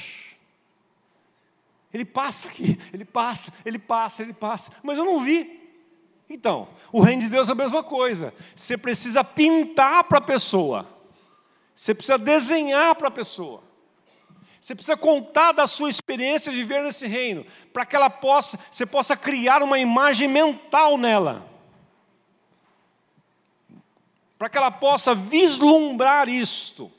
ele 1.91 2.05
passa 2.05 2.51
aqui, 2.51 2.79
ele 2.93 3.07
passa, 3.07 3.51
ele 3.65 3.79
passa, 3.79 4.23
ele 4.23 4.35
passa, 4.35 4.71
mas 4.83 4.99
eu 4.99 5.07
não 5.07 5.25
vi. 5.25 5.59
Então, 6.29 6.69
o 6.93 7.01
reino 7.01 7.23
de 7.23 7.31
Deus 7.31 7.49
é 7.49 7.53
a 7.53 7.55
mesma 7.55 7.83
coisa. 7.83 8.35
Você 8.55 8.77
precisa 8.77 9.25
pintar 9.25 10.05
para 10.05 10.19
a 10.19 10.21
pessoa, 10.21 10.87
você 11.75 11.95
precisa 11.95 12.19
desenhar 12.19 12.95
para 12.95 13.09
a 13.09 13.11
pessoa. 13.11 13.65
Você 14.61 14.75
precisa 14.75 14.99
contar 14.99 15.53
da 15.53 15.67
sua 15.67 15.89
experiência 15.89 16.53
de 16.53 16.59
viver 16.59 16.83
nesse 16.83 17.07
reino, 17.07 17.47
para 17.73 17.87
que 17.87 17.97
ela 17.97 18.11
possa, 18.11 18.59
você 18.71 18.85
possa 18.85 19.17
criar 19.17 19.63
uma 19.63 19.79
imagem 19.79 20.29
mental 20.29 20.99
nela. 20.99 21.51
Para 24.43 24.51
que 24.51 24.59
ela 24.59 24.73
possa 24.73 25.15
vislumbrar 25.15 26.29
isto. 26.29 26.91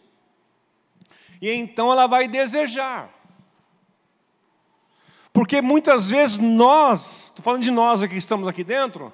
E 1.41 1.51
então 1.51 1.91
ela 1.91 2.07
vai 2.07 2.25
desejar. 2.25 3.13
Porque 5.33 5.61
muitas 5.61 6.09
vezes 6.09 6.37
nós, 6.37 7.25
estou 7.25 7.43
falando 7.43 7.61
de 7.61 7.69
nós 7.69 8.01
que 8.05 8.15
estamos 8.15 8.47
aqui 8.47 8.63
dentro, 8.63 9.11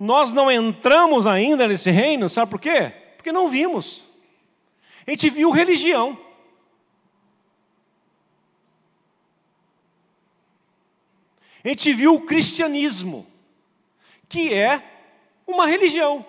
nós 0.00 0.32
não 0.32 0.50
entramos 0.50 1.28
ainda 1.28 1.68
nesse 1.68 1.92
reino, 1.92 2.28
sabe 2.28 2.50
por 2.50 2.60
quê? 2.60 2.92
Porque 3.16 3.30
não 3.30 3.48
vimos. 3.48 4.04
A 5.06 5.12
gente 5.12 5.30
viu 5.30 5.48
religião. 5.52 6.18
A 11.64 11.68
gente 11.68 11.92
viu 11.92 12.16
o 12.16 12.22
cristianismo, 12.22 13.24
que 14.28 14.52
é 14.52 14.82
uma 15.46 15.68
religião. 15.68 16.26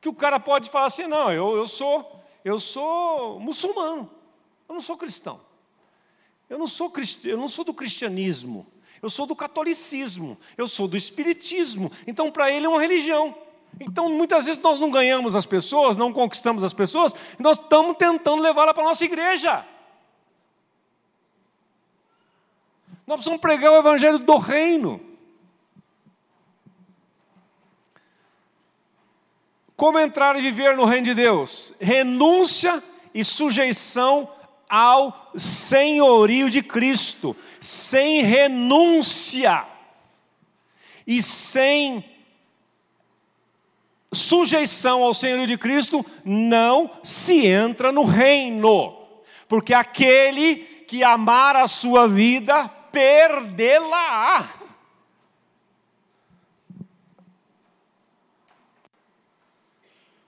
Que 0.00 0.08
o 0.08 0.14
cara 0.14 0.38
pode 0.38 0.70
falar 0.70 0.86
assim: 0.86 1.06
não, 1.06 1.32
eu, 1.32 1.56
eu 1.56 1.66
sou, 1.66 2.22
eu 2.44 2.60
sou 2.60 3.40
muçulmano, 3.40 4.10
eu 4.68 4.74
não 4.74 4.80
sou 4.80 4.96
cristão. 4.96 5.40
Eu 6.48 6.58
não 6.58 6.66
sou 6.66 6.90
eu 7.24 7.36
não 7.36 7.48
sou 7.48 7.64
do 7.64 7.74
cristianismo, 7.74 8.66
eu 9.02 9.10
sou 9.10 9.26
do 9.26 9.36
catolicismo, 9.36 10.38
eu 10.56 10.66
sou 10.66 10.88
do 10.88 10.96
espiritismo. 10.96 11.92
Então, 12.06 12.30
para 12.30 12.50
ele 12.50 12.66
é 12.66 12.68
uma 12.68 12.80
religião. 12.80 13.36
Então, 13.78 14.08
muitas 14.08 14.46
vezes 14.46 14.60
nós 14.62 14.80
não 14.80 14.90
ganhamos 14.90 15.36
as 15.36 15.44
pessoas, 15.44 15.96
não 15.96 16.12
conquistamos 16.12 16.64
as 16.64 16.72
pessoas, 16.72 17.14
nós 17.38 17.58
estamos 17.58 17.96
tentando 17.96 18.42
levá-la 18.42 18.72
para 18.72 18.82
a 18.82 18.86
nossa 18.86 19.04
igreja. 19.04 19.64
Nós 23.06 23.16
precisamos 23.16 23.40
pregar 23.40 23.72
o 23.72 23.78
evangelho 23.78 24.18
do 24.18 24.36
reino. 24.36 25.00
Como 29.78 29.96
entrar 29.96 30.36
e 30.36 30.42
viver 30.42 30.76
no 30.76 30.84
reino 30.84 31.04
de 31.04 31.14
Deus? 31.14 31.72
Renúncia 31.80 32.82
e 33.14 33.22
sujeição 33.22 34.28
ao 34.68 35.30
senhorio 35.36 36.50
de 36.50 36.62
Cristo, 36.62 37.36
sem 37.60 38.22
renúncia 38.22 39.64
e 41.06 41.22
sem 41.22 42.04
sujeição 44.12 45.04
ao 45.04 45.14
senhorio 45.14 45.46
de 45.46 45.56
Cristo, 45.56 46.04
não 46.24 46.90
se 47.04 47.46
entra 47.46 47.92
no 47.92 48.02
reino, 48.02 48.98
porque 49.46 49.72
aquele 49.72 50.56
que 50.88 51.04
amar 51.04 51.54
a 51.54 51.68
sua 51.68 52.08
vida 52.08 52.68
perdê-la. 52.90 54.57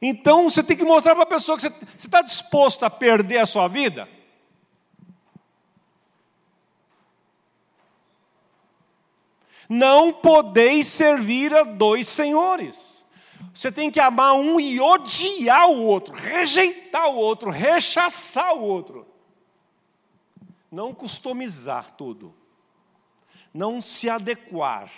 Então 0.01 0.49
você 0.49 0.63
tem 0.63 0.77
que 0.77 0.85
mostrar 0.85 1.15
para 1.15 1.25
a 1.25 1.27
pessoa 1.27 1.57
que 1.57 1.69
você 1.69 1.75
está 1.97 2.23
disposto 2.23 2.85
a 2.85 2.91
perder 2.91 3.39
a 3.39 3.47
sua 3.47 3.69
vida. 3.69 4.09
Não 9.69 10.13
podeis 10.13 10.87
servir 10.89 11.55
a 11.55 11.63
dois 11.63 12.09
senhores. 12.09 13.05
Você 13.55 13.71
tem 13.71 13.91
que 13.91 14.01
amar 14.01 14.35
um 14.35 14.59
e 14.59 14.81
odiar 14.81 15.69
o 15.69 15.83
outro, 15.83 16.15
rejeitar 16.15 17.09
o 17.09 17.17
outro, 17.17 17.51
rechaçar 17.51 18.55
o 18.55 18.63
outro. 18.63 19.07
Não 20.71 20.95
customizar 20.95 21.91
tudo 21.93 22.35
não 23.53 23.81
se 23.81 24.09
adequar. 24.09 24.91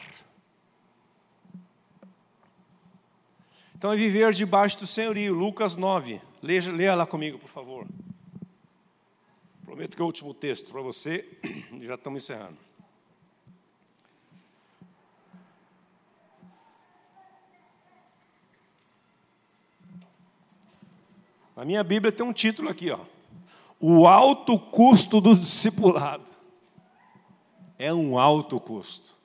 Então 3.83 3.93
é 3.93 3.97
viver 3.97 4.33
debaixo 4.33 4.79
do 4.79 4.87
senhorio. 4.87 5.35
Lucas 5.35 5.75
9. 5.75 6.21
Leia, 6.41 6.71
leia 6.71 6.95
lá 6.95 7.05
comigo, 7.05 7.37
por 7.37 7.49
favor. 7.49 7.85
Prometo 9.65 9.97
que 9.97 10.01
é 10.01 10.05
o 10.05 10.07
último 10.07 10.33
texto 10.33 10.71
para 10.71 10.81
você. 10.81 11.29
Já 11.83 11.97
estamos 11.97 12.23
encerrando. 12.23 12.57
A 21.57 21.65
minha 21.65 21.83
Bíblia 21.83 22.13
tem 22.13 22.25
um 22.25 22.33
título 22.33 22.69
aqui, 22.69 22.89
ó. 22.89 23.01
O 23.81 24.07
alto 24.07 24.61
custo 24.61 25.21
do 25.21 25.35
discipulado 25.35 26.31
é 27.77 27.93
um 27.93 28.17
alto 28.17 28.61
custo. 28.61 29.22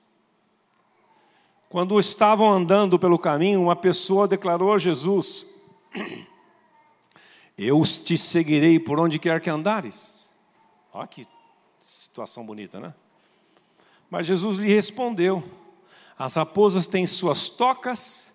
Quando 1.69 1.99
estavam 1.99 2.49
andando 2.49 2.97
pelo 2.97 3.19
caminho, 3.19 3.61
uma 3.61 3.75
pessoa 3.75 4.27
declarou 4.27 4.73
a 4.73 4.77
Jesus: 4.77 5.45
Eu 7.57 7.81
te 7.81 8.17
seguirei 8.17 8.79
por 8.79 8.99
onde 8.99 9.19
quer 9.19 9.41
que 9.41 9.49
andares. 9.49 10.31
Olha 10.93 11.07
que 11.07 11.27
situação 11.81 12.45
bonita, 12.45 12.79
né? 12.79 12.93
Mas 14.09 14.25
Jesus 14.25 14.57
lhe 14.57 14.73
respondeu: 14.73 15.43
As 16.17 16.35
raposas 16.35 16.87
têm 16.87 17.05
suas 17.05 17.49
tocas, 17.49 18.33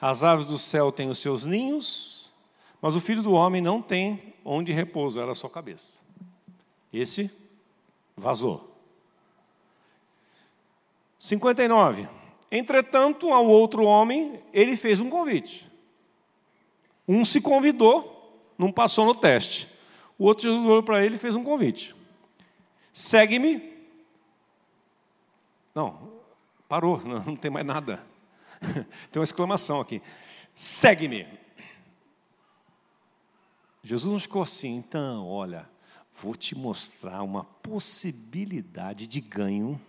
as 0.00 0.24
aves 0.24 0.46
do 0.46 0.58
céu 0.58 0.90
têm 0.90 1.08
os 1.08 1.18
seus 1.18 1.46
ninhos, 1.46 2.32
mas 2.80 2.96
o 2.96 3.00
filho 3.00 3.22
do 3.22 3.32
homem 3.32 3.62
não 3.62 3.80
tem 3.80 4.34
onde 4.44 4.72
repousar 4.72 5.28
a 5.28 5.34
sua 5.34 5.48
cabeça. 5.48 5.98
Esse 6.92 7.30
vazou. 8.16 8.68
59. 11.20 12.21
Entretanto, 12.54 13.32
ao 13.32 13.46
outro 13.46 13.84
homem, 13.84 14.38
ele 14.52 14.76
fez 14.76 15.00
um 15.00 15.08
convite. 15.08 15.66
Um 17.08 17.24
se 17.24 17.40
convidou, 17.40 18.52
não 18.58 18.70
passou 18.70 19.06
no 19.06 19.14
teste. 19.14 19.66
O 20.18 20.26
outro 20.26 20.50
Jesus 20.50 20.66
olhou 20.66 20.82
para 20.82 21.02
ele 21.02 21.14
e 21.14 21.18
fez 21.18 21.34
um 21.34 21.42
convite. 21.42 21.96
Segue-me. 22.92 23.72
Não, 25.74 26.12
parou, 26.68 27.00
não, 27.08 27.34
tem 27.34 27.50
mais 27.50 27.64
nada. 27.64 28.04
tem 29.10 29.18
uma 29.18 29.24
exclamação 29.24 29.80
aqui. 29.80 30.02
Segue-me. 30.54 31.26
Jesus 33.82 34.12
não 34.12 34.20
ficou 34.20 34.42
assim, 34.42 34.76
então, 34.76 35.26
olha, 35.26 35.66
vou 36.20 36.36
te 36.36 36.54
mostrar 36.54 37.22
uma 37.22 37.44
possibilidade 37.44 39.06
de 39.06 39.22
ganho 39.22 39.80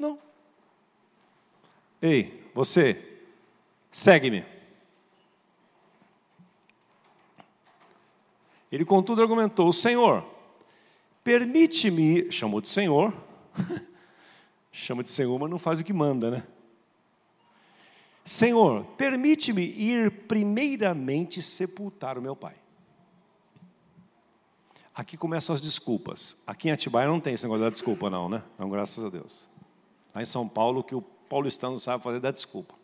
Não. 0.00 0.18
Ei, 2.00 2.50
você, 2.54 3.20
segue-me. 3.90 4.46
Ele, 8.72 8.86
contudo, 8.86 9.20
argumentou: 9.20 9.70
Senhor, 9.74 10.24
permite-me, 11.22 12.32
chamou 12.32 12.62
de 12.62 12.70
Senhor, 12.70 13.12
chama 14.72 15.04
de 15.04 15.10
Senhor, 15.10 15.38
mas 15.38 15.50
não 15.50 15.58
faz 15.58 15.80
o 15.80 15.84
que 15.84 15.92
manda, 15.92 16.30
né? 16.30 16.46
Senhor, 18.24 18.84
permite-me 18.96 19.66
ir 19.66 20.10
primeiramente 20.26 21.42
sepultar 21.42 22.16
o 22.16 22.22
meu 22.22 22.34
pai. 22.34 22.54
Aqui 24.94 25.18
começam 25.18 25.54
as 25.54 25.60
desculpas. 25.60 26.38
Aqui 26.46 26.68
em 26.68 26.72
Atibaia 26.72 27.06
não 27.06 27.20
tem 27.20 27.34
esse 27.34 27.44
negócio 27.44 27.64
da 27.64 27.70
desculpa, 27.70 28.08
não, 28.08 28.30
né? 28.30 28.42
Não, 28.58 28.70
graças 28.70 29.04
a 29.04 29.10
Deus 29.10 29.50
lá 30.14 30.22
em 30.22 30.26
São 30.26 30.48
Paulo, 30.48 30.82
que 30.82 30.94
o 30.94 31.02
paulistano 31.02 31.78
sabe 31.78 32.02
fazer 32.02 32.20
da 32.20 32.30
desculpa. 32.30 32.74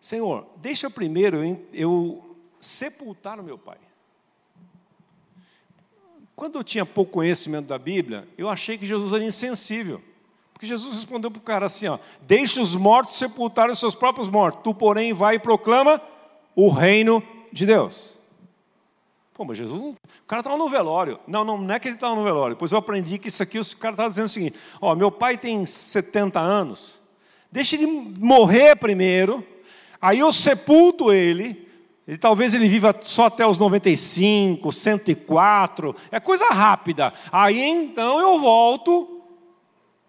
Senhor, 0.00 0.46
deixa 0.56 0.90
primeiro 0.90 1.42
eu, 1.72 2.36
sepultar 2.60 3.40
o 3.40 3.42
meu 3.42 3.56
pai. 3.56 3.78
Quando 6.36 6.58
eu 6.58 6.64
tinha 6.64 6.84
pouco 6.84 7.12
conhecimento 7.12 7.68
da 7.68 7.78
Bíblia, 7.78 8.28
eu 8.36 8.48
achei 8.48 8.76
que 8.76 8.84
Jesus 8.84 9.12
era 9.12 9.24
insensível. 9.24 10.02
Porque 10.52 10.66
Jesus 10.66 10.96
respondeu 10.96 11.30
para 11.30 11.38
o 11.38 11.42
cara 11.42 11.66
assim: 11.66 11.86
ó, 11.86 11.98
deixa 12.22 12.60
os 12.60 12.74
mortos 12.74 13.16
sepultar 13.16 13.70
os 13.70 13.78
seus 13.78 13.94
próprios 13.94 14.28
mortos, 14.28 14.62
tu, 14.62 14.74
porém, 14.74 15.12
vai 15.12 15.36
e 15.36 15.38
proclama 15.38 16.00
o 16.54 16.68
reino 16.68 17.22
de 17.52 17.66
Deus. 17.66 18.18
Pô, 19.34 19.44
mas 19.44 19.58
Jesus, 19.58 19.80
o 19.82 20.26
cara 20.28 20.40
estava 20.40 20.56
no 20.56 20.68
velório. 20.68 21.18
Não, 21.26 21.44
não, 21.44 21.58
não 21.58 21.74
é 21.74 21.80
que 21.80 21.88
ele 21.88 21.96
estava 21.96 22.14
no 22.14 22.22
velório. 22.22 22.54
Depois 22.54 22.70
eu 22.70 22.78
aprendi 22.78 23.18
que 23.18 23.26
isso 23.26 23.42
aqui, 23.42 23.58
o 23.58 23.76
cara 23.76 23.92
estava 23.92 24.08
dizendo 24.08 24.26
o 24.26 24.28
seguinte: 24.28 24.56
ó, 24.80 24.94
meu 24.94 25.10
pai 25.10 25.36
tem 25.36 25.66
70 25.66 26.38
anos, 26.38 27.00
deixa 27.50 27.74
ele 27.74 27.86
morrer 27.86 28.76
primeiro, 28.76 29.44
aí 30.00 30.20
eu 30.20 30.32
sepulto 30.32 31.12
ele, 31.12 31.68
ele 32.06 32.16
talvez 32.16 32.54
ele 32.54 32.68
viva 32.68 32.96
só 33.02 33.26
até 33.26 33.44
os 33.44 33.58
95, 33.58 34.70
104, 34.70 35.96
é 36.12 36.20
coisa 36.20 36.46
rápida. 36.46 37.12
Aí 37.32 37.60
então 37.60 38.20
eu 38.20 38.38
volto 38.38 39.20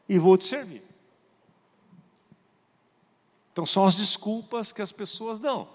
e 0.07 0.19
vou 0.19 0.37
te 0.37 0.45
servir. 0.45 0.83
Então 3.51 3.65
são 3.65 3.87
as 3.87 3.95
desculpas 3.95 4.71
que 4.71 4.83
as 4.83 4.91
pessoas 4.91 5.39
dão. 5.39 5.74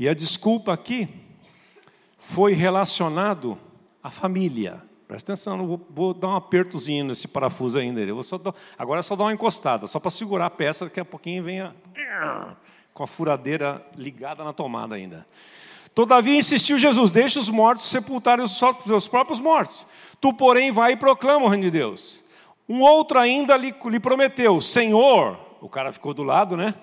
E 0.00 0.08
a 0.08 0.14
desculpa 0.14 0.72
aqui 0.72 1.10
foi 2.16 2.54
relacionado 2.54 3.58
à 4.02 4.08
família. 4.10 4.82
Presta 5.06 5.34
atenção, 5.34 5.58
não 5.58 5.66
vou, 5.66 5.86
vou, 5.90 6.14
dar 6.14 6.28
um 6.28 6.36
apertozinho 6.36 7.04
nesse 7.04 7.28
parafuso 7.28 7.78
ainda. 7.78 8.00
Eu 8.00 8.14
vou 8.14 8.24
só 8.24 8.38
dar, 8.38 8.54
agora 8.78 9.00
é 9.00 9.02
só 9.02 9.14
dar 9.14 9.24
uma 9.24 9.32
encostada, 9.34 9.86
só 9.86 10.00
para 10.00 10.10
segurar 10.10 10.46
a 10.46 10.50
peça, 10.50 10.86
daqui 10.86 11.00
a 11.00 11.04
pouquinho 11.04 11.44
venha 11.44 11.76
com 12.94 13.02
a 13.02 13.06
furadeira 13.06 13.86
ligada 13.94 14.42
na 14.42 14.54
tomada 14.54 14.94
ainda. 14.94 15.26
Todavia 15.94 16.38
insistiu 16.38 16.78
Jesus: 16.78 17.10
deixa 17.10 17.38
os 17.38 17.50
mortos 17.50 17.84
sepultarem 17.84 18.42
os 18.42 18.58
seus 18.86 19.06
próprios 19.06 19.38
mortos. 19.38 19.86
Tu, 20.18 20.32
porém, 20.32 20.70
vai 20.70 20.92
e 20.92 20.96
proclama 20.96 21.44
o 21.44 21.48
reino 21.50 21.64
de 21.64 21.70
Deus. 21.72 22.24
Um 22.66 22.80
outro 22.80 23.18
ainda 23.18 23.54
lhe, 23.54 23.74
lhe 23.84 24.00
prometeu: 24.00 24.62
Senhor, 24.62 25.38
o 25.60 25.68
cara 25.68 25.92
ficou 25.92 26.14
do 26.14 26.22
lado, 26.22 26.56
né? 26.56 26.74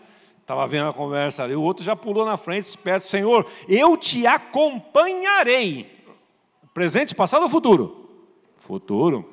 Estava 0.48 0.66
vendo 0.66 0.88
a 0.88 0.93
conversa 0.93 1.43
ali, 1.43 1.54
o 1.58 1.62
outro 1.62 1.84
já 1.84 1.93
pulou 1.93 2.26
na 2.26 2.38
frente, 2.38 2.64
esperto, 2.64 3.06
Senhor, 3.06 3.45
eu 3.68 3.98
te 3.98 4.26
acompanharei. 4.26 5.91
Presente, 6.74 7.14
passado 7.14 7.43
ou 7.43 7.50
futuro? 7.50 8.10
Futuro. 8.60 9.30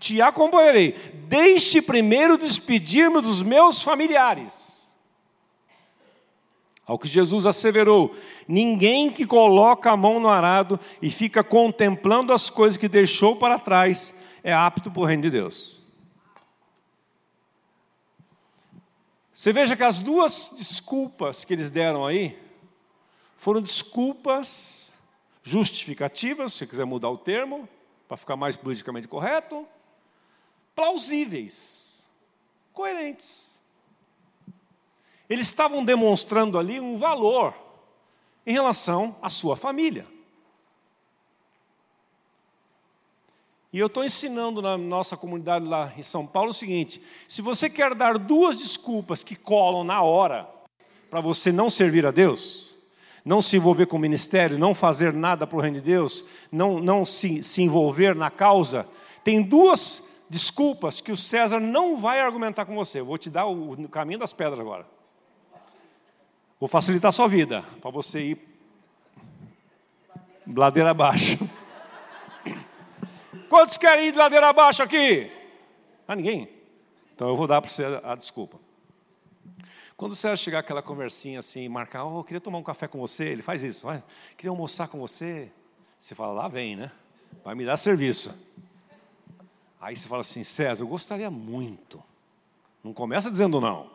Te 0.00 0.20
acompanharei. 0.20 0.96
Deixe 1.28 1.80
primeiro 1.80 2.36
despedir-me 2.36 3.20
dos 3.20 3.44
meus 3.44 3.80
familiares. 3.80 4.92
Ao 6.84 6.98
que 6.98 7.06
Jesus 7.06 7.46
asseverou: 7.46 8.12
ninguém 8.48 9.08
que 9.08 9.24
coloca 9.24 9.92
a 9.92 9.96
mão 9.96 10.18
no 10.18 10.28
arado 10.28 10.80
e 11.00 11.12
fica 11.12 11.44
contemplando 11.44 12.32
as 12.32 12.50
coisas 12.50 12.76
que 12.76 12.88
deixou 12.88 13.36
para 13.36 13.56
trás 13.56 14.12
é 14.42 14.52
apto 14.52 14.90
para 14.90 15.00
o 15.00 15.04
reino 15.04 15.22
de 15.22 15.30
Deus. 15.30 15.79
Você 19.40 19.54
veja 19.54 19.74
que 19.74 19.82
as 19.82 20.00
duas 20.00 20.52
desculpas 20.54 21.46
que 21.46 21.54
eles 21.54 21.70
deram 21.70 22.04
aí 22.04 22.38
foram 23.36 23.62
desculpas 23.62 24.94
justificativas, 25.42 26.52
se 26.52 26.66
quiser 26.66 26.84
mudar 26.84 27.08
o 27.08 27.16
termo, 27.16 27.66
para 28.06 28.18
ficar 28.18 28.36
mais 28.36 28.54
politicamente 28.54 29.08
correto, 29.08 29.66
plausíveis, 30.76 32.06
coerentes. 32.74 33.58
Eles 35.26 35.46
estavam 35.46 35.82
demonstrando 35.82 36.58
ali 36.58 36.78
um 36.78 36.98
valor 36.98 37.54
em 38.46 38.52
relação 38.52 39.16
à 39.22 39.30
sua 39.30 39.56
família. 39.56 40.06
E 43.72 43.78
eu 43.78 43.86
estou 43.86 44.04
ensinando 44.04 44.60
na 44.60 44.76
nossa 44.76 45.16
comunidade 45.16 45.64
lá 45.64 45.92
em 45.96 46.02
São 46.02 46.26
Paulo 46.26 46.50
o 46.50 46.54
seguinte: 46.54 47.00
se 47.28 47.40
você 47.40 47.70
quer 47.70 47.94
dar 47.94 48.18
duas 48.18 48.56
desculpas 48.56 49.22
que 49.22 49.36
colam 49.36 49.84
na 49.84 50.02
hora 50.02 50.48
para 51.08 51.20
você 51.20 51.52
não 51.52 51.70
servir 51.70 52.04
a 52.04 52.10
Deus, 52.10 52.74
não 53.24 53.40
se 53.40 53.56
envolver 53.56 53.86
com 53.86 53.96
o 53.96 54.00
ministério, 54.00 54.58
não 54.58 54.74
fazer 54.74 55.12
nada 55.12 55.46
para 55.46 55.56
o 55.56 55.60
reino 55.60 55.76
de 55.76 55.82
Deus, 55.82 56.24
não, 56.50 56.80
não 56.80 57.04
se, 57.04 57.42
se 57.42 57.62
envolver 57.62 58.14
na 58.14 58.30
causa, 58.30 58.86
tem 59.22 59.42
duas 59.42 60.02
desculpas 60.28 61.00
que 61.00 61.12
o 61.12 61.16
César 61.16 61.60
não 61.60 61.96
vai 61.96 62.20
argumentar 62.20 62.64
com 62.64 62.74
você. 62.74 63.00
Eu 63.00 63.04
vou 63.04 63.18
te 63.18 63.30
dar 63.30 63.46
o, 63.46 63.88
caminho 63.88 64.18
das 64.18 64.32
pedras 64.32 64.58
agora. 64.58 64.86
Vou 66.58 66.68
facilitar 66.68 67.08
a 67.08 67.12
sua 67.12 67.26
vida, 67.26 67.64
para 67.80 67.90
você 67.90 68.20
ir 68.20 68.38
ladeira 70.46 70.90
abaixo. 70.90 71.38
Quantos 73.50 73.76
querem 73.76 74.06
ir 74.06 74.12
de 74.12 74.18
ladeira 74.18 74.48
abaixo 74.48 74.80
aqui? 74.80 75.28
Ah, 76.06 76.14
ninguém? 76.14 76.48
Então 77.12 77.28
eu 77.28 77.36
vou 77.36 77.48
dar 77.48 77.60
para 77.60 77.68
você 77.68 77.84
a, 77.84 78.14
desculpa. 78.14 78.60
Quando 79.96 80.14
você 80.14 80.36
chegar 80.36 80.60
aquela 80.60 80.80
conversinha 80.80 81.40
assim, 81.40 81.68
marcar, 81.68 82.04
oh, 82.04 82.20
eu 82.20 82.24
queria 82.24 82.40
tomar 82.40 82.58
um 82.58 82.62
café 82.62 82.86
com 82.86 83.00
você, 83.00 83.24
ele 83.24 83.42
faz 83.42 83.64
isso, 83.64 83.88
vai, 83.88 84.04
queria 84.36 84.52
almoçar 84.52 84.86
com 84.86 85.00
você. 85.00 85.50
Você 85.98 86.14
fala, 86.14 86.32
lá 86.32 86.46
vem, 86.46 86.76
né? 86.76 86.92
Vai 87.44 87.56
me 87.56 87.66
dar 87.66 87.76
serviço. 87.76 88.40
Aí 89.80 89.96
você 89.96 90.06
fala 90.06 90.20
assim, 90.20 90.44
César, 90.44 90.84
eu 90.84 90.88
gostaria 90.88 91.28
muito. 91.28 92.00
Não 92.84 92.94
começa 92.94 93.28
dizendo 93.28 93.60
não. 93.60 93.90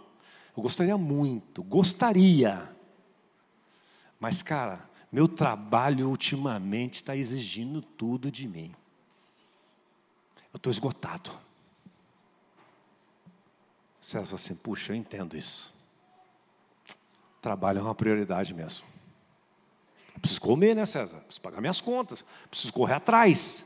Eu 0.56 0.62
gostaria 0.62 0.98
muito, 0.98 1.64
gostaria. 1.64 2.70
Mas, 4.20 4.44
cara, 4.44 4.90
meu 5.10 5.30
trabalho 5.30 6.10
ultimamente 6.10 6.96
está 6.96 7.16
exigindo 7.16 7.82
tudo 7.82 8.30
de 8.30 8.50
mim. 8.50 8.76
Eu 10.56 10.58
estou 10.58 10.72
esgotado. 10.72 11.38
César 14.00 14.36
assim, 14.36 14.56
puxa, 14.56 14.94
eu 14.94 14.96
entendo 14.96 15.36
isso. 15.36 15.74
Trabalho 17.42 17.80
é 17.80 17.82
uma 17.82 17.94
prioridade 17.94 18.54
mesmo. 18.54 18.86
Eu 20.14 20.22
preciso 20.22 20.40
comer, 20.40 20.74
né, 20.74 20.86
César? 20.86 21.18
Preciso 21.18 21.42
pagar 21.42 21.60
minhas 21.60 21.82
contas. 21.82 22.24
Preciso 22.50 22.72
correr 22.72 22.94
atrás. 22.94 23.66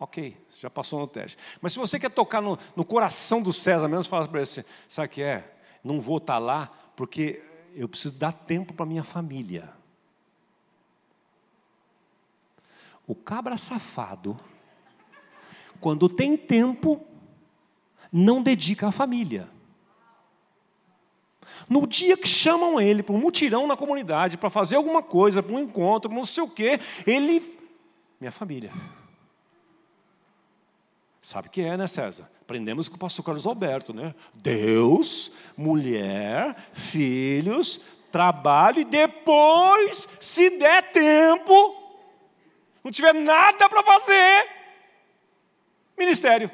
Ok, 0.00 0.36
já 0.58 0.68
passou 0.68 0.98
no 0.98 1.06
teste. 1.06 1.38
Mas 1.60 1.74
se 1.74 1.78
você 1.78 1.96
quer 1.96 2.10
tocar 2.10 2.42
no, 2.42 2.58
no 2.74 2.84
coração 2.84 3.40
do 3.40 3.52
César 3.52 3.86
mesmo, 3.86 4.10
fala 4.10 4.26
para 4.26 4.40
ele 4.40 4.50
assim: 4.50 4.64
sabe 4.88 5.06
o 5.06 5.10
que 5.10 5.22
é? 5.22 5.58
Não 5.84 6.00
vou 6.00 6.16
estar 6.16 6.32
tá 6.32 6.38
lá 6.40 6.66
porque 6.96 7.40
eu 7.72 7.88
preciso 7.88 8.18
dar 8.18 8.32
tempo 8.32 8.74
para 8.74 8.84
minha 8.84 9.04
família. 9.04 9.72
O 13.06 13.14
cabra 13.14 13.56
safado 13.56 14.40
quando 15.82 16.08
tem 16.08 16.36
tempo, 16.36 17.04
não 18.10 18.40
dedica 18.40 18.86
à 18.86 18.92
família. 18.92 19.48
No 21.68 21.88
dia 21.88 22.16
que 22.16 22.28
chamam 22.28 22.80
ele 22.80 23.02
para 23.02 23.14
um 23.14 23.18
mutirão 23.18 23.66
na 23.66 23.76
comunidade, 23.76 24.38
para 24.38 24.48
fazer 24.48 24.76
alguma 24.76 25.02
coisa, 25.02 25.42
para 25.42 25.54
um 25.54 25.58
encontro, 25.58 26.10
não 26.10 26.24
sei 26.24 26.44
o 26.44 26.48
quê, 26.48 26.78
ele. 27.04 27.58
Minha 28.20 28.30
família. 28.30 28.70
Sabe 31.20 31.48
o 31.48 31.50
que 31.50 31.62
é, 31.62 31.76
né, 31.76 31.88
César? 31.88 32.30
Aprendemos 32.40 32.88
com 32.88 32.94
o 32.94 32.98
pastor 32.98 33.24
Carlos 33.24 33.46
Alberto, 33.46 33.92
né? 33.92 34.14
Deus, 34.34 35.32
mulher, 35.56 36.56
filhos, 36.72 37.80
trabalho 38.12 38.80
e 38.80 38.84
depois, 38.84 40.08
se 40.20 40.48
der 40.50 40.92
tempo, 40.92 41.74
não 42.84 42.92
tiver 42.92 43.14
nada 43.14 43.68
para 43.68 43.82
fazer, 43.82 44.61
Ministério. 46.02 46.50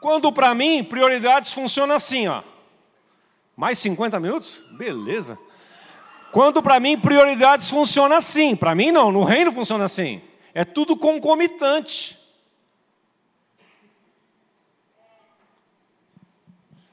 Quando 0.00 0.30
para 0.32 0.54
mim, 0.54 0.84
prioridades 0.84 1.52
funcionam 1.52 1.96
assim, 1.96 2.28
ó. 2.28 2.42
Mais 3.56 3.78
50 3.78 4.20
minutos? 4.20 4.62
Beleza. 4.72 5.38
Quando 6.30 6.62
para 6.62 6.78
mim, 6.78 6.98
prioridades 6.98 7.70
funcionam 7.70 8.16
assim. 8.16 8.54
Para 8.54 8.74
mim, 8.74 8.92
não, 8.92 9.10
no 9.10 9.24
reino 9.24 9.50
funciona 9.50 9.84
assim. 9.84 10.20
É 10.52 10.64
tudo 10.64 10.96
concomitante. 10.96 12.18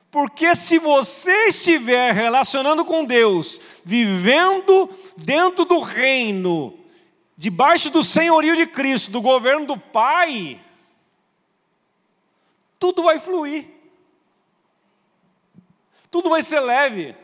Porque 0.10 0.56
se 0.56 0.80
você 0.80 1.48
estiver 1.48 2.14
relacionando 2.14 2.84
com 2.84 3.06
Deus, 3.06 3.62
vivendo 3.86 4.90
dentro 5.16 5.64
do 5.64 5.80
reino, 5.80 6.81
debaixo 7.42 7.90
do 7.90 8.04
senhorio 8.04 8.56
de 8.56 8.68
Cristo, 8.68 9.10
do 9.10 9.20
governo 9.20 9.66
do 9.66 9.76
Pai, 9.76 10.62
tudo 12.78 13.02
vai 13.02 13.18
fluir, 13.18 13.66
tudo 16.12 16.30
vai 16.30 16.44
ser 16.44 16.60
leve. 16.60 17.16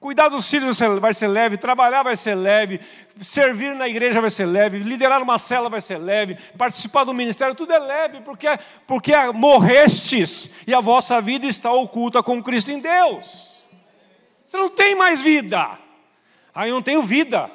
Cuidar 0.00 0.30
dos 0.30 0.48
filhos 0.48 0.78
vai 0.98 1.12
ser 1.12 1.28
leve, 1.28 1.58
trabalhar 1.58 2.02
vai 2.02 2.16
ser 2.16 2.34
leve, 2.34 2.80
servir 3.20 3.74
na 3.74 3.86
igreja 3.86 4.22
vai 4.22 4.30
ser 4.30 4.46
leve, 4.46 4.78
liderar 4.78 5.22
uma 5.22 5.36
cela 5.36 5.68
vai 5.68 5.82
ser 5.82 5.98
leve, 5.98 6.38
participar 6.56 7.04
do 7.04 7.12
ministério, 7.12 7.54
tudo 7.54 7.74
é 7.74 7.78
leve, 7.78 8.22
porque, 8.22 8.48
porque 8.86 9.12
morrestes 9.34 10.50
e 10.66 10.72
a 10.72 10.80
vossa 10.80 11.20
vida 11.20 11.44
está 11.44 11.70
oculta 11.70 12.22
com 12.22 12.42
Cristo 12.42 12.70
em 12.70 12.80
Deus. 12.80 13.66
Você 14.46 14.56
não 14.56 14.70
tem 14.70 14.94
mais 14.94 15.20
vida. 15.20 15.78
Aí 16.54 16.70
eu 16.70 16.76
não 16.76 16.82
tenho 16.82 17.02
vida. 17.02 17.50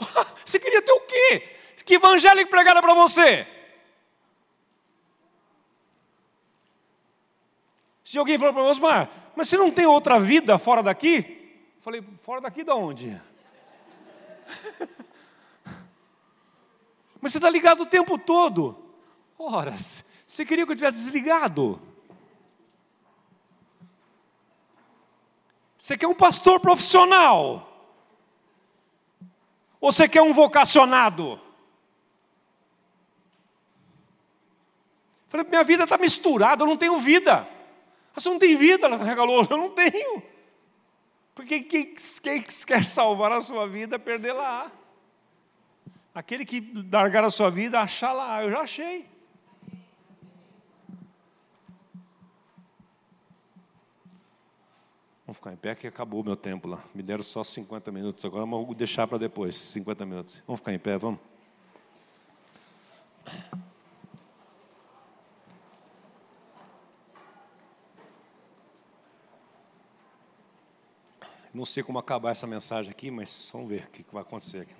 Você 0.44 0.58
queria 0.58 0.82
ter 0.82 0.92
o 0.92 1.00
quê? 1.00 1.56
Que 1.84 1.94
evangelho 1.94 2.38
que 2.38 2.46
pregaram 2.46 2.80
para 2.80 2.94
você? 2.94 3.46
Se 8.04 8.16
alguém 8.16 8.38
falou 8.38 8.54
para 8.54 8.62
mim, 8.62 8.68
Osmar, 8.68 9.10
mas 9.34 9.48
você 9.48 9.56
não 9.56 9.72
tem 9.72 9.86
outra 9.86 10.18
vida 10.18 10.56
fora 10.58 10.84
daqui? 10.84 11.62
Eu 11.76 11.82
falei, 11.82 12.04
fora 12.22 12.40
daqui 12.40 12.62
de 12.62 12.70
onde? 12.70 13.20
mas 17.20 17.32
você 17.32 17.38
está 17.38 17.50
ligado 17.50 17.82
o 17.82 17.86
tempo 17.86 18.16
todo. 18.18 18.76
Ora, 19.36 19.76
você 20.26 20.44
queria 20.44 20.64
que 20.66 20.72
eu 20.72 20.76
tivesse 20.76 20.98
desligado? 20.98 21.80
Você 25.76 25.96
quer 25.96 26.06
um 26.06 26.14
pastor 26.14 26.60
profissional? 26.60 27.69
Ou 29.80 29.90
você 29.90 30.08
quer 30.08 30.22
um 30.22 30.32
vocacionado? 30.32 31.40
Falei, 35.28 35.46
minha 35.48 35.64
vida 35.64 35.84
está 35.84 35.96
misturada, 35.96 36.62
eu 36.62 36.66
não 36.66 36.76
tenho 36.76 36.98
vida. 36.98 37.48
Você 38.12 38.28
não 38.28 38.38
tem 38.38 38.56
vida, 38.56 38.86
ela 38.86 38.96
regalou, 38.96 39.46
eu 39.48 39.56
não 39.56 39.70
tenho. 39.70 40.22
Porque 41.34 41.60
quem, 41.60 41.94
quem 42.22 42.42
quer 42.42 42.84
salvar 42.84 43.32
a 43.32 43.40
sua 43.40 43.66
vida, 43.66 43.98
perder 43.98 44.32
lá. 44.32 44.70
Aquele 46.14 46.44
que 46.44 46.72
largar 46.92 47.24
a 47.24 47.30
sua 47.30 47.48
vida, 47.50 47.80
achar 47.80 48.12
lá, 48.12 48.42
eu 48.42 48.50
já 48.50 48.60
achei. 48.60 49.08
Vamos 55.30 55.38
ficar 55.38 55.52
em 55.52 55.56
pé 55.56 55.76
que 55.76 55.86
acabou 55.86 56.22
o 56.22 56.24
meu 56.24 56.34
tempo 56.34 56.66
lá. 56.66 56.82
Me 56.92 57.04
deram 57.04 57.22
só 57.22 57.44
50 57.44 57.92
minutos 57.92 58.24
agora, 58.24 58.44
mas 58.44 58.66
vou 58.66 58.74
deixar 58.74 59.06
para 59.06 59.16
depois, 59.16 59.54
50 59.54 60.04
minutos. 60.04 60.42
Vamos 60.44 60.58
ficar 60.58 60.74
em 60.74 60.78
pé, 60.80 60.98
vamos? 60.98 61.20
Não 71.54 71.64
sei 71.64 71.84
como 71.84 72.00
acabar 72.00 72.32
essa 72.32 72.48
mensagem 72.48 72.90
aqui, 72.90 73.08
mas 73.08 73.50
vamos 73.52 73.68
ver 73.68 73.84
o 73.84 73.90
que 73.92 74.04
vai 74.12 74.22
acontecer 74.22 74.62
aqui. 74.62 74.74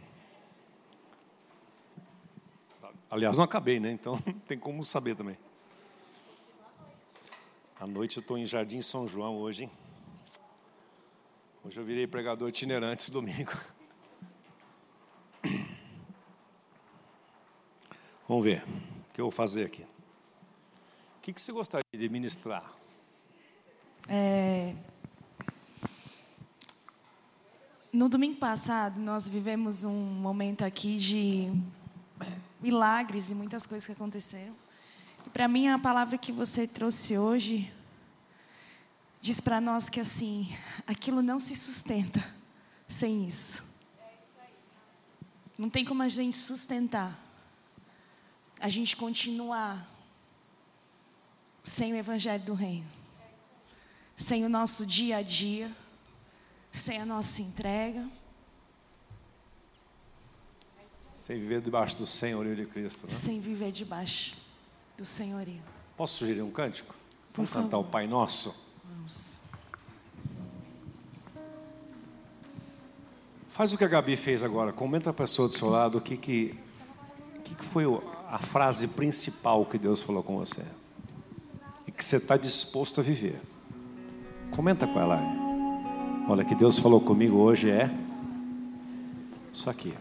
Aliás, 3.09 3.37
não 3.37 3.45
acabei, 3.45 3.79
né? 3.79 3.93
Então 3.93 4.19
tem 4.49 4.59
como 4.59 4.85
saber 4.85 5.15
também. 5.15 5.39
À 7.79 7.87
noite 7.87 8.17
eu 8.17 8.21
estou 8.21 8.37
em 8.37 8.45
Jardim 8.45 8.83
São 8.83 9.07
João 9.07 9.37
hoje, 9.37 9.63
hein? 9.63 9.71
Hoje 11.63 11.79
eu 11.79 11.85
virei 11.85 12.07
pregador 12.07 12.49
itinerante 12.49 13.03
esse 13.03 13.11
domingo. 13.11 13.53
Vamos 18.27 18.43
ver 18.43 18.63
o 18.65 19.13
que 19.13 19.21
eu 19.21 19.27
vou 19.27 19.31
fazer 19.31 19.67
aqui. 19.67 19.83
O 19.83 21.21
que, 21.21 21.35
que 21.35 21.41
você 21.41 21.53
gostaria 21.53 21.85
de 21.93 22.09
ministrar? 22.09 22.73
É... 24.09 24.75
No 27.93 28.09
domingo 28.09 28.39
passado, 28.39 28.99
nós 28.99 29.29
vivemos 29.29 29.85
um 29.85 29.93
momento 29.93 30.65
aqui 30.65 30.97
de 30.97 31.53
milagres 32.59 33.31
e 33.31 33.35
muitas 33.35 33.67
coisas 33.67 33.85
que 33.85 33.93
aconteceram. 33.93 34.57
E 35.27 35.31
para 35.31 35.47
mim, 35.47 35.69
a 35.69 35.79
palavra 35.79 36.17
que 36.17 36.33
você 36.33 36.67
trouxe 36.67 37.19
hoje 37.19 37.71
diz 39.21 39.41
para 39.41 39.61
nós 39.61 39.89
que 39.89 40.01
assim, 40.01 40.57
aquilo 40.87 41.23
não 41.23 41.39
se 41.39 41.55
sustenta 41.55 42.25
sem 42.89 43.27
isso. 43.27 43.62
Não 45.59 45.68
tem 45.68 45.85
como 45.85 46.03
a 46.03 46.09
gente 46.09 46.37
sustentar, 46.37 47.18
a 48.59 48.68
gente 48.68 48.97
continuar 48.97 49.87
sem 51.62 51.93
o 51.93 51.97
Evangelho 51.97 52.43
do 52.43 52.55
Reino, 52.55 52.89
sem 54.16 54.45
o 54.45 54.49
nosso 54.49 54.87
dia 54.87 55.18
a 55.18 55.23
dia, 55.23 55.71
sem 56.73 56.99
a 56.99 57.05
nossa 57.05 57.43
entrega. 57.43 58.09
Sem 61.14 61.39
viver 61.39 61.61
debaixo 61.61 61.97
do 61.97 62.07
senhorio 62.07 62.57
de 62.57 62.64
Cristo. 62.64 63.07
Né? 63.07 63.12
Sem 63.12 63.39
viver 63.39 63.71
debaixo 63.71 64.35
do 64.97 65.05
senhorio. 65.05 65.62
Posso 65.97 66.14
sugerir 66.14 66.41
um 66.41 66.51
cântico? 66.51 66.95
Por 67.29 67.37
Vamos 67.37 67.51
favor. 67.51 67.64
cantar 67.64 67.79
o 67.79 67.85
Pai 67.85 68.07
Nosso? 68.07 68.70
Faz 73.49 73.73
o 73.73 73.77
que 73.77 73.85
a 73.85 73.89
Gabi 73.89 74.17
fez 74.17 74.43
agora. 74.43 74.73
Comenta 74.73 75.11
a 75.11 75.13
pessoa 75.13 75.49
do 75.49 75.55
seu 75.55 75.69
lado 75.69 75.99
o 75.99 76.01
que, 76.01 76.17
que, 76.17 76.59
que, 77.45 77.55
que 77.55 77.65
foi 77.65 77.85
a 78.31 78.39
frase 78.39 78.89
principal 78.89 79.67
que 79.67 79.77
Deus 79.77 80.03
falou 80.03 80.23
com 80.23 80.39
você. 80.39 80.65
E 81.87 81.93
que 81.93 82.05
você 82.05 82.17
está 82.17 82.37
disposto 82.37 83.01
a 83.01 83.05
viver. 83.05 83.41
Comenta 84.53 84.87
com 84.87 84.99
ela. 84.99 85.21
Olha, 86.29 86.45
que 86.45 86.55
Deus 86.55 86.79
falou 86.79 87.01
comigo 87.01 87.37
hoje 87.37 87.69
é 87.71 87.91
isso 89.53 89.69
aqui. 89.69 89.93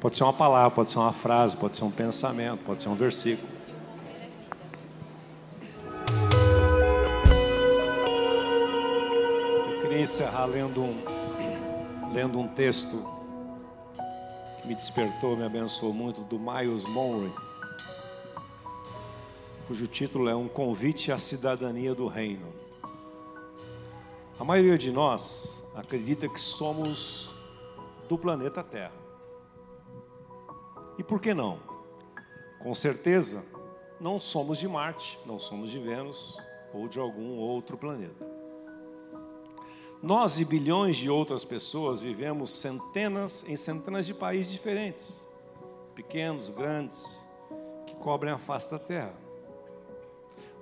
Pode 0.00 0.16
ser 0.16 0.24
uma 0.24 0.32
palavra, 0.32 0.70
pode 0.70 0.90
ser 0.90 0.98
uma 0.98 1.12
frase, 1.12 1.56
pode 1.56 1.76
ser 1.76 1.84
um 1.84 1.90
pensamento, 1.90 2.62
pode 2.64 2.82
ser 2.82 2.88
um 2.88 2.94
versículo. 2.94 3.55
Queria 9.96 10.02
encerrar 10.02 10.44
lendo 10.44 10.82
um, 10.82 12.12
lendo 12.12 12.38
um 12.38 12.46
texto 12.48 13.02
que 14.60 14.68
me 14.68 14.74
despertou, 14.74 15.34
me 15.34 15.44
abençoou 15.44 15.90
muito, 15.94 16.20
do 16.20 16.38
Miles 16.38 16.84
Monroe, 16.84 17.32
cujo 19.66 19.86
título 19.86 20.28
é 20.28 20.36
Um 20.36 20.48
Convite 20.48 21.10
à 21.10 21.18
Cidadania 21.18 21.94
do 21.94 22.08
Reino. 22.08 22.46
A 24.38 24.44
maioria 24.44 24.76
de 24.76 24.92
nós 24.92 25.64
acredita 25.74 26.28
que 26.28 26.40
somos 26.40 27.34
do 28.06 28.18
planeta 28.18 28.62
Terra. 28.62 28.92
E 30.98 31.02
por 31.02 31.18
que 31.22 31.32
não? 31.32 31.58
Com 32.58 32.74
certeza, 32.74 33.42
não 33.98 34.20
somos 34.20 34.58
de 34.58 34.68
Marte, 34.68 35.18
não 35.24 35.38
somos 35.38 35.70
de 35.70 35.78
Vênus 35.78 36.38
ou 36.74 36.86
de 36.86 37.00
algum 37.00 37.38
outro 37.38 37.78
planeta. 37.78 38.35
Nós 40.06 40.38
e 40.38 40.44
bilhões 40.44 40.94
de 40.94 41.10
outras 41.10 41.44
pessoas 41.44 42.00
vivemos 42.00 42.52
centenas 42.52 43.44
em 43.48 43.56
centenas 43.56 44.06
de 44.06 44.14
países 44.14 44.52
diferentes, 44.52 45.26
pequenos, 45.96 46.48
grandes, 46.48 47.20
que 47.88 47.96
cobrem 47.96 48.32
a 48.32 48.38
face 48.38 48.70
da 48.70 48.78
terra. 48.78 49.12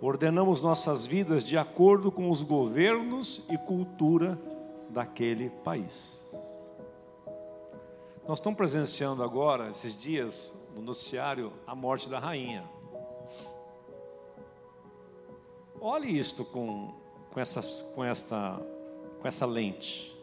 Ordenamos 0.01 0.63
nossas 0.63 1.05
vidas 1.05 1.45
de 1.45 1.59
acordo 1.59 2.11
com 2.11 2.31
os 2.31 2.43
governos 2.43 3.45
e 3.51 3.59
cultura 3.59 4.41
daquele 4.89 5.51
país. 5.51 6.27
Nós 8.27 8.39
estamos 8.39 8.57
presenciando 8.57 9.23
agora, 9.23 9.69
esses 9.69 9.95
dias, 9.95 10.59
no 10.75 10.81
noticiário, 10.81 11.53
a 11.67 11.75
morte 11.75 12.09
da 12.09 12.19
rainha. 12.19 12.65
Olhe 15.79 16.17
isto 16.17 16.47
com, 16.47 16.95
com, 17.31 17.39
essa, 17.39 17.61
com, 17.93 18.03
esta, 18.03 18.59
com 19.25 19.29
essa 19.29 19.47
lente. 19.47 20.15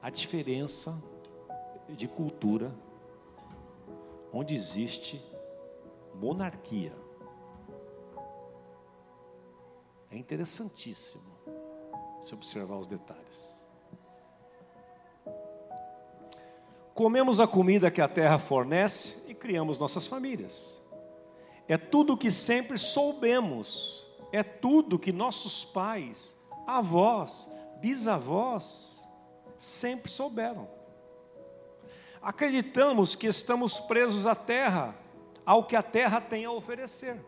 A 0.00 0.10
diferença 0.10 0.96
de 1.88 2.06
cultura 2.06 2.72
onde 4.32 4.54
existe 4.54 5.20
monarquia. 6.14 6.92
É 10.08 10.16
interessantíssimo 10.16 11.32
se 12.22 12.32
observar 12.32 12.76
os 12.76 12.86
detalhes. 12.86 13.66
Comemos 16.94 17.40
a 17.40 17.48
comida 17.48 17.90
que 17.90 18.00
a 18.00 18.06
terra 18.06 18.38
fornece 18.38 19.24
e 19.26 19.34
criamos 19.34 19.80
nossas 19.80 20.06
famílias. 20.06 20.80
É 21.66 21.76
tudo 21.76 22.12
o 22.12 22.16
que 22.16 22.30
sempre 22.30 22.78
soubemos, 22.78 24.06
é 24.30 24.44
tudo 24.44 24.96
que 24.96 25.10
nossos 25.10 25.64
pais, 25.64 26.36
avós, 26.68 27.50
bisavós 27.80 29.08
sempre 29.58 30.10
souberam. 30.10 30.68
Acreditamos 32.22 33.14
que 33.14 33.26
estamos 33.26 33.80
presos 33.80 34.26
à 34.26 34.34
terra, 34.34 34.94
ao 35.44 35.64
que 35.64 35.74
a 35.74 35.82
terra 35.82 36.20
tem 36.20 36.44
a 36.44 36.52
oferecer. 36.52 37.18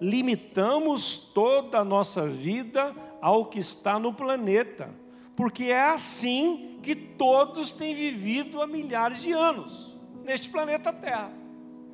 Limitamos 0.00 1.18
toda 1.18 1.78
a 1.78 1.84
nossa 1.84 2.28
vida 2.28 2.94
ao 3.20 3.46
que 3.46 3.58
está 3.58 3.98
no 3.98 4.12
planeta, 4.12 4.90
porque 5.36 5.64
é 5.64 5.88
assim 5.88 6.78
que 6.82 6.94
todos 6.94 7.72
têm 7.72 7.94
vivido 7.94 8.60
há 8.62 8.66
milhares 8.66 9.22
de 9.22 9.32
anos 9.32 9.98
neste 10.24 10.50
planeta 10.50 10.92
Terra. 10.92 11.32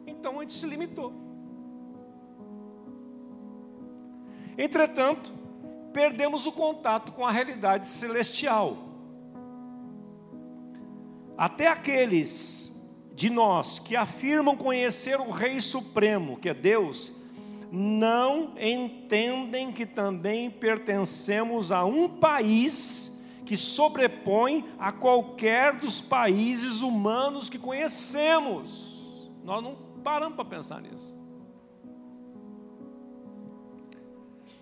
Então 0.06 0.38
a 0.38 0.42
gente 0.42 0.54
se 0.54 0.66
limitou. 0.66 1.12
Entretanto, 4.56 5.32
perdemos 5.94 6.44
o 6.44 6.52
contato 6.52 7.12
com 7.12 7.24
a 7.24 7.30
realidade 7.30 7.86
celestial. 7.86 8.76
Até 11.38 11.68
aqueles 11.68 12.70
de 13.14 13.30
nós 13.30 13.78
que 13.78 13.94
afirmam 13.94 14.56
conhecer 14.56 15.20
o 15.20 15.30
Rei 15.30 15.60
Supremo, 15.60 16.36
que 16.36 16.48
é 16.48 16.54
Deus, 16.54 17.12
não 17.70 18.54
entendem 18.58 19.72
que 19.72 19.86
também 19.86 20.50
pertencemos 20.50 21.70
a 21.70 21.84
um 21.84 22.08
país 22.08 23.10
que 23.44 23.56
sobrepõe 23.56 24.64
a 24.78 24.90
qualquer 24.90 25.74
dos 25.74 26.00
países 26.00 26.82
humanos 26.82 27.48
que 27.48 27.58
conhecemos. 27.58 29.30
Nós 29.44 29.62
não 29.62 29.76
paramos 30.02 30.34
para 30.34 30.44
pensar 30.44 30.80
nisso. 30.80 31.13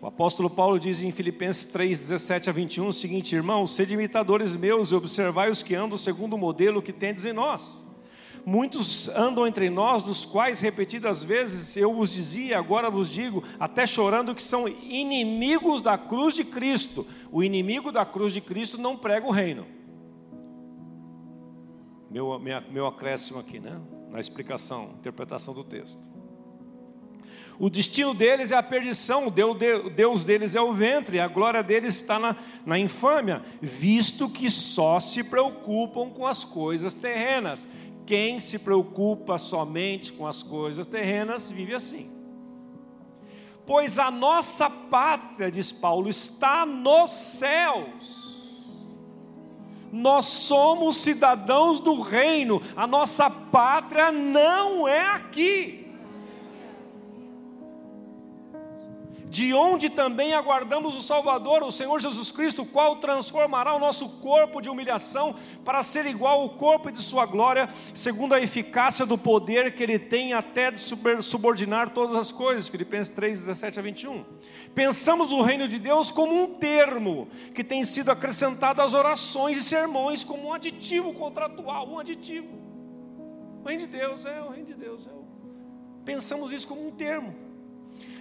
O 0.02 0.06
apóstolo 0.08 0.50
Paulo 0.50 0.80
diz 0.80 1.00
em 1.00 1.12
Filipenses 1.12 1.64
3, 1.64 1.96
17 1.96 2.50
a 2.50 2.52
21 2.52 2.88
o 2.88 2.92
seguinte: 2.92 3.36
Irmãos, 3.36 3.70
sede 3.70 3.94
imitadores 3.94 4.56
meus 4.56 4.90
e 4.90 4.96
observai 4.96 5.48
os 5.48 5.62
que 5.62 5.76
andam 5.76 5.96
segundo 5.96 6.32
o 6.32 6.38
modelo 6.38 6.82
que 6.82 6.92
tendes 6.92 7.24
em 7.24 7.32
nós. 7.32 7.86
Muitos 8.44 9.08
andam 9.10 9.46
entre 9.46 9.70
nós, 9.70 10.02
dos 10.02 10.24
quais 10.24 10.58
repetidas 10.58 11.22
vezes 11.22 11.76
eu 11.76 11.94
vos 11.94 12.12
dizia, 12.12 12.58
agora 12.58 12.90
vos 12.90 13.08
digo, 13.08 13.44
até 13.60 13.86
chorando, 13.86 14.34
que 14.34 14.42
são 14.42 14.66
inimigos 14.66 15.80
da 15.80 15.96
cruz 15.96 16.34
de 16.34 16.42
Cristo. 16.42 17.06
O 17.30 17.40
inimigo 17.40 17.92
da 17.92 18.04
cruz 18.04 18.32
de 18.32 18.40
Cristo 18.40 18.78
não 18.78 18.96
prega 18.96 19.24
o 19.24 19.30
reino. 19.30 19.64
Meu, 22.10 22.40
minha, 22.40 22.60
meu 22.60 22.88
acréscimo 22.88 23.38
aqui, 23.38 23.60
né? 23.60 23.80
Na 24.10 24.18
explicação, 24.18 24.96
interpretação 24.98 25.54
do 25.54 25.62
texto. 25.62 26.11
O 27.62 27.70
destino 27.70 28.12
deles 28.12 28.50
é 28.50 28.56
a 28.56 28.62
perdição, 28.62 29.28
o 29.28 29.30
Deus 29.30 30.24
deles 30.24 30.56
é 30.56 30.60
o 30.60 30.72
ventre, 30.72 31.20
a 31.20 31.28
glória 31.28 31.62
deles 31.62 31.94
está 31.94 32.18
na, 32.18 32.34
na 32.66 32.76
infâmia, 32.76 33.40
visto 33.60 34.28
que 34.28 34.50
só 34.50 34.98
se 34.98 35.22
preocupam 35.22 36.10
com 36.10 36.26
as 36.26 36.44
coisas 36.44 36.92
terrenas. 36.92 37.68
Quem 38.04 38.40
se 38.40 38.58
preocupa 38.58 39.38
somente 39.38 40.12
com 40.12 40.26
as 40.26 40.42
coisas 40.42 40.88
terrenas 40.88 41.48
vive 41.48 41.72
assim. 41.72 42.10
Pois 43.64 43.96
a 43.96 44.10
nossa 44.10 44.68
pátria, 44.68 45.48
diz 45.48 45.70
Paulo, 45.70 46.08
está 46.08 46.66
nos 46.66 47.12
céus. 47.12 48.66
Nós 49.92 50.26
somos 50.26 50.96
cidadãos 50.96 51.78
do 51.78 52.00
reino, 52.00 52.60
a 52.74 52.88
nossa 52.88 53.30
pátria 53.30 54.10
não 54.10 54.88
é 54.88 55.06
aqui. 55.06 55.81
De 59.32 59.54
onde 59.54 59.88
também 59.88 60.34
aguardamos 60.34 60.94
o 60.94 61.00
Salvador, 61.00 61.62
o 61.62 61.72
Senhor 61.72 61.98
Jesus 61.98 62.30
Cristo, 62.30 62.60
o 62.60 62.66
qual 62.66 62.96
transformará 62.96 63.74
o 63.74 63.78
nosso 63.78 64.06
corpo 64.20 64.60
de 64.60 64.68
humilhação 64.68 65.34
para 65.64 65.82
ser 65.82 66.04
igual 66.04 66.42
ao 66.42 66.50
corpo 66.50 66.92
de 66.92 67.00
Sua 67.00 67.24
glória, 67.24 67.70
segundo 67.94 68.34
a 68.34 68.40
eficácia 68.42 69.06
do 69.06 69.16
poder 69.16 69.74
que 69.74 69.82
Ele 69.82 69.98
tem 69.98 70.34
até 70.34 70.70
de 70.70 70.82
subordinar 71.22 71.88
todas 71.94 72.14
as 72.14 72.30
coisas. 72.30 72.68
Filipenses 72.68 73.08
3, 73.08 73.38
17 73.46 73.78
a 73.78 73.82
21. 73.82 74.22
Pensamos 74.74 75.32
o 75.32 75.40
reino 75.40 75.66
de 75.66 75.78
Deus 75.78 76.10
como 76.10 76.34
um 76.34 76.48
termo 76.58 77.26
que 77.54 77.64
tem 77.64 77.84
sido 77.84 78.10
acrescentado 78.10 78.82
às 78.82 78.92
orações 78.92 79.56
e 79.56 79.62
sermões 79.62 80.22
como 80.22 80.48
um 80.48 80.52
aditivo 80.52 81.14
contratual, 81.14 81.88
um 81.88 81.98
aditivo. 81.98 82.54
O 83.64 83.66
reino 83.66 83.84
de 83.84 83.88
Deus 83.88 84.26
é 84.26 84.42
o 84.42 84.50
reino 84.50 84.66
de 84.66 84.74
Deus. 84.74 85.06
É 85.06 85.10
o... 85.10 85.24
Pensamos 86.04 86.52
isso 86.52 86.68
como 86.68 86.86
um 86.86 86.90
termo 86.90 87.50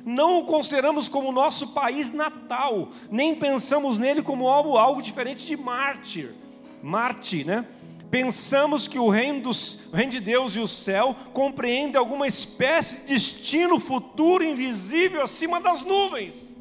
não 0.05 0.39
o 0.39 0.45
consideramos 0.45 1.07
como 1.07 1.31
nosso 1.31 1.73
país 1.73 2.11
natal, 2.11 2.89
nem 3.09 3.35
pensamos 3.35 3.97
nele 3.97 4.21
como 4.21 4.47
algo, 4.47 4.77
algo 4.77 5.01
diferente 5.01 5.45
de 5.45 5.55
mártir, 5.55 6.35
Marte, 6.81 7.43
né? 7.43 7.65
Pensamos 8.09 8.87
que 8.87 8.99
o 8.99 9.07
reino, 9.07 9.41
dos, 9.41 9.85
o 9.93 9.95
reino 9.95 10.11
de 10.11 10.19
Deus 10.19 10.55
e 10.55 10.59
o 10.59 10.67
céu 10.67 11.15
compreende 11.31 11.95
alguma 11.95 12.27
espécie 12.27 12.99
de 13.01 13.13
destino 13.13 13.79
futuro 13.79 14.43
invisível 14.43 15.21
acima 15.21 15.61
das 15.61 15.81
nuvens. 15.81 16.55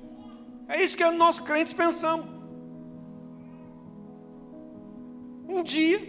É 0.69 0.81
isso 0.81 0.97
que 0.97 1.05
nós 1.11 1.41
crentes 1.41 1.73
pensamos. 1.73 2.27
Um 5.49 5.65
dia, 5.65 6.01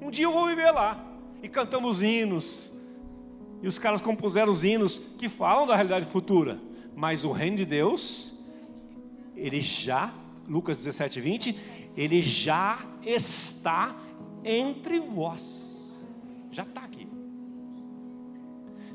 um 0.00 0.10
dia 0.10 0.24
eu 0.24 0.32
vou 0.32 0.46
viver 0.46 0.72
lá. 0.72 1.00
E 1.40 1.48
cantamos 1.48 2.02
hinos, 2.02 2.71
e 3.62 3.68
os 3.68 3.78
caras 3.78 4.00
compuseram 4.00 4.50
os 4.50 4.64
hinos 4.64 5.00
que 5.16 5.28
falam 5.28 5.66
da 5.66 5.74
realidade 5.74 6.04
futura. 6.06 6.60
Mas 6.94 7.24
o 7.24 7.30
reino 7.30 7.56
de 7.56 7.64
Deus, 7.64 8.36
ele 9.36 9.60
já, 9.60 10.12
Lucas 10.48 10.76
17, 10.78 11.20
20, 11.20 11.58
ele 11.96 12.20
já 12.20 12.80
está 13.04 13.94
entre 14.44 14.98
vós. 14.98 16.02
Já 16.50 16.64
está 16.64 16.82
aqui. 16.82 17.06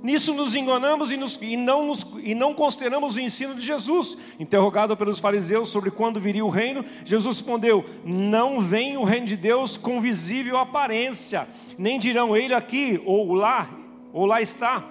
Nisso 0.03 0.34
nos 0.34 0.53
enganamos 0.53 1.11
e, 1.11 1.18
nos, 1.18 1.39
e, 1.41 1.57
não 1.57 1.88
nos, 1.88 2.05
e 2.24 2.36
não 2.36 2.53
consideramos 2.53 3.15
o 3.15 3.20
ensino 3.20 3.55
de 3.55 3.65
Jesus. 3.65 4.18
Interrogado 4.39 4.95
pelos 4.95 5.20
fariseus 5.20 5.70
sobre 5.70 5.89
quando 5.89 6.20
viria 6.20 6.45
o 6.45 6.49
reino, 6.49 6.86
Jesus 7.03 7.38
respondeu: 7.38 7.84
Não 8.05 8.59
vem 8.59 8.95
o 8.95 9.03
reino 9.03 9.26
de 9.26 9.36
Deus 9.36 9.76
com 9.76 9.99
visível 9.99 10.57
aparência, 10.57 11.47
nem 11.78 11.97
dirão 11.97 12.38
ele 12.38 12.53
aqui 12.53 13.01
ou 13.05 13.34
lá, 13.34 13.70
ou 14.14 14.26
lá 14.26 14.41
está, 14.41 14.84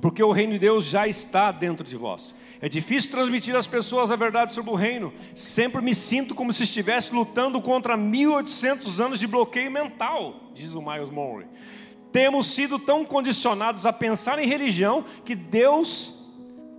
porque 0.00 0.22
o 0.22 0.32
reino 0.32 0.52
de 0.52 0.58
Deus 0.58 0.84
já 0.84 1.06
está 1.06 1.50
dentro 1.50 1.86
de 1.86 1.96
vós. 1.96 2.34
É 2.60 2.68
difícil 2.68 3.10
transmitir 3.10 3.54
às 3.54 3.66
pessoas 3.66 4.10
a 4.10 4.16
verdade 4.16 4.52
sobre 4.52 4.70
o 4.70 4.74
reino. 4.74 5.12
Sempre 5.34 5.80
me 5.80 5.94
sinto 5.94 6.34
como 6.34 6.52
se 6.52 6.64
estivesse 6.64 7.14
lutando 7.14 7.60
contra 7.60 7.96
1800 7.96 9.00
anos 9.00 9.20
de 9.20 9.26
bloqueio 9.26 9.70
mental, 9.70 10.50
diz 10.54 10.74
o 10.74 10.82
Miles 10.82 11.10
Monroe. 11.10 11.46
Temos 12.10 12.46
sido 12.46 12.78
tão 12.78 13.04
condicionados 13.04 13.86
a 13.86 13.92
pensar 13.92 14.38
em 14.38 14.46
religião 14.46 15.04
que 15.24 15.34
Deus 15.34 16.17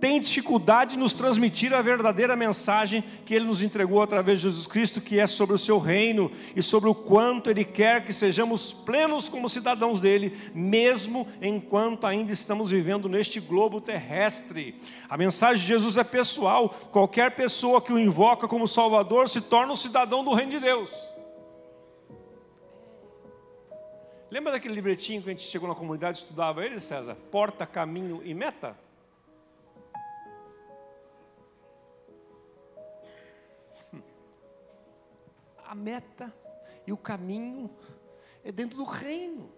tem 0.00 0.18
dificuldade 0.18 0.92
de 0.92 0.98
nos 0.98 1.12
transmitir 1.12 1.74
a 1.74 1.82
verdadeira 1.82 2.34
mensagem 2.34 3.04
que 3.26 3.34
Ele 3.34 3.44
nos 3.44 3.62
entregou 3.62 4.02
através 4.02 4.38
de 4.38 4.44
Jesus 4.44 4.66
Cristo, 4.66 5.00
que 5.00 5.20
é 5.20 5.26
sobre 5.26 5.54
o 5.54 5.58
seu 5.58 5.78
reino 5.78 6.32
e 6.56 6.62
sobre 6.62 6.88
o 6.88 6.94
quanto 6.94 7.50
Ele 7.50 7.64
quer 7.64 8.04
que 8.04 8.12
sejamos 8.12 8.72
plenos 8.72 9.28
como 9.28 9.48
cidadãos 9.48 10.00
dele, 10.00 10.36
mesmo 10.54 11.28
enquanto 11.42 12.06
ainda 12.06 12.32
estamos 12.32 12.70
vivendo 12.70 13.08
neste 13.08 13.38
globo 13.38 13.80
terrestre. 13.80 14.80
A 15.08 15.18
mensagem 15.18 15.60
de 15.60 15.68
Jesus 15.68 15.98
é 15.98 16.04
pessoal, 16.04 16.70
qualquer 16.90 17.32
pessoa 17.32 17.82
que 17.82 17.92
o 17.92 17.98
invoca 17.98 18.48
como 18.48 18.66
Salvador 18.66 19.28
se 19.28 19.42
torna 19.42 19.74
um 19.74 19.76
cidadão 19.76 20.24
do 20.24 20.32
reino 20.32 20.52
de 20.52 20.60
Deus. 20.60 20.90
Lembra 24.30 24.52
daquele 24.52 24.74
livretinho 24.74 25.20
que 25.20 25.28
a 25.28 25.32
gente 25.32 25.42
chegou 25.42 25.68
na 25.68 25.74
comunidade 25.74 26.18
e 26.18 26.22
estudava 26.22 26.64
ele, 26.64 26.80
César? 26.80 27.16
Porta, 27.30 27.66
caminho 27.66 28.22
e 28.24 28.32
meta? 28.32 28.76
A 35.70 35.74
meta 35.76 36.34
e 36.84 36.92
o 36.92 36.96
caminho 36.96 37.70
é 38.42 38.50
dentro 38.50 38.76
do 38.76 38.82
reino. 38.82 39.48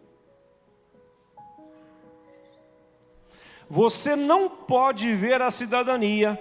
Você 3.66 4.14
não 4.14 4.46
pode 4.46 5.14
ver 5.14 5.40
a 5.40 5.50
cidadania, 5.50 6.38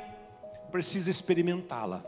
precisa 0.74 1.10
experimentá-la. 1.10 2.04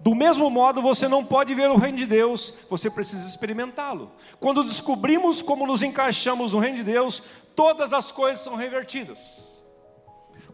Do 0.00 0.14
mesmo 0.14 0.48
modo, 0.48 0.80
você 0.80 1.06
não 1.06 1.22
pode 1.22 1.54
ver 1.54 1.68
o 1.68 1.76
reino 1.76 1.98
de 1.98 2.06
Deus, 2.06 2.54
você 2.70 2.90
precisa 2.90 3.28
experimentá-lo. 3.28 4.10
Quando 4.40 4.64
descobrimos 4.64 5.42
como 5.42 5.66
nos 5.66 5.82
encaixamos 5.82 6.54
no 6.54 6.60
reino 6.60 6.78
de 6.78 6.84
Deus, 6.84 7.22
todas 7.54 7.92
as 7.92 8.10
coisas 8.10 8.42
são 8.42 8.54
revertidas. 8.54 9.62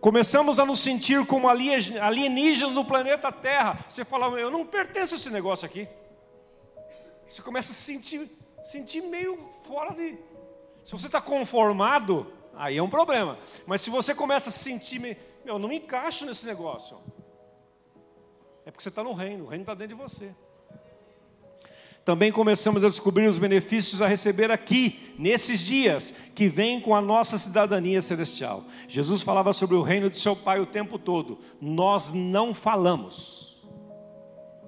Começamos 0.00 0.58
a 0.58 0.64
nos 0.64 0.80
sentir 0.80 1.26
como 1.26 1.48
alienígenas 1.48 2.72
no 2.72 2.84
planeta 2.84 3.30
Terra. 3.30 3.78
Você 3.88 4.04
fala, 4.04 4.26
eu 4.40 4.50
não 4.50 4.66
pertenço 4.66 5.14
a 5.14 5.16
esse 5.16 5.30
negócio 5.30 5.66
aqui. 5.66 5.86
Você 7.28 7.42
começa 7.42 7.70
a 7.72 7.74
se 7.74 7.82
sentir, 7.82 8.30
sentir 8.64 9.02
meio 9.02 9.38
fora 9.62 9.94
de. 9.94 10.18
Se 10.84 10.92
você 10.92 11.06
está 11.06 11.20
conformado, 11.20 12.32
aí 12.54 12.78
é 12.78 12.82
um 12.82 12.88
problema. 12.88 13.38
Mas 13.66 13.82
se 13.82 13.90
você 13.90 14.14
começa 14.14 14.48
a 14.48 14.52
se 14.52 14.60
sentir, 14.60 14.98
meio, 14.98 15.16
eu 15.44 15.58
não 15.58 15.68
me 15.68 15.76
encaixo 15.76 16.24
nesse 16.24 16.46
negócio. 16.46 16.98
É 18.64 18.70
porque 18.70 18.82
você 18.82 18.88
está 18.88 19.04
no 19.04 19.12
reino, 19.12 19.44
o 19.44 19.48
reino 19.48 19.62
está 19.62 19.74
dentro 19.74 19.96
de 19.96 20.02
você 20.02 20.34
também 22.04 22.32
começamos 22.32 22.82
a 22.82 22.88
descobrir 22.88 23.28
os 23.28 23.38
benefícios 23.38 24.00
a 24.00 24.06
receber 24.06 24.50
aqui, 24.50 25.14
nesses 25.18 25.60
dias, 25.60 26.14
que 26.34 26.48
vêm 26.48 26.80
com 26.80 26.94
a 26.94 27.00
nossa 27.00 27.38
cidadania 27.38 28.00
celestial. 28.00 28.64
Jesus 28.88 29.22
falava 29.22 29.52
sobre 29.52 29.76
o 29.76 29.82
reino 29.82 30.08
de 30.08 30.18
seu 30.18 30.34
Pai 30.34 30.60
o 30.60 30.66
tempo 30.66 30.98
todo, 30.98 31.38
nós 31.60 32.10
não 32.10 32.54
falamos. 32.54 33.62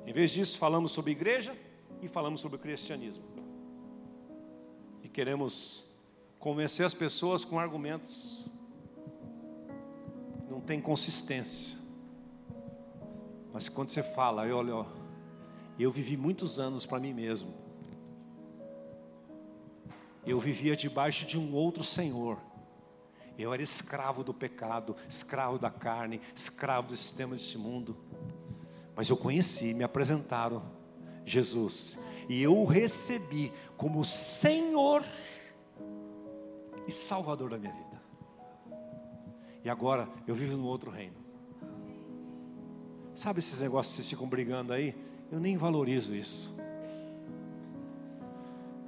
Em 0.07 0.13
vez 0.13 0.31
disso, 0.31 0.59
falamos 0.59 0.93
sobre 0.93 1.13
igreja 1.13 1.57
e 2.01 2.09
falamos 2.09 2.41
sobre 2.41 2.59
cristianismo. 2.59 3.25
E 5.03 5.09
queremos 5.09 5.91
convencer 6.39 6.85
as 6.85 6.95
pessoas 6.95 7.45
com 7.45 7.59
argumentos 7.59 8.51
não 10.53 10.61
tem 10.61 10.81
consistência. 10.81 11.79
Mas 13.53 13.71
quando 13.71 13.89
você 13.89 14.03
fala, 14.03 14.43
olha, 14.43 14.77
olha 14.77 15.02
eu 15.79 15.91
vivi 15.91 16.17
muitos 16.17 16.59
anos 16.59 16.87
para 16.87 17.01
mim 17.01 17.13
mesmo. 17.13 17.55
Eu 20.25 20.39
vivia 20.39 20.77
debaixo 20.77 21.27
de 21.27 21.39
um 21.39 21.53
outro 21.55 21.83
Senhor. 21.83 22.39
Eu 23.39 23.53
era 23.53 23.63
escravo 23.63 24.23
do 24.23 24.33
pecado, 24.33 24.95
escravo 25.09 25.59
da 25.59 25.71
carne, 25.71 26.21
escravo 26.35 26.89
do 26.89 26.97
sistema 26.97 27.35
deste 27.35 27.59
mundo. 27.59 27.97
Mas 28.95 29.09
eu 29.09 29.17
conheci, 29.17 29.75
me 29.75 29.83
apresentaram 29.83 30.63
Jesus. 31.25 31.99
E 32.29 32.43
eu 32.43 32.57
o 32.57 32.65
recebi 32.65 33.53
como 33.77 34.05
Senhor 34.05 35.03
e 36.87 36.93
Salvador 36.93 37.51
da 37.51 37.59
minha 37.59 37.73
vida. 37.73 38.03
E 39.65 39.71
agora 39.71 40.09
eu 40.27 40.35
vivo 40.35 40.57
num 40.57 40.67
outro 40.67 40.91
reino. 40.91 41.17
Sabe 43.15 43.41
esses 43.41 43.61
negócios 43.61 43.95
que 43.95 44.03
vocês 44.03 44.11
ficam 44.11 44.29
brigando 44.29 44.73
aí? 44.73 44.95
Eu 45.33 45.41
nem 45.41 45.57
valorizo 45.57 46.15
isso. 46.15 46.55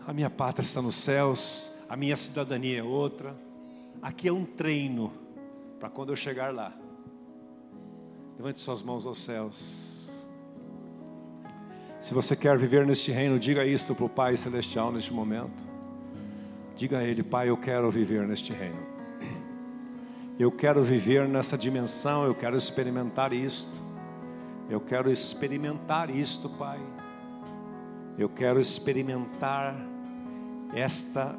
A 0.06 0.12
minha 0.12 0.28
pátria 0.28 0.62
está 0.62 0.82
nos 0.82 0.94
céus, 0.94 1.74
a 1.88 1.96
minha 1.96 2.14
cidadania 2.14 2.80
é 2.80 2.82
outra. 2.82 3.34
Aqui 4.02 4.28
é 4.28 4.32
um 4.32 4.44
treino 4.44 5.10
para 5.80 5.88
quando 5.88 6.10
eu 6.10 6.16
chegar 6.16 6.52
lá. 6.52 6.70
Levante 8.36 8.60
suas 8.60 8.82
mãos 8.82 9.06
aos 9.06 9.18
céus. 9.20 10.10
Se 11.98 12.12
você 12.12 12.36
quer 12.36 12.58
viver 12.58 12.86
neste 12.86 13.10
reino, 13.10 13.38
diga 13.38 13.64
isto 13.64 13.94
para 13.94 14.04
o 14.04 14.08
Pai 14.10 14.36
Celestial 14.36 14.92
neste 14.92 15.14
momento. 15.14 15.64
Diga 16.76 16.98
a 16.98 17.04
Ele, 17.04 17.22
Pai, 17.22 17.48
eu 17.48 17.56
quero 17.56 17.90
viver 17.90 18.26
neste 18.26 18.52
reino. 18.52 18.92
Eu 20.38 20.52
quero 20.52 20.82
viver 20.82 21.26
nessa 21.26 21.56
dimensão, 21.56 22.26
eu 22.26 22.34
quero 22.34 22.56
experimentar 22.56 23.32
isto. 23.32 23.83
Eu 24.68 24.80
quero 24.80 25.10
experimentar 25.10 26.08
isto, 26.10 26.48
Pai. 26.48 26.80
Eu 28.16 28.28
quero 28.28 28.60
experimentar 28.60 29.74
esta 30.72 31.36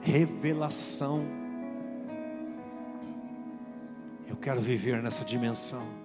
revelação. 0.00 1.24
Eu 4.28 4.36
quero 4.36 4.60
viver 4.60 5.02
nessa 5.02 5.24
dimensão. 5.24 6.03